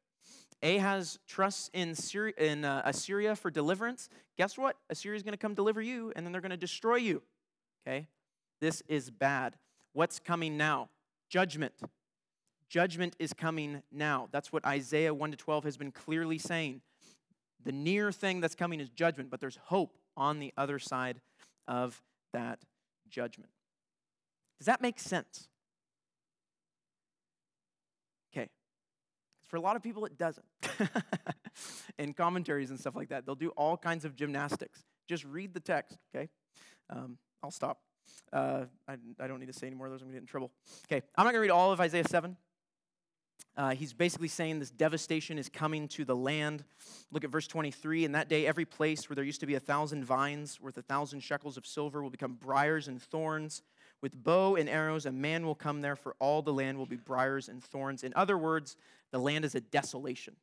Ahaz 0.61 1.19
trusts 1.27 1.69
in, 1.73 1.93
Syria, 1.93 2.33
in 2.37 2.63
uh, 2.63 2.81
Assyria 2.85 3.35
for 3.35 3.51
deliverance. 3.51 4.09
Guess 4.37 4.57
what? 4.57 4.77
Assyria 4.89 5.17
is 5.17 5.23
going 5.23 5.33
to 5.33 5.37
come 5.37 5.53
deliver 5.53 5.81
you, 5.81 6.13
and 6.15 6.25
then 6.25 6.31
they're 6.31 6.41
going 6.41 6.51
to 6.51 6.57
destroy 6.57 6.95
you. 6.95 7.21
Okay? 7.85 8.07
This 8.61 8.81
is 8.87 9.09
bad. 9.09 9.57
What's 9.91 10.19
coming 10.19 10.57
now? 10.57 10.89
Judgment. 11.29 11.73
Judgment 12.69 13.15
is 13.19 13.33
coming 13.33 13.83
now. 13.91 14.29
That's 14.31 14.51
what 14.51 14.65
Isaiah 14.65 15.13
1 15.13 15.31
to 15.31 15.37
12 15.37 15.63
has 15.65 15.77
been 15.77 15.91
clearly 15.91 16.37
saying. 16.37 16.81
The 17.63 17.71
near 17.71 18.11
thing 18.11 18.41
that's 18.41 18.55
coming 18.55 18.79
is 18.79 18.89
judgment, 18.89 19.29
but 19.29 19.39
there's 19.39 19.57
hope 19.65 19.97
on 20.17 20.39
the 20.39 20.53
other 20.57 20.79
side 20.79 21.21
of 21.67 22.01
that 22.33 22.59
judgment. 23.09 23.51
Does 24.59 24.65
that 24.65 24.81
make 24.81 24.99
sense? 24.99 25.47
Okay. 28.33 28.49
For 29.53 29.57
a 29.57 29.61
lot 29.61 29.75
of 29.75 29.83
people, 29.83 30.03
it 30.05 30.17
doesn't. 30.17 30.47
In 31.99 32.15
commentaries 32.15 32.71
and 32.71 32.79
stuff 32.79 32.95
like 32.95 33.09
that, 33.09 33.23
they'll 33.23 33.35
do 33.35 33.49
all 33.49 33.77
kinds 33.77 34.03
of 34.03 34.15
gymnastics. 34.15 34.83
Just 35.07 35.23
read 35.25 35.53
the 35.53 35.59
text, 35.59 35.99
okay? 36.09 36.27
Um, 36.89 37.19
I'll 37.43 37.51
stop. 37.51 37.77
Uh, 38.31 38.63
I, 38.87 38.95
I, 39.19 39.27
don't 39.27 39.39
need 39.39 39.45
to 39.45 39.53
say 39.53 39.67
any 39.67 39.75
more 39.75 39.85
of 39.85 39.93
those. 39.93 40.01
I'm 40.01 40.07
going 40.07 40.13
to 40.13 40.15
get 40.21 40.23
in 40.23 40.25
trouble. 40.25 40.51
Okay, 40.87 41.05
I'm 41.15 41.23
not 41.23 41.33
going 41.33 41.35
to 41.35 41.41
read 41.41 41.51
all 41.51 41.71
of 41.71 41.79
Isaiah 41.79 42.07
7. 42.07 42.35
Uh, 43.55 43.75
he's 43.75 43.93
basically 43.93 44.27
saying 44.27 44.57
this 44.57 44.71
devastation 44.71 45.37
is 45.37 45.49
coming 45.49 45.87
to 45.89 46.03
the 46.03 46.15
land. 46.15 46.63
Look 47.11 47.23
at 47.23 47.29
verse 47.29 47.45
23. 47.45 48.05
In 48.05 48.13
that 48.13 48.29
day, 48.29 48.47
every 48.47 48.65
place 48.65 49.07
where 49.07 49.13
there 49.13 49.23
used 49.23 49.41
to 49.41 49.45
be 49.45 49.53
a 49.53 49.59
thousand 49.59 50.03
vines 50.03 50.59
worth 50.59 50.79
a 50.79 50.81
thousand 50.81 51.19
shekels 51.19 51.57
of 51.57 51.67
silver 51.67 52.01
will 52.01 52.09
become 52.09 52.39
briars 52.41 52.87
and 52.87 52.99
thorns. 52.99 53.61
With 54.03 54.21
bow 54.21 54.57
and 54.57 54.67
arrows, 54.67 55.05
a 55.05 55.13
man 55.13 55.45
will 55.45 55.55
come 55.55 55.79
there, 55.79 55.95
for 55.95 56.13
all 56.19 56.41
the 56.41 56.51
land 56.51 56.77
will 56.77 56.85
be 56.85 56.97
briars 56.97 57.47
and 57.47 57.63
thorns. 57.63 58.03
In 58.03 58.11
other 58.17 58.37
words, 58.37 58.75
the 59.11 59.17
land 59.17 59.45
is 59.45 59.55
a 59.55 59.61
desolation. 59.61 60.35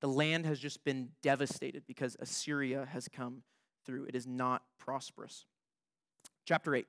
The 0.00 0.08
land 0.08 0.46
has 0.46 0.58
just 0.58 0.82
been 0.84 1.10
devastated 1.20 1.82
because 1.86 2.16
Assyria 2.18 2.88
has 2.90 3.06
come 3.06 3.42
through. 3.84 4.06
It 4.06 4.14
is 4.14 4.26
not 4.26 4.62
prosperous. 4.78 5.44
Chapter 6.46 6.74
8. 6.74 6.86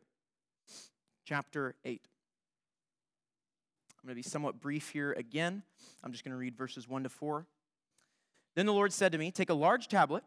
Chapter 1.26 1.76
8. 1.84 2.02
I'm 4.02 4.08
going 4.08 4.14
to 4.14 4.16
be 4.16 4.22
somewhat 4.22 4.62
brief 4.62 4.92
here 4.92 5.12
again. 5.12 5.64
I'm 6.02 6.14
just 6.14 6.24
going 6.24 6.32
to 6.32 6.38
read 6.38 6.56
verses 6.56 6.88
1 6.88 7.04
to 7.04 7.10
4. 7.10 7.46
Then 8.56 8.66
the 8.66 8.74
Lord 8.74 8.94
said 8.94 9.12
to 9.12 9.18
me, 9.18 9.32
Take 9.32 9.50
a 9.50 9.54
large 9.54 9.90
tablet 9.90 10.24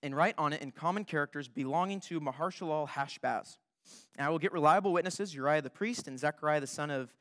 and 0.00 0.14
write 0.14 0.36
on 0.38 0.52
it 0.52 0.62
in 0.62 0.70
common 0.70 1.04
characters 1.04 1.48
belonging 1.48 1.98
to 2.02 2.20
Maharshalal 2.20 2.88
Hashbaz. 2.90 3.56
And 4.16 4.26
I 4.26 4.30
will 4.30 4.38
get 4.38 4.52
reliable 4.52 4.92
witnesses, 4.92 5.34
Uriah 5.34 5.62
the 5.62 5.70
priest 5.70 6.08
and 6.08 6.18
Zechariah 6.18 6.60
the 6.60 6.66
son 6.66 6.90
of 6.90 7.14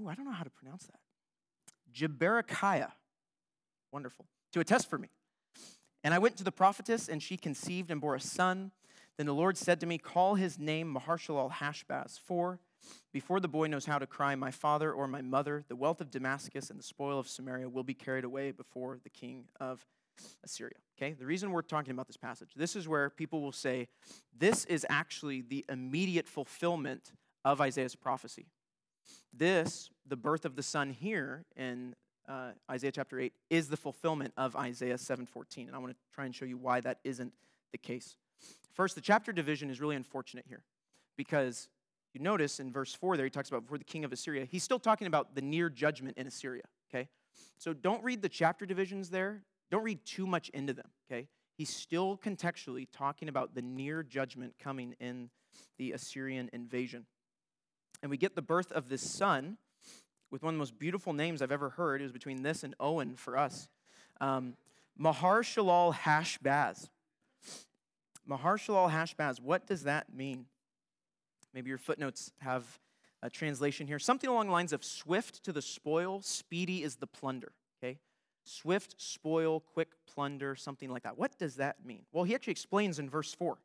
ooh, 0.00 0.08
I 0.08 0.14
don't 0.14 0.24
know 0.24 0.32
how 0.32 0.44
to 0.44 0.50
pronounce 0.50 0.86
that. 0.86 1.00
Jeberechiah. 1.92 2.92
Wonderful. 3.92 4.26
To 4.52 4.60
attest 4.60 4.88
for 4.88 4.98
me. 4.98 5.08
And 6.04 6.14
I 6.14 6.18
went 6.18 6.36
to 6.36 6.44
the 6.44 6.52
prophetess, 6.52 7.08
and 7.08 7.22
she 7.22 7.36
conceived 7.36 7.90
and 7.90 8.00
bore 8.00 8.14
a 8.14 8.20
son. 8.20 8.70
Then 9.16 9.26
the 9.26 9.34
Lord 9.34 9.56
said 9.56 9.80
to 9.80 9.86
me, 9.86 9.98
Call 9.98 10.36
his 10.36 10.58
name 10.58 10.94
Maharshalal 10.94 11.52
Hashbaz, 11.52 12.18
for 12.20 12.60
before 13.12 13.40
the 13.40 13.48
boy 13.48 13.66
knows 13.66 13.86
how 13.86 13.98
to 13.98 14.06
cry, 14.06 14.34
my 14.36 14.52
father 14.52 14.92
or 14.92 15.08
my 15.08 15.22
mother, 15.22 15.64
the 15.68 15.76
wealth 15.76 16.00
of 16.00 16.10
Damascus 16.10 16.70
and 16.70 16.78
the 16.78 16.84
spoil 16.84 17.18
of 17.18 17.28
Samaria 17.28 17.68
will 17.68 17.82
be 17.82 17.94
carried 17.94 18.24
away 18.24 18.52
before 18.52 18.98
the 19.02 19.10
king 19.10 19.46
of 19.58 19.84
Assyria. 20.44 20.74
Okay, 20.96 21.12
the 21.12 21.26
reason 21.26 21.50
we're 21.50 21.62
talking 21.62 21.92
about 21.92 22.06
this 22.06 22.16
passage, 22.16 22.50
this 22.56 22.74
is 22.74 22.88
where 22.88 23.10
people 23.10 23.40
will 23.40 23.52
say, 23.52 23.88
this 24.36 24.64
is 24.64 24.84
actually 24.88 25.42
the 25.42 25.64
immediate 25.68 26.28
fulfillment 26.28 27.12
of 27.44 27.60
Isaiah's 27.60 27.94
prophecy. 27.94 28.46
This, 29.32 29.90
the 30.06 30.16
birth 30.16 30.44
of 30.44 30.56
the 30.56 30.62
son 30.62 30.90
here 30.90 31.44
in 31.56 31.94
uh, 32.28 32.50
Isaiah 32.70 32.92
chapter 32.92 33.18
8, 33.18 33.32
is 33.48 33.68
the 33.68 33.76
fulfillment 33.76 34.34
of 34.36 34.54
Isaiah 34.54 34.96
7:14, 34.98 35.66
and 35.66 35.74
I 35.74 35.78
want 35.78 35.92
to 35.92 35.98
try 36.12 36.24
and 36.26 36.34
show 36.34 36.44
you 36.44 36.58
why 36.58 36.80
that 36.80 36.98
isn't 37.04 37.32
the 37.72 37.78
case. 37.78 38.16
First, 38.72 38.94
the 38.94 39.00
chapter 39.00 39.32
division 39.32 39.70
is 39.70 39.80
really 39.80 39.96
unfortunate 39.96 40.44
here 40.46 40.62
because 41.16 41.68
you 42.14 42.20
notice 42.20 42.60
in 42.60 42.72
verse 42.72 42.94
4 42.94 43.16
there, 43.16 43.26
he 43.26 43.30
talks 43.30 43.48
about 43.48 43.62
before 43.62 43.78
the 43.78 43.84
king 43.84 44.04
of 44.04 44.12
Assyria. 44.12 44.44
He's 44.44 44.62
still 44.62 44.78
talking 44.78 45.06
about 45.06 45.34
the 45.34 45.42
near 45.42 45.68
judgment 45.68 46.16
in 46.16 46.26
Assyria, 46.26 46.62
okay? 46.88 47.08
So 47.58 47.72
don't 47.72 48.02
read 48.02 48.22
the 48.22 48.28
chapter 48.28 48.66
divisions 48.66 49.10
there. 49.10 49.42
Don't 49.70 49.84
read 49.84 50.04
too 50.04 50.26
much 50.26 50.48
into 50.50 50.72
them, 50.72 50.88
okay? 51.10 51.28
He's 51.56 51.70
still 51.70 52.16
contextually 52.16 52.86
talking 52.92 53.28
about 53.28 53.54
the 53.54 53.62
near 53.62 54.02
judgment 54.02 54.54
coming 54.58 54.94
in 55.00 55.30
the 55.76 55.92
Assyrian 55.92 56.48
invasion. 56.52 57.06
And 58.02 58.10
we 58.10 58.16
get 58.16 58.36
the 58.36 58.42
birth 58.42 58.70
of 58.72 58.88
this 58.88 59.02
son 59.02 59.58
with 60.30 60.42
one 60.42 60.54
of 60.54 60.56
the 60.56 60.60
most 60.60 60.78
beautiful 60.78 61.12
names 61.12 61.42
I've 61.42 61.52
ever 61.52 61.70
heard. 61.70 62.00
It 62.00 62.04
was 62.04 62.12
between 62.12 62.42
this 62.42 62.62
and 62.62 62.74
Owen 62.78 63.16
for 63.16 63.36
us. 63.36 63.68
Um, 64.20 64.54
Mahar 64.96 65.42
Shalal 65.42 65.94
Hashbaz. 65.94 66.88
Mahar 68.26 68.56
Shalal 68.56 68.90
Hashbaz, 68.90 69.40
what 69.40 69.66
does 69.66 69.84
that 69.84 70.14
mean? 70.14 70.46
Maybe 71.54 71.70
your 71.70 71.78
footnotes 71.78 72.32
have 72.40 72.78
a 73.22 73.30
translation 73.30 73.86
here. 73.86 73.98
Something 73.98 74.28
along 74.30 74.46
the 74.46 74.52
lines 74.52 74.72
of 74.72 74.84
swift 74.84 75.42
to 75.44 75.52
the 75.52 75.62
spoil, 75.62 76.20
speedy 76.22 76.82
is 76.82 76.96
the 76.96 77.06
plunder. 77.06 77.52
Swift, 78.48 78.94
spoil, 78.98 79.60
quick 79.60 79.88
plunder, 80.06 80.56
something 80.56 80.90
like 80.90 81.02
that. 81.02 81.18
What 81.18 81.38
does 81.38 81.56
that 81.56 81.84
mean? 81.84 82.02
Well, 82.12 82.24
he 82.24 82.34
actually 82.34 82.52
explains 82.52 82.98
in 82.98 83.08
verse 83.08 83.34
4. 83.34 83.58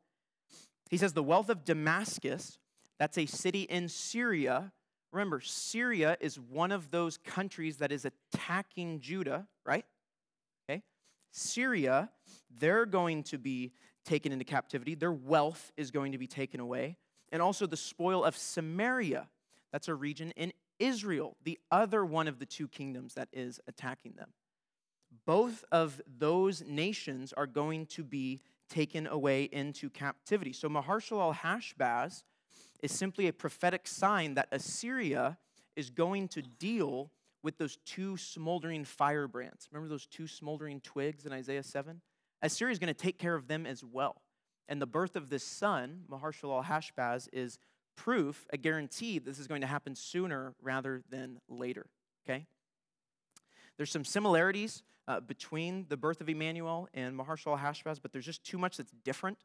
He 0.90 0.96
says, 0.96 1.12
The 1.12 1.22
wealth 1.22 1.48
of 1.48 1.64
Damascus, 1.64 2.58
that's 2.98 3.18
a 3.18 3.26
city 3.26 3.62
in 3.62 3.88
Syria. 3.88 4.72
Remember, 5.12 5.40
Syria 5.40 6.16
is 6.20 6.38
one 6.38 6.72
of 6.72 6.90
those 6.90 7.16
countries 7.18 7.78
that 7.78 7.92
is 7.92 8.04
attacking 8.04 9.00
Judah, 9.00 9.46
right? 9.64 9.84
Okay? 10.68 10.82
Syria, 11.30 12.10
they're 12.50 12.86
going 12.86 13.22
to 13.24 13.38
be 13.38 13.72
taken 14.04 14.32
into 14.32 14.44
captivity. 14.44 14.94
Their 14.94 15.12
wealth 15.12 15.72
is 15.76 15.90
going 15.90 16.12
to 16.12 16.18
be 16.18 16.26
taken 16.26 16.60
away. 16.60 16.96
And 17.32 17.40
also 17.40 17.66
the 17.66 17.76
spoil 17.76 18.22
of 18.22 18.36
Samaria. 18.36 19.28
That's 19.72 19.88
a 19.88 19.94
region 19.94 20.32
in 20.36 20.52
Israel, 20.78 21.36
the 21.44 21.58
other 21.70 22.04
one 22.04 22.28
of 22.28 22.38
the 22.38 22.46
two 22.46 22.68
kingdoms 22.68 23.14
that 23.14 23.28
is 23.32 23.60
attacking 23.66 24.14
them. 24.16 24.30
Both 25.26 25.64
of 25.72 26.00
those 26.18 26.62
nations 26.66 27.32
are 27.32 27.46
going 27.46 27.86
to 27.86 28.02
be 28.02 28.40
taken 28.68 29.06
away 29.06 29.44
into 29.44 29.90
captivity. 29.90 30.52
So 30.52 30.68
Maharshalal 30.68 31.34
Hashbaz 31.34 32.22
is 32.82 32.92
simply 32.92 33.28
a 33.28 33.32
prophetic 33.32 33.86
sign 33.86 34.34
that 34.34 34.48
Assyria 34.52 35.38
is 35.76 35.90
going 35.90 36.28
to 36.28 36.42
deal 36.42 37.10
with 37.42 37.58
those 37.58 37.76
two 37.84 38.16
smoldering 38.16 38.84
firebrands. 38.84 39.68
Remember 39.70 39.88
those 39.88 40.06
two 40.06 40.26
smoldering 40.26 40.80
twigs 40.80 41.26
in 41.26 41.32
Isaiah 41.32 41.62
7? 41.62 42.00
Assyria 42.42 42.72
is 42.72 42.78
going 42.78 42.92
to 42.92 42.94
take 42.94 43.18
care 43.18 43.34
of 43.34 43.48
them 43.48 43.66
as 43.66 43.84
well. 43.84 44.22
And 44.68 44.80
the 44.80 44.86
birth 44.86 45.14
of 45.14 45.28
this 45.28 45.44
son, 45.44 46.04
Maharshalal 46.10 46.64
Hashbaz, 46.64 47.28
is 47.32 47.58
proof, 47.96 48.46
a 48.52 48.56
guarantee 48.56 49.18
this 49.18 49.38
is 49.38 49.46
going 49.46 49.60
to 49.60 49.66
happen 49.66 49.94
sooner 49.94 50.54
rather 50.62 51.02
than 51.10 51.38
later. 51.48 51.86
Okay? 52.26 52.46
There's 53.76 53.90
some 53.90 54.04
similarities 54.04 54.82
uh, 55.06 55.20
between 55.20 55.86
the 55.88 55.96
birth 55.96 56.20
of 56.20 56.28
Emmanuel 56.28 56.88
and 56.94 57.18
Maharshalal 57.18 57.58
Hashbaz, 57.58 57.98
but 58.00 58.12
there's 58.12 58.24
just 58.24 58.44
too 58.44 58.58
much 58.58 58.76
that's 58.76 58.92
different 59.04 59.38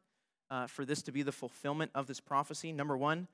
uh, 0.50 0.66
for 0.66 0.84
this 0.84 1.02
to 1.02 1.12
be 1.12 1.22
the 1.22 1.32
fulfillment 1.32 1.90
of 1.94 2.06
this 2.06 2.20
prophecy. 2.20 2.72
Number 2.72 2.96
one, 2.96 3.28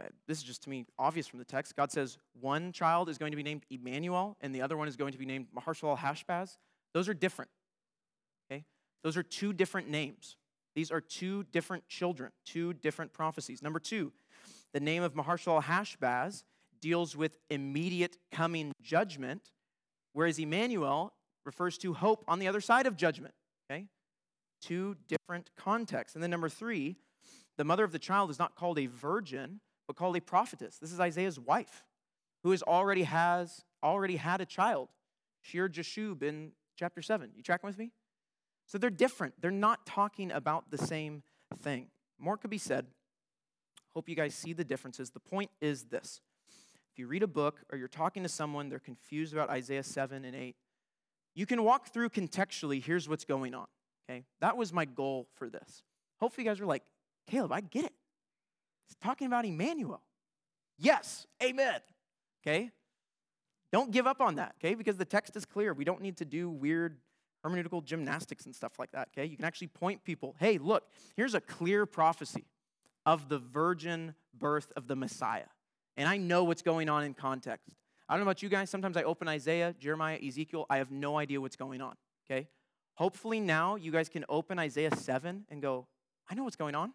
uh, 0.00 0.06
this 0.26 0.38
is 0.38 0.44
just 0.44 0.62
to 0.64 0.70
me 0.70 0.86
obvious 0.98 1.26
from 1.26 1.38
the 1.38 1.44
text. 1.44 1.76
God 1.76 1.90
says 1.90 2.18
one 2.40 2.72
child 2.72 3.08
is 3.08 3.18
going 3.18 3.32
to 3.32 3.36
be 3.36 3.42
named 3.42 3.64
Emmanuel 3.70 4.36
and 4.40 4.54
the 4.54 4.62
other 4.62 4.76
one 4.76 4.88
is 4.88 4.96
going 4.96 5.12
to 5.12 5.18
be 5.18 5.26
named 5.26 5.46
Maharshalal 5.56 5.98
Hashbaz. 5.98 6.56
Those 6.94 7.08
are 7.08 7.14
different. 7.14 7.50
Okay? 8.50 8.64
Those 9.02 9.16
are 9.16 9.22
two 9.22 9.52
different 9.52 9.88
names. 9.88 10.36
These 10.74 10.90
are 10.90 11.00
two 11.00 11.42
different 11.44 11.88
children, 11.88 12.30
two 12.46 12.72
different 12.72 13.12
prophecies. 13.12 13.62
Number 13.62 13.80
two, 13.80 14.12
the 14.72 14.80
name 14.80 15.02
of 15.02 15.14
Maharshal 15.14 15.62
Hashbaz 15.62 16.44
deals 16.80 17.16
with 17.16 17.38
immediate 17.50 18.16
coming 18.30 18.72
judgment, 18.80 19.50
whereas 20.12 20.38
Emmanuel 20.38 21.12
refers 21.48 21.78
to 21.78 21.94
hope 21.94 22.22
on 22.28 22.38
the 22.38 22.46
other 22.46 22.60
side 22.60 22.86
of 22.86 22.94
judgment. 22.94 23.32
Okay? 23.70 23.86
Two 24.60 24.96
different 25.08 25.50
contexts. 25.56 26.14
And 26.14 26.22
then 26.22 26.30
number 26.30 26.50
three, 26.50 26.96
the 27.56 27.64
mother 27.64 27.84
of 27.84 27.90
the 27.90 27.98
child 27.98 28.30
is 28.30 28.38
not 28.38 28.54
called 28.54 28.78
a 28.78 28.84
virgin, 28.86 29.60
but 29.86 29.96
called 29.96 30.14
a 30.16 30.20
prophetess. 30.20 30.76
This 30.76 30.92
is 30.92 31.00
Isaiah's 31.00 31.40
wife, 31.40 31.84
who 32.42 32.50
has 32.50 32.62
already 32.62 33.04
has 33.04 33.64
already 33.82 34.16
had 34.16 34.42
a 34.42 34.46
child. 34.46 34.90
Shear 35.40 35.70
Jashub 35.70 36.22
in 36.22 36.52
chapter 36.76 37.00
7. 37.00 37.30
You 37.34 37.42
tracking 37.42 37.66
with 37.66 37.78
me? 37.78 37.92
So 38.66 38.76
they're 38.76 38.90
different. 38.90 39.32
They're 39.40 39.50
not 39.50 39.86
talking 39.86 40.30
about 40.30 40.70
the 40.70 40.76
same 40.76 41.22
thing. 41.62 41.86
More 42.18 42.36
could 42.36 42.50
be 42.50 42.58
said. 42.58 42.86
Hope 43.94 44.06
you 44.06 44.14
guys 44.14 44.34
see 44.34 44.52
the 44.52 44.64
differences. 44.64 45.10
The 45.10 45.20
point 45.20 45.50
is 45.62 45.84
this 45.84 46.20
if 46.92 46.98
you 46.98 47.06
read 47.06 47.22
a 47.22 47.28
book 47.28 47.60
or 47.72 47.78
you're 47.78 47.88
talking 47.88 48.22
to 48.22 48.28
someone, 48.28 48.68
they're 48.68 48.78
confused 48.78 49.32
about 49.32 49.48
Isaiah 49.48 49.82
7 49.82 50.24
and 50.24 50.36
8, 50.36 50.54
you 51.38 51.46
can 51.46 51.62
walk 51.62 51.92
through 51.92 52.08
contextually, 52.08 52.82
here's 52.82 53.08
what's 53.08 53.24
going 53.24 53.54
on. 53.54 53.66
Okay? 54.10 54.24
That 54.40 54.56
was 54.56 54.72
my 54.72 54.84
goal 54.84 55.28
for 55.36 55.48
this. 55.48 55.84
Hopefully, 56.18 56.44
you 56.44 56.50
guys 56.50 56.60
are 56.60 56.66
like, 56.66 56.82
Caleb, 57.28 57.52
I 57.52 57.60
get 57.60 57.84
it. 57.84 57.92
It's 58.88 58.96
talking 59.00 59.28
about 59.28 59.44
Emmanuel. 59.44 60.02
Yes, 60.78 61.28
amen. 61.40 61.78
Okay? 62.42 62.72
Don't 63.72 63.92
give 63.92 64.04
up 64.04 64.20
on 64.20 64.34
that, 64.36 64.56
okay? 64.58 64.74
Because 64.74 64.96
the 64.96 65.04
text 65.04 65.36
is 65.36 65.44
clear. 65.44 65.72
We 65.72 65.84
don't 65.84 66.00
need 66.02 66.16
to 66.16 66.24
do 66.24 66.50
weird 66.50 66.96
hermeneutical 67.46 67.84
gymnastics 67.84 68.46
and 68.46 68.54
stuff 68.54 68.72
like 68.76 68.90
that, 68.90 69.08
okay? 69.12 69.26
You 69.26 69.36
can 69.36 69.44
actually 69.44 69.68
point 69.68 70.02
people, 70.02 70.34
hey, 70.40 70.58
look, 70.58 70.88
here's 71.16 71.34
a 71.34 71.40
clear 71.40 71.86
prophecy 71.86 72.46
of 73.06 73.28
the 73.28 73.38
virgin 73.38 74.16
birth 74.36 74.72
of 74.74 74.88
the 74.88 74.96
Messiah. 74.96 75.46
And 75.96 76.08
I 76.08 76.16
know 76.16 76.42
what's 76.42 76.62
going 76.62 76.88
on 76.88 77.04
in 77.04 77.14
context. 77.14 77.76
I 78.08 78.14
don't 78.14 78.20
know 78.20 78.30
about 78.30 78.42
you 78.42 78.48
guys. 78.48 78.70
Sometimes 78.70 78.96
I 78.96 79.02
open 79.02 79.28
Isaiah, 79.28 79.74
Jeremiah, 79.78 80.18
Ezekiel. 80.26 80.64
I 80.70 80.78
have 80.78 80.90
no 80.90 81.18
idea 81.18 81.40
what's 81.40 81.56
going 81.56 81.82
on, 81.82 81.94
okay? 82.28 82.48
Hopefully 82.94 83.38
now 83.38 83.76
you 83.76 83.92
guys 83.92 84.08
can 84.08 84.24
open 84.28 84.58
Isaiah 84.58 84.94
7 84.94 85.44
and 85.50 85.62
go, 85.62 85.86
I 86.30 86.34
know 86.34 86.44
what's 86.44 86.56
going 86.56 86.74
on. 86.74 86.94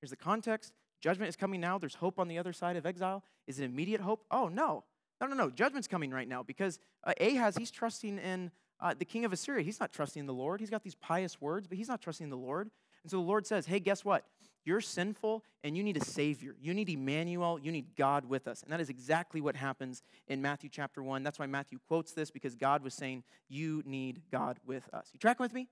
Here's 0.00 0.10
the 0.10 0.16
context. 0.16 0.72
Judgment 1.00 1.28
is 1.28 1.36
coming 1.36 1.60
now. 1.60 1.76
There's 1.76 1.96
hope 1.96 2.18
on 2.18 2.28
the 2.28 2.38
other 2.38 2.52
side 2.52 2.76
of 2.76 2.86
exile. 2.86 3.24
Is 3.46 3.58
it 3.58 3.64
immediate 3.64 4.00
hope? 4.00 4.24
Oh, 4.30 4.48
no. 4.48 4.84
No, 5.20 5.26
no, 5.26 5.34
no. 5.34 5.50
Judgment's 5.50 5.88
coming 5.88 6.10
right 6.10 6.28
now 6.28 6.42
because 6.42 6.78
uh, 7.04 7.12
Ahaz, 7.20 7.56
he's 7.56 7.70
trusting 7.70 8.18
in 8.18 8.50
uh, 8.80 8.94
the 8.96 9.04
king 9.04 9.24
of 9.24 9.32
Assyria, 9.32 9.62
he's 9.62 9.80
not 9.80 9.92
trusting 9.92 10.26
the 10.26 10.34
Lord. 10.34 10.60
He's 10.60 10.70
got 10.70 10.82
these 10.82 10.94
pious 10.94 11.40
words, 11.40 11.66
but 11.66 11.78
he's 11.78 11.88
not 11.88 12.00
trusting 12.00 12.30
the 12.30 12.36
Lord. 12.36 12.70
And 13.02 13.10
so 13.10 13.18
the 13.18 13.22
Lord 13.22 13.46
says, 13.46 13.66
hey, 13.66 13.80
guess 13.80 14.04
what? 14.04 14.24
You're 14.64 14.80
sinful 14.80 15.44
and 15.62 15.76
you 15.76 15.82
need 15.82 15.96
a 15.96 16.04
Savior. 16.04 16.56
You 16.60 16.72
need 16.72 16.88
Emmanuel. 16.88 17.58
You 17.60 17.70
need 17.70 17.96
God 17.96 18.24
with 18.24 18.48
us. 18.48 18.62
And 18.62 18.72
that 18.72 18.80
is 18.80 18.88
exactly 18.88 19.40
what 19.40 19.56
happens 19.56 20.02
in 20.26 20.40
Matthew 20.40 20.70
chapter 20.70 21.02
1. 21.02 21.22
That's 21.22 21.38
why 21.38 21.46
Matthew 21.46 21.78
quotes 21.86 22.12
this 22.12 22.30
because 22.30 22.54
God 22.54 22.82
was 22.82 22.94
saying, 22.94 23.24
You 23.48 23.82
need 23.84 24.22
God 24.30 24.58
with 24.64 24.88
us. 24.92 25.10
You 25.12 25.18
tracking 25.18 25.44
with 25.44 25.52
me? 25.52 25.68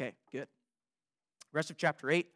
Okay, 0.00 0.14
good. 0.30 0.46
Rest 1.52 1.70
of 1.70 1.76
chapter 1.76 2.10
8, 2.10 2.26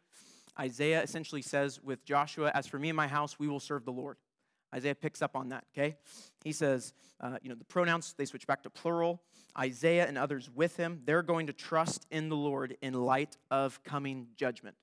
Isaiah 0.59 1.03
essentially 1.03 1.43
says 1.43 1.81
with 1.83 2.05
Joshua, 2.05 2.51
As 2.55 2.67
for 2.67 2.79
me 2.79 2.89
and 2.89 2.97
my 2.97 3.07
house, 3.07 3.39
we 3.39 3.47
will 3.47 3.61
serve 3.61 3.85
the 3.85 3.93
Lord. 3.93 4.17
Isaiah 4.75 4.95
picks 4.95 5.21
up 5.21 5.37
on 5.37 5.51
that, 5.51 5.65
okay? 5.77 5.97
He 6.45 6.53
says, 6.53 6.95
uh, 7.21 7.37
you 7.43 7.51
know, 7.51 7.55
the 7.55 7.65
pronouns, 7.65 8.15
they 8.17 8.25
switch 8.25 8.47
back 8.47 8.63
to 8.63 8.71
plural. 8.71 9.21
Isaiah 9.59 10.07
and 10.09 10.17
others 10.17 10.51
with 10.55 10.77
him, 10.77 11.03
they're 11.05 11.23
going 11.23 11.47
to 11.49 11.53
trust 11.53 12.07
in 12.11 12.31
the 12.31 12.37
Lord 12.37 12.77
in 12.81 12.95
light 12.95 13.37
of 13.51 13.83
coming 13.85 14.29
judgment. 14.35 14.77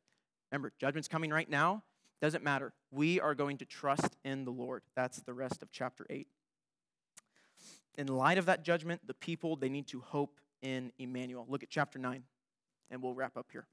Remember, 0.52 0.72
judgment's 0.80 1.08
coming 1.08 1.32
right 1.32 1.50
now. 1.50 1.84
Doesn't 2.22 2.44
matter. 2.44 2.74
We 2.92 3.20
are 3.20 3.34
going 3.34 3.58
to 3.58 3.66
trust 3.66 4.18
in 4.24 4.46
the 4.46 4.52
Lord. 4.52 4.84
That's 4.96 5.20
the 5.22 5.34
rest 5.34 5.62
of 5.62 5.72
chapter 5.72 6.06
8. 6.10 6.28
In 7.98 8.08
light 8.08 8.38
of 8.38 8.46
that 8.46 8.64
judgment, 8.64 9.02
the 9.06 9.14
people, 9.14 9.56
they 9.56 9.70
need 9.70 9.88
to 9.88 10.02
hope 10.02 10.40
in 10.62 10.92
Emmanuel. 10.98 11.46
Look 11.48 11.64
at 11.64 11.70
chapter 11.70 12.00
9, 12.00 12.24
and 12.90 13.02
we'll 13.02 13.14
wrap 13.14 13.38
up 13.38 13.48
here. 13.52 13.68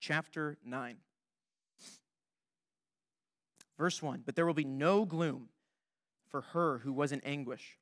Chapter 0.00 0.58
9. 0.64 0.96
Verse 3.78 4.02
1 4.02 4.22
But 4.24 4.36
there 4.36 4.46
will 4.46 4.54
be 4.54 4.64
no 4.64 5.04
gloom 5.04 5.48
for 6.28 6.40
her 6.52 6.78
who 6.78 6.92
was 6.92 7.12
in 7.12 7.20
anguish. 7.20 7.78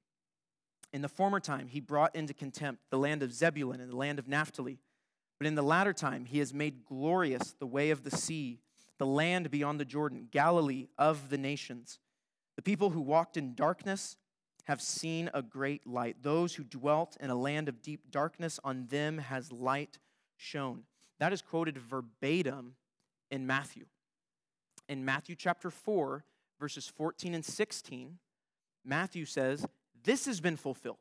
In 0.93 1.03
the 1.03 1.09
former 1.09 1.41
time, 1.41 1.69
he 1.69 1.81
brought 1.81 2.15
into 2.15 2.35
contempt 2.35 2.83
the 2.91 2.99
land 2.99 3.23
of 3.23 3.33
Zebulun 3.33 3.81
and 3.81 3.91
the 3.91 3.97
land 3.97 4.19
of 4.19 4.29
Naphtali. 4.29 4.79
But 5.45 5.49
in 5.49 5.57
the 5.57 5.63
latter 5.63 5.93
time, 5.93 6.25
he 6.25 6.39
has 6.39 6.55
made 6.55 6.87
glorious 6.87 7.55
the 7.59 7.67
way 7.67 7.91
of 7.91 8.03
the 8.03 8.11
sea, 8.11 8.61
the 8.97 9.05
land 9.05 9.51
beyond 9.51 9.79
the 9.79 9.85
Jordan, 9.85 10.27
Galilee 10.31 10.87
of 10.97 11.29
the 11.29 11.37
nations. 11.37 11.99
The 12.57 12.63
people 12.63 12.89
who 12.89 13.03
walked 13.03 13.37
in 13.37 13.55
darkness 13.55 14.17
have 14.65 14.81
seen 14.81 15.29
a 15.35 15.43
great 15.43 15.87
light. 15.87 16.17
Those 16.23 16.55
who 16.55 16.65
dwelt 16.65 17.19
in 17.21 17.29
a 17.29 17.35
land 17.35 17.69
of 17.69 17.83
deep 17.83 18.11
darkness, 18.11 18.59
on 18.65 18.87
them 18.87 19.19
has 19.19 19.53
light 19.53 19.99
shone. 20.39 20.85
That 21.21 21.35
is 21.35 21.43
quoted 21.43 21.77
verbatim 21.77 22.77
in 23.31 23.47
Matthew. 23.47 23.85
In 24.89 25.05
Matthew 25.05 25.37
chapter 25.37 25.71
4, 25.71 26.25
verses 26.59 26.89
14 26.89 27.35
and 27.35 27.45
16, 27.45 28.17
Matthew 28.83 29.27
says, 29.27 29.67
This 30.05 30.25
has 30.25 30.41
been 30.41 30.57
fulfilled. 30.57 30.97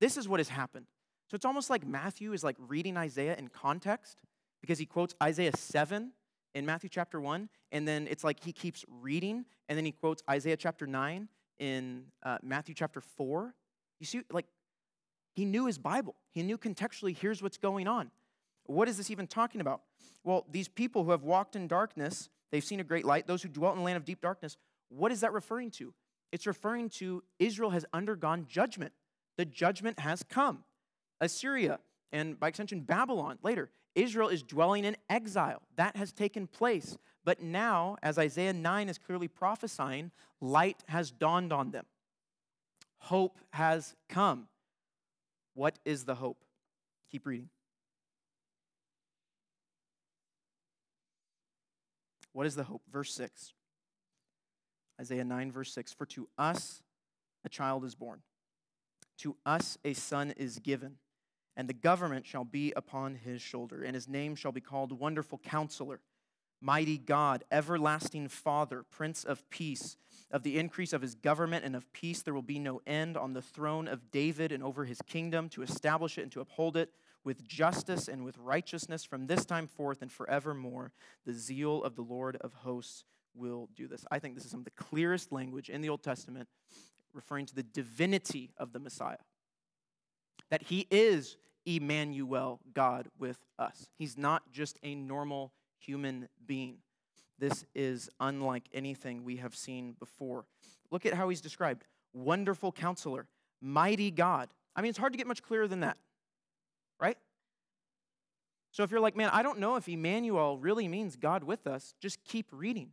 This 0.00 0.16
is 0.16 0.28
what 0.28 0.40
has 0.40 0.48
happened. 0.48 0.86
So 1.32 1.36
it's 1.36 1.46
almost 1.46 1.70
like 1.70 1.86
Matthew 1.86 2.34
is 2.34 2.44
like 2.44 2.56
reading 2.58 2.98
Isaiah 2.98 3.34
in 3.38 3.48
context 3.48 4.18
because 4.60 4.78
he 4.78 4.84
quotes 4.84 5.14
Isaiah 5.22 5.56
7 5.56 6.12
in 6.54 6.66
Matthew 6.66 6.90
chapter 6.90 7.22
1, 7.22 7.48
and 7.72 7.88
then 7.88 8.06
it's 8.06 8.22
like 8.22 8.44
he 8.44 8.52
keeps 8.52 8.84
reading, 9.00 9.46
and 9.66 9.78
then 9.78 9.86
he 9.86 9.92
quotes 9.92 10.22
Isaiah 10.28 10.58
chapter 10.58 10.86
9 10.86 11.28
in 11.58 12.04
uh, 12.22 12.36
Matthew 12.42 12.74
chapter 12.74 13.00
4. 13.00 13.54
You 13.98 14.04
see, 14.04 14.20
like, 14.30 14.44
he 15.34 15.46
knew 15.46 15.64
his 15.64 15.78
Bible. 15.78 16.16
He 16.32 16.42
knew 16.42 16.58
contextually, 16.58 17.16
here's 17.16 17.42
what's 17.42 17.56
going 17.56 17.88
on. 17.88 18.10
What 18.64 18.86
is 18.86 18.98
this 18.98 19.10
even 19.10 19.26
talking 19.26 19.62
about? 19.62 19.80
Well, 20.24 20.44
these 20.50 20.68
people 20.68 21.02
who 21.02 21.12
have 21.12 21.22
walked 21.22 21.56
in 21.56 21.66
darkness, 21.66 22.28
they've 22.50 22.62
seen 22.62 22.78
a 22.78 22.84
great 22.84 23.06
light. 23.06 23.26
Those 23.26 23.42
who 23.42 23.48
dwelt 23.48 23.72
in 23.72 23.78
the 23.78 23.86
land 23.86 23.96
of 23.96 24.04
deep 24.04 24.20
darkness, 24.20 24.58
what 24.90 25.10
is 25.10 25.22
that 25.22 25.32
referring 25.32 25.70
to? 25.70 25.94
It's 26.30 26.46
referring 26.46 26.90
to 26.90 27.24
Israel 27.38 27.70
has 27.70 27.86
undergone 27.94 28.44
judgment. 28.50 28.92
The 29.38 29.46
judgment 29.46 29.98
has 29.98 30.22
come. 30.22 30.64
Assyria, 31.22 31.78
and 32.12 32.38
by 32.38 32.48
extension, 32.48 32.80
Babylon 32.80 33.38
later. 33.42 33.70
Israel 33.94 34.28
is 34.28 34.42
dwelling 34.42 34.84
in 34.84 34.96
exile. 35.08 35.62
That 35.76 35.96
has 35.96 36.12
taken 36.12 36.46
place. 36.46 36.96
But 37.24 37.42
now, 37.42 37.96
as 38.02 38.18
Isaiah 38.18 38.52
9 38.52 38.88
is 38.88 38.98
clearly 38.98 39.28
prophesying, 39.28 40.10
light 40.40 40.82
has 40.88 41.10
dawned 41.10 41.52
on 41.52 41.70
them. 41.70 41.84
Hope 42.98 43.38
has 43.52 43.94
come. 44.08 44.48
What 45.54 45.78
is 45.84 46.04
the 46.04 46.14
hope? 46.14 46.44
Keep 47.10 47.26
reading. 47.26 47.48
What 52.32 52.46
is 52.46 52.54
the 52.54 52.64
hope? 52.64 52.82
Verse 52.90 53.12
6. 53.14 53.52
Isaiah 55.00 55.24
9, 55.24 55.52
verse 55.52 55.72
6 55.74 55.92
For 55.92 56.06
to 56.06 56.28
us 56.38 56.82
a 57.44 57.48
child 57.48 57.84
is 57.84 57.94
born, 57.94 58.20
to 59.18 59.36
us 59.44 59.76
a 59.84 59.92
son 59.92 60.32
is 60.36 60.58
given, 60.58 60.96
and 61.56 61.68
the 61.68 61.74
government 61.74 62.26
shall 62.26 62.44
be 62.44 62.72
upon 62.74 63.14
his 63.16 63.42
shoulder, 63.42 63.82
and 63.82 63.94
his 63.94 64.08
name 64.08 64.34
shall 64.34 64.52
be 64.52 64.60
called 64.60 64.98
Wonderful 64.98 65.38
Counselor, 65.38 66.00
Mighty 66.60 66.96
God, 66.96 67.44
Everlasting 67.50 68.28
Father, 68.28 68.84
Prince 68.90 69.24
of 69.24 69.48
Peace. 69.50 69.96
Of 70.30 70.44
the 70.44 70.58
increase 70.58 70.92
of 70.92 71.02
his 71.02 71.14
government 71.14 71.64
and 71.64 71.76
of 71.76 71.92
peace 71.92 72.22
there 72.22 72.32
will 72.32 72.40
be 72.40 72.58
no 72.58 72.80
end 72.86 73.16
on 73.18 73.34
the 73.34 73.42
throne 73.42 73.86
of 73.86 74.10
David 74.10 74.50
and 74.50 74.62
over 74.62 74.84
his 74.86 75.02
kingdom 75.02 75.48
to 75.50 75.62
establish 75.62 76.16
it 76.16 76.22
and 76.22 76.32
to 76.32 76.40
uphold 76.40 76.76
it 76.76 76.90
with 77.24 77.46
justice 77.46 78.08
and 78.08 78.24
with 78.24 78.38
righteousness 78.38 79.04
from 79.04 79.26
this 79.26 79.44
time 79.44 79.66
forth 79.66 80.00
and 80.00 80.10
forevermore. 80.10 80.92
The 81.26 81.34
zeal 81.34 81.84
of 81.84 81.96
the 81.96 82.02
Lord 82.02 82.36
of 82.36 82.54
hosts 82.54 83.04
will 83.34 83.68
do 83.74 83.86
this. 83.86 84.04
I 84.10 84.18
think 84.18 84.34
this 84.34 84.44
is 84.44 84.50
some 84.50 84.60
of 84.60 84.64
the 84.64 84.70
clearest 84.70 85.32
language 85.32 85.68
in 85.68 85.82
the 85.82 85.88
Old 85.88 86.02
Testament 86.02 86.48
referring 87.12 87.46
to 87.46 87.54
the 87.54 87.62
divinity 87.62 88.52
of 88.56 88.72
the 88.72 88.78
Messiah. 88.78 89.18
That 90.52 90.62
he 90.62 90.86
is 90.88 91.36
Emmanuel, 91.66 92.60
God 92.72 93.08
with 93.18 93.38
us. 93.58 93.90
He's 93.98 94.16
not 94.16 94.52
just 94.52 94.78
a 94.84 94.94
normal 94.94 95.52
human 95.80 96.28
being. 96.46 96.76
This 97.40 97.64
is 97.74 98.08
unlike 98.20 98.68
anything 98.72 99.24
we 99.24 99.38
have 99.38 99.56
seen 99.56 99.96
before. 99.98 100.44
Look 100.92 101.04
at 101.04 101.14
how 101.14 101.28
he's 101.28 101.40
described 101.40 101.82
wonderful 102.14 102.70
counselor, 102.70 103.26
mighty 103.60 104.12
God. 104.12 104.50
I 104.76 104.82
mean, 104.82 104.90
it's 104.90 104.98
hard 104.98 105.12
to 105.12 105.16
get 105.16 105.26
much 105.26 105.42
clearer 105.42 105.66
than 105.66 105.80
that 105.80 105.98
right? 107.02 107.18
So 108.70 108.84
if 108.84 108.90
you're 108.90 109.00
like, 109.00 109.16
man, 109.16 109.28
I 109.32 109.42
don't 109.42 109.58
know 109.58 109.76
if 109.76 109.88
Emmanuel 109.88 110.56
really 110.56 110.88
means 110.88 111.16
God 111.16 111.44
with 111.44 111.66
us, 111.66 111.94
just 112.00 112.24
keep 112.24 112.46
reading. 112.52 112.90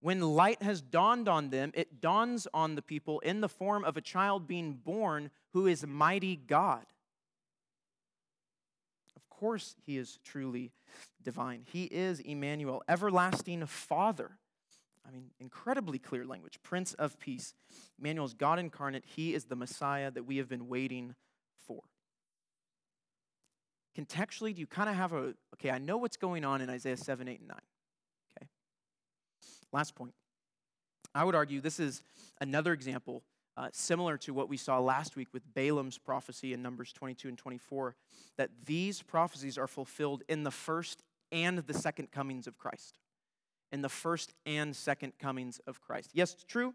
When 0.00 0.20
light 0.20 0.62
has 0.62 0.80
dawned 0.80 1.28
on 1.28 1.50
them, 1.50 1.72
it 1.74 2.00
dawns 2.00 2.46
on 2.54 2.76
the 2.76 2.82
people 2.82 3.20
in 3.20 3.40
the 3.40 3.48
form 3.48 3.84
of 3.84 3.96
a 3.96 4.00
child 4.00 4.46
being 4.46 4.74
born 4.74 5.30
who 5.54 5.66
is 5.66 5.86
mighty 5.86 6.36
God. 6.36 6.84
Of 9.16 9.30
course, 9.30 9.74
he 9.86 9.96
is 9.96 10.18
truly 10.24 10.72
divine. 11.22 11.62
He 11.64 11.84
is 11.84 12.20
Emmanuel, 12.20 12.82
everlasting 12.86 13.64
Father. 13.64 14.32
I 15.06 15.10
mean, 15.10 15.30
incredibly 15.40 15.98
clear 15.98 16.26
language. 16.26 16.58
Prince 16.62 16.92
of 16.94 17.18
Peace. 17.18 17.54
Emmanuel 17.98 18.26
is 18.26 18.34
God 18.34 18.58
incarnate. 18.58 19.04
He 19.06 19.34
is 19.34 19.44
the 19.44 19.56
Messiah 19.56 20.10
that 20.10 20.24
we 20.24 20.36
have 20.36 20.48
been 20.48 20.68
waiting 20.68 21.14
for 21.66 21.82
contextually, 23.96 24.54
do 24.54 24.60
you 24.60 24.66
kind 24.66 24.88
of 24.88 24.96
have 24.96 25.12
a, 25.12 25.34
okay, 25.54 25.70
I 25.70 25.78
know 25.78 25.96
what's 25.96 26.16
going 26.16 26.44
on 26.44 26.60
in 26.60 26.68
Isaiah 26.68 26.96
7, 26.96 27.28
8, 27.28 27.38
and 27.40 27.48
9. 27.48 27.58
Okay. 28.36 28.48
Last 29.72 29.94
point. 29.94 30.14
I 31.14 31.24
would 31.24 31.34
argue 31.34 31.60
this 31.60 31.78
is 31.78 32.02
another 32.40 32.72
example 32.72 33.22
uh, 33.56 33.68
similar 33.72 34.16
to 34.18 34.34
what 34.34 34.48
we 34.48 34.56
saw 34.56 34.78
last 34.78 35.16
week 35.16 35.28
with 35.32 35.42
Balaam's 35.54 35.98
prophecy 35.98 36.52
in 36.52 36.62
Numbers 36.62 36.92
22 36.92 37.28
and 37.28 37.38
24, 37.38 37.94
that 38.36 38.50
these 38.64 39.02
prophecies 39.02 39.56
are 39.56 39.68
fulfilled 39.68 40.22
in 40.28 40.42
the 40.42 40.50
first 40.50 41.02
and 41.30 41.58
the 41.58 41.74
second 41.74 42.10
comings 42.10 42.46
of 42.46 42.58
Christ. 42.58 42.98
In 43.72 43.82
the 43.82 43.88
first 43.88 44.34
and 44.46 44.74
second 44.74 45.14
comings 45.18 45.60
of 45.66 45.80
Christ. 45.80 46.10
Yes, 46.12 46.32
it's 46.34 46.44
true. 46.44 46.74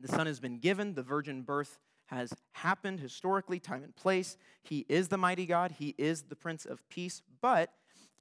The 0.00 0.08
Son 0.08 0.26
has 0.26 0.40
been 0.40 0.58
given, 0.58 0.94
the 0.94 1.02
virgin 1.02 1.42
birth 1.42 1.78
has 2.06 2.32
happened 2.52 3.00
historically, 3.00 3.60
time 3.60 3.82
and 3.82 3.94
place. 3.94 4.36
He 4.62 4.86
is 4.88 5.08
the 5.08 5.18
mighty 5.18 5.44
God, 5.44 5.72
He 5.72 5.94
is 5.98 6.22
the 6.22 6.36
Prince 6.36 6.64
of 6.64 6.86
Peace, 6.88 7.22
but 7.40 7.72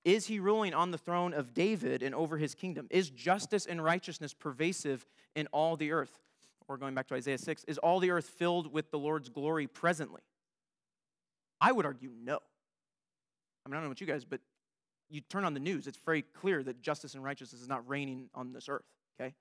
is 0.03 0.27
He 0.27 0.39
ruling 0.39 0.73
on 0.73 0.91
the 0.91 0.97
throne 0.97 1.33
of 1.33 1.53
David 1.53 2.03
and 2.03 2.13
over 2.13 2.37
His 2.37 2.53
kingdom? 2.53 2.87
Is 2.89 3.09
justice 3.09 3.65
and 3.65 3.83
righteousness 3.83 4.33
pervasive 4.33 5.05
in 5.35 5.47
all 5.47 5.77
the 5.77 5.91
earth? 5.91 6.19
Or 6.67 6.77
going 6.77 6.93
back 6.93 7.07
to 7.07 7.15
Isaiah 7.15 7.37
6, 7.37 7.63
is 7.65 7.77
all 7.77 7.99
the 7.99 8.11
earth 8.11 8.27
filled 8.27 8.73
with 8.73 8.91
the 8.91 8.99
Lord's 8.99 9.29
glory 9.29 9.67
presently? 9.67 10.21
I 11.61 11.71
would 11.71 11.85
argue 11.85 12.11
no. 12.21 12.39
I 13.65 13.69
mean, 13.69 13.73
I 13.73 13.77
don't 13.77 13.83
know 13.83 13.87
about 13.87 14.01
you 14.01 14.07
guys, 14.07 14.25
but 14.25 14.41
you 15.09 15.21
turn 15.21 15.45
on 15.45 15.53
the 15.53 15.59
news, 15.59 15.87
it's 15.87 15.99
very 16.05 16.21
clear 16.21 16.63
that 16.63 16.81
justice 16.81 17.13
and 17.13 17.23
righteousness 17.23 17.61
is 17.61 17.67
not 17.67 17.87
reigning 17.87 18.29
on 18.35 18.51
this 18.51 18.67
earth, 18.67 18.85
okay? 19.19 19.33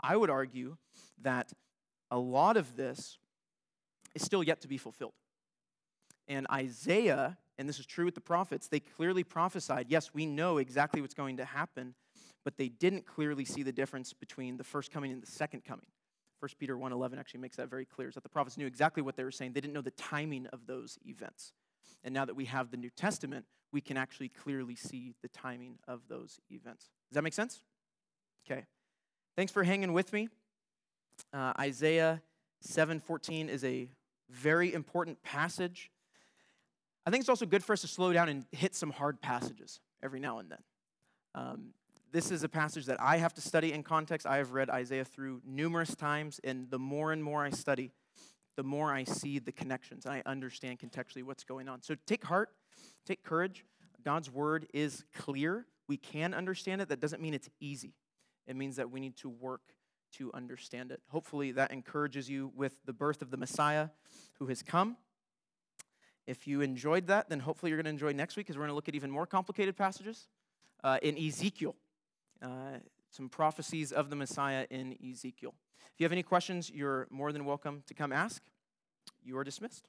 I 0.00 0.16
would 0.16 0.30
argue 0.30 0.76
that 1.22 1.52
a 2.10 2.18
lot 2.18 2.56
of 2.56 2.76
this 2.76 3.18
is 4.14 4.22
still 4.22 4.42
yet 4.42 4.60
to 4.60 4.68
be 4.68 4.78
fulfilled. 4.78 5.14
And 6.28 6.46
Isaiah, 6.52 7.38
and 7.58 7.68
this 7.68 7.78
is 7.78 7.86
true 7.86 8.04
with 8.04 8.14
the 8.14 8.20
prophets, 8.20 8.68
they 8.68 8.80
clearly 8.80 9.24
prophesied, 9.24 9.86
yes, 9.88 10.14
we 10.14 10.26
know 10.26 10.58
exactly 10.58 11.00
what's 11.00 11.14
going 11.14 11.38
to 11.38 11.44
happen, 11.44 11.94
but 12.44 12.56
they 12.56 12.68
didn't 12.68 13.06
clearly 13.06 13.44
see 13.44 13.62
the 13.62 13.72
difference 13.72 14.12
between 14.12 14.56
the 14.56 14.64
first 14.64 14.90
coming 14.90 15.12
and 15.12 15.22
the 15.22 15.30
second 15.30 15.64
coming. 15.64 15.86
1 16.42 16.50
Peter 16.58 16.76
1:11 16.76 17.20
actually 17.20 17.38
makes 17.38 17.56
that 17.56 17.70
very 17.70 17.84
clear, 17.84 18.08
is 18.08 18.14
that 18.14 18.24
the 18.24 18.28
prophets 18.28 18.58
knew 18.58 18.66
exactly 18.66 19.00
what 19.00 19.14
they 19.14 19.22
were 19.22 19.30
saying. 19.30 19.52
They 19.52 19.60
didn't 19.60 19.74
know 19.74 19.80
the 19.80 19.92
timing 19.92 20.46
of 20.48 20.66
those 20.66 20.98
events. 21.06 21.52
And 22.02 22.12
now 22.12 22.24
that 22.24 22.34
we 22.34 22.46
have 22.46 22.72
the 22.72 22.76
New 22.76 22.90
Testament, 22.90 23.46
we 23.70 23.80
can 23.80 23.96
actually 23.96 24.28
clearly 24.28 24.74
see 24.74 25.14
the 25.22 25.28
timing 25.28 25.78
of 25.86 26.00
those 26.08 26.40
events. 26.50 26.90
Does 27.08 27.14
that 27.14 27.22
make 27.22 27.32
sense? 27.32 27.62
Okay. 28.44 28.66
Thanks 29.36 29.52
for 29.52 29.62
hanging 29.62 29.92
with 29.92 30.12
me. 30.12 30.30
Uh, 31.32 31.52
Isaiah 31.60 32.20
7:14 32.60 33.48
is 33.48 33.62
a 33.62 33.88
very 34.28 34.74
important 34.74 35.22
passage. 35.22 35.92
I 37.06 37.10
think 37.12 37.20
it's 37.20 37.28
also 37.28 37.46
good 37.46 37.62
for 37.62 37.72
us 37.72 37.82
to 37.82 37.86
slow 37.86 38.12
down 38.12 38.28
and 38.28 38.46
hit 38.50 38.74
some 38.74 38.90
hard 38.90 39.20
passages 39.20 39.78
every 40.02 40.18
now 40.18 40.38
and 40.38 40.50
then. 40.50 40.62
Um, 41.36 41.74
this 42.12 42.30
is 42.30 42.44
a 42.44 42.48
passage 42.48 42.86
that 42.86 43.00
I 43.00 43.16
have 43.16 43.32
to 43.34 43.40
study 43.40 43.72
in 43.72 43.82
context. 43.82 44.26
I 44.26 44.36
have 44.36 44.52
read 44.52 44.68
Isaiah 44.68 45.04
through 45.04 45.40
numerous 45.46 45.94
times, 45.94 46.40
and 46.44 46.70
the 46.70 46.78
more 46.78 47.10
and 47.10 47.24
more 47.24 47.42
I 47.42 47.50
study, 47.50 47.90
the 48.56 48.62
more 48.62 48.92
I 48.92 49.04
see 49.04 49.38
the 49.38 49.50
connections 49.50 50.04
and 50.04 50.14
I 50.14 50.22
understand 50.26 50.78
contextually 50.78 51.22
what's 51.22 51.42
going 51.42 51.70
on. 51.70 51.82
So 51.82 51.96
take 52.06 52.24
heart, 52.24 52.50
take 53.06 53.22
courage. 53.22 53.64
God's 54.04 54.30
word 54.30 54.66
is 54.74 55.04
clear. 55.16 55.66
We 55.88 55.96
can 55.96 56.34
understand 56.34 56.82
it. 56.82 56.90
That 56.90 57.00
doesn't 57.00 57.22
mean 57.22 57.32
it's 57.32 57.48
easy, 57.60 57.94
it 58.46 58.56
means 58.56 58.76
that 58.76 58.90
we 58.90 59.00
need 59.00 59.16
to 59.18 59.30
work 59.30 59.62
to 60.18 60.30
understand 60.34 60.92
it. 60.92 61.00
Hopefully, 61.08 61.52
that 61.52 61.72
encourages 61.72 62.28
you 62.28 62.52
with 62.54 62.74
the 62.84 62.92
birth 62.92 63.22
of 63.22 63.30
the 63.30 63.38
Messiah 63.38 63.88
who 64.34 64.46
has 64.48 64.62
come. 64.62 64.98
If 66.26 66.46
you 66.46 66.60
enjoyed 66.60 67.06
that, 67.06 67.30
then 67.30 67.40
hopefully 67.40 67.70
you're 67.70 67.78
going 67.78 67.84
to 67.84 67.90
enjoy 67.90 68.12
next 68.12 68.36
week 68.36 68.46
because 68.46 68.58
we're 68.58 68.64
going 68.64 68.72
to 68.72 68.74
look 68.74 68.88
at 68.88 68.94
even 68.94 69.10
more 69.10 69.26
complicated 69.26 69.76
passages 69.76 70.28
uh, 70.84 70.98
in 71.02 71.16
Ezekiel. 71.16 71.74
Uh, 72.42 72.78
some 73.10 73.28
prophecies 73.28 73.92
of 73.92 74.10
the 74.10 74.16
Messiah 74.16 74.66
in 74.70 74.96
Ezekiel. 75.12 75.54
If 75.78 76.00
you 76.00 76.04
have 76.04 76.12
any 76.12 76.22
questions, 76.22 76.70
you're 76.70 77.06
more 77.10 77.30
than 77.30 77.44
welcome 77.44 77.82
to 77.86 77.94
come 77.94 78.10
ask. 78.10 78.42
You 79.22 79.36
are 79.36 79.44
dismissed. 79.44 79.86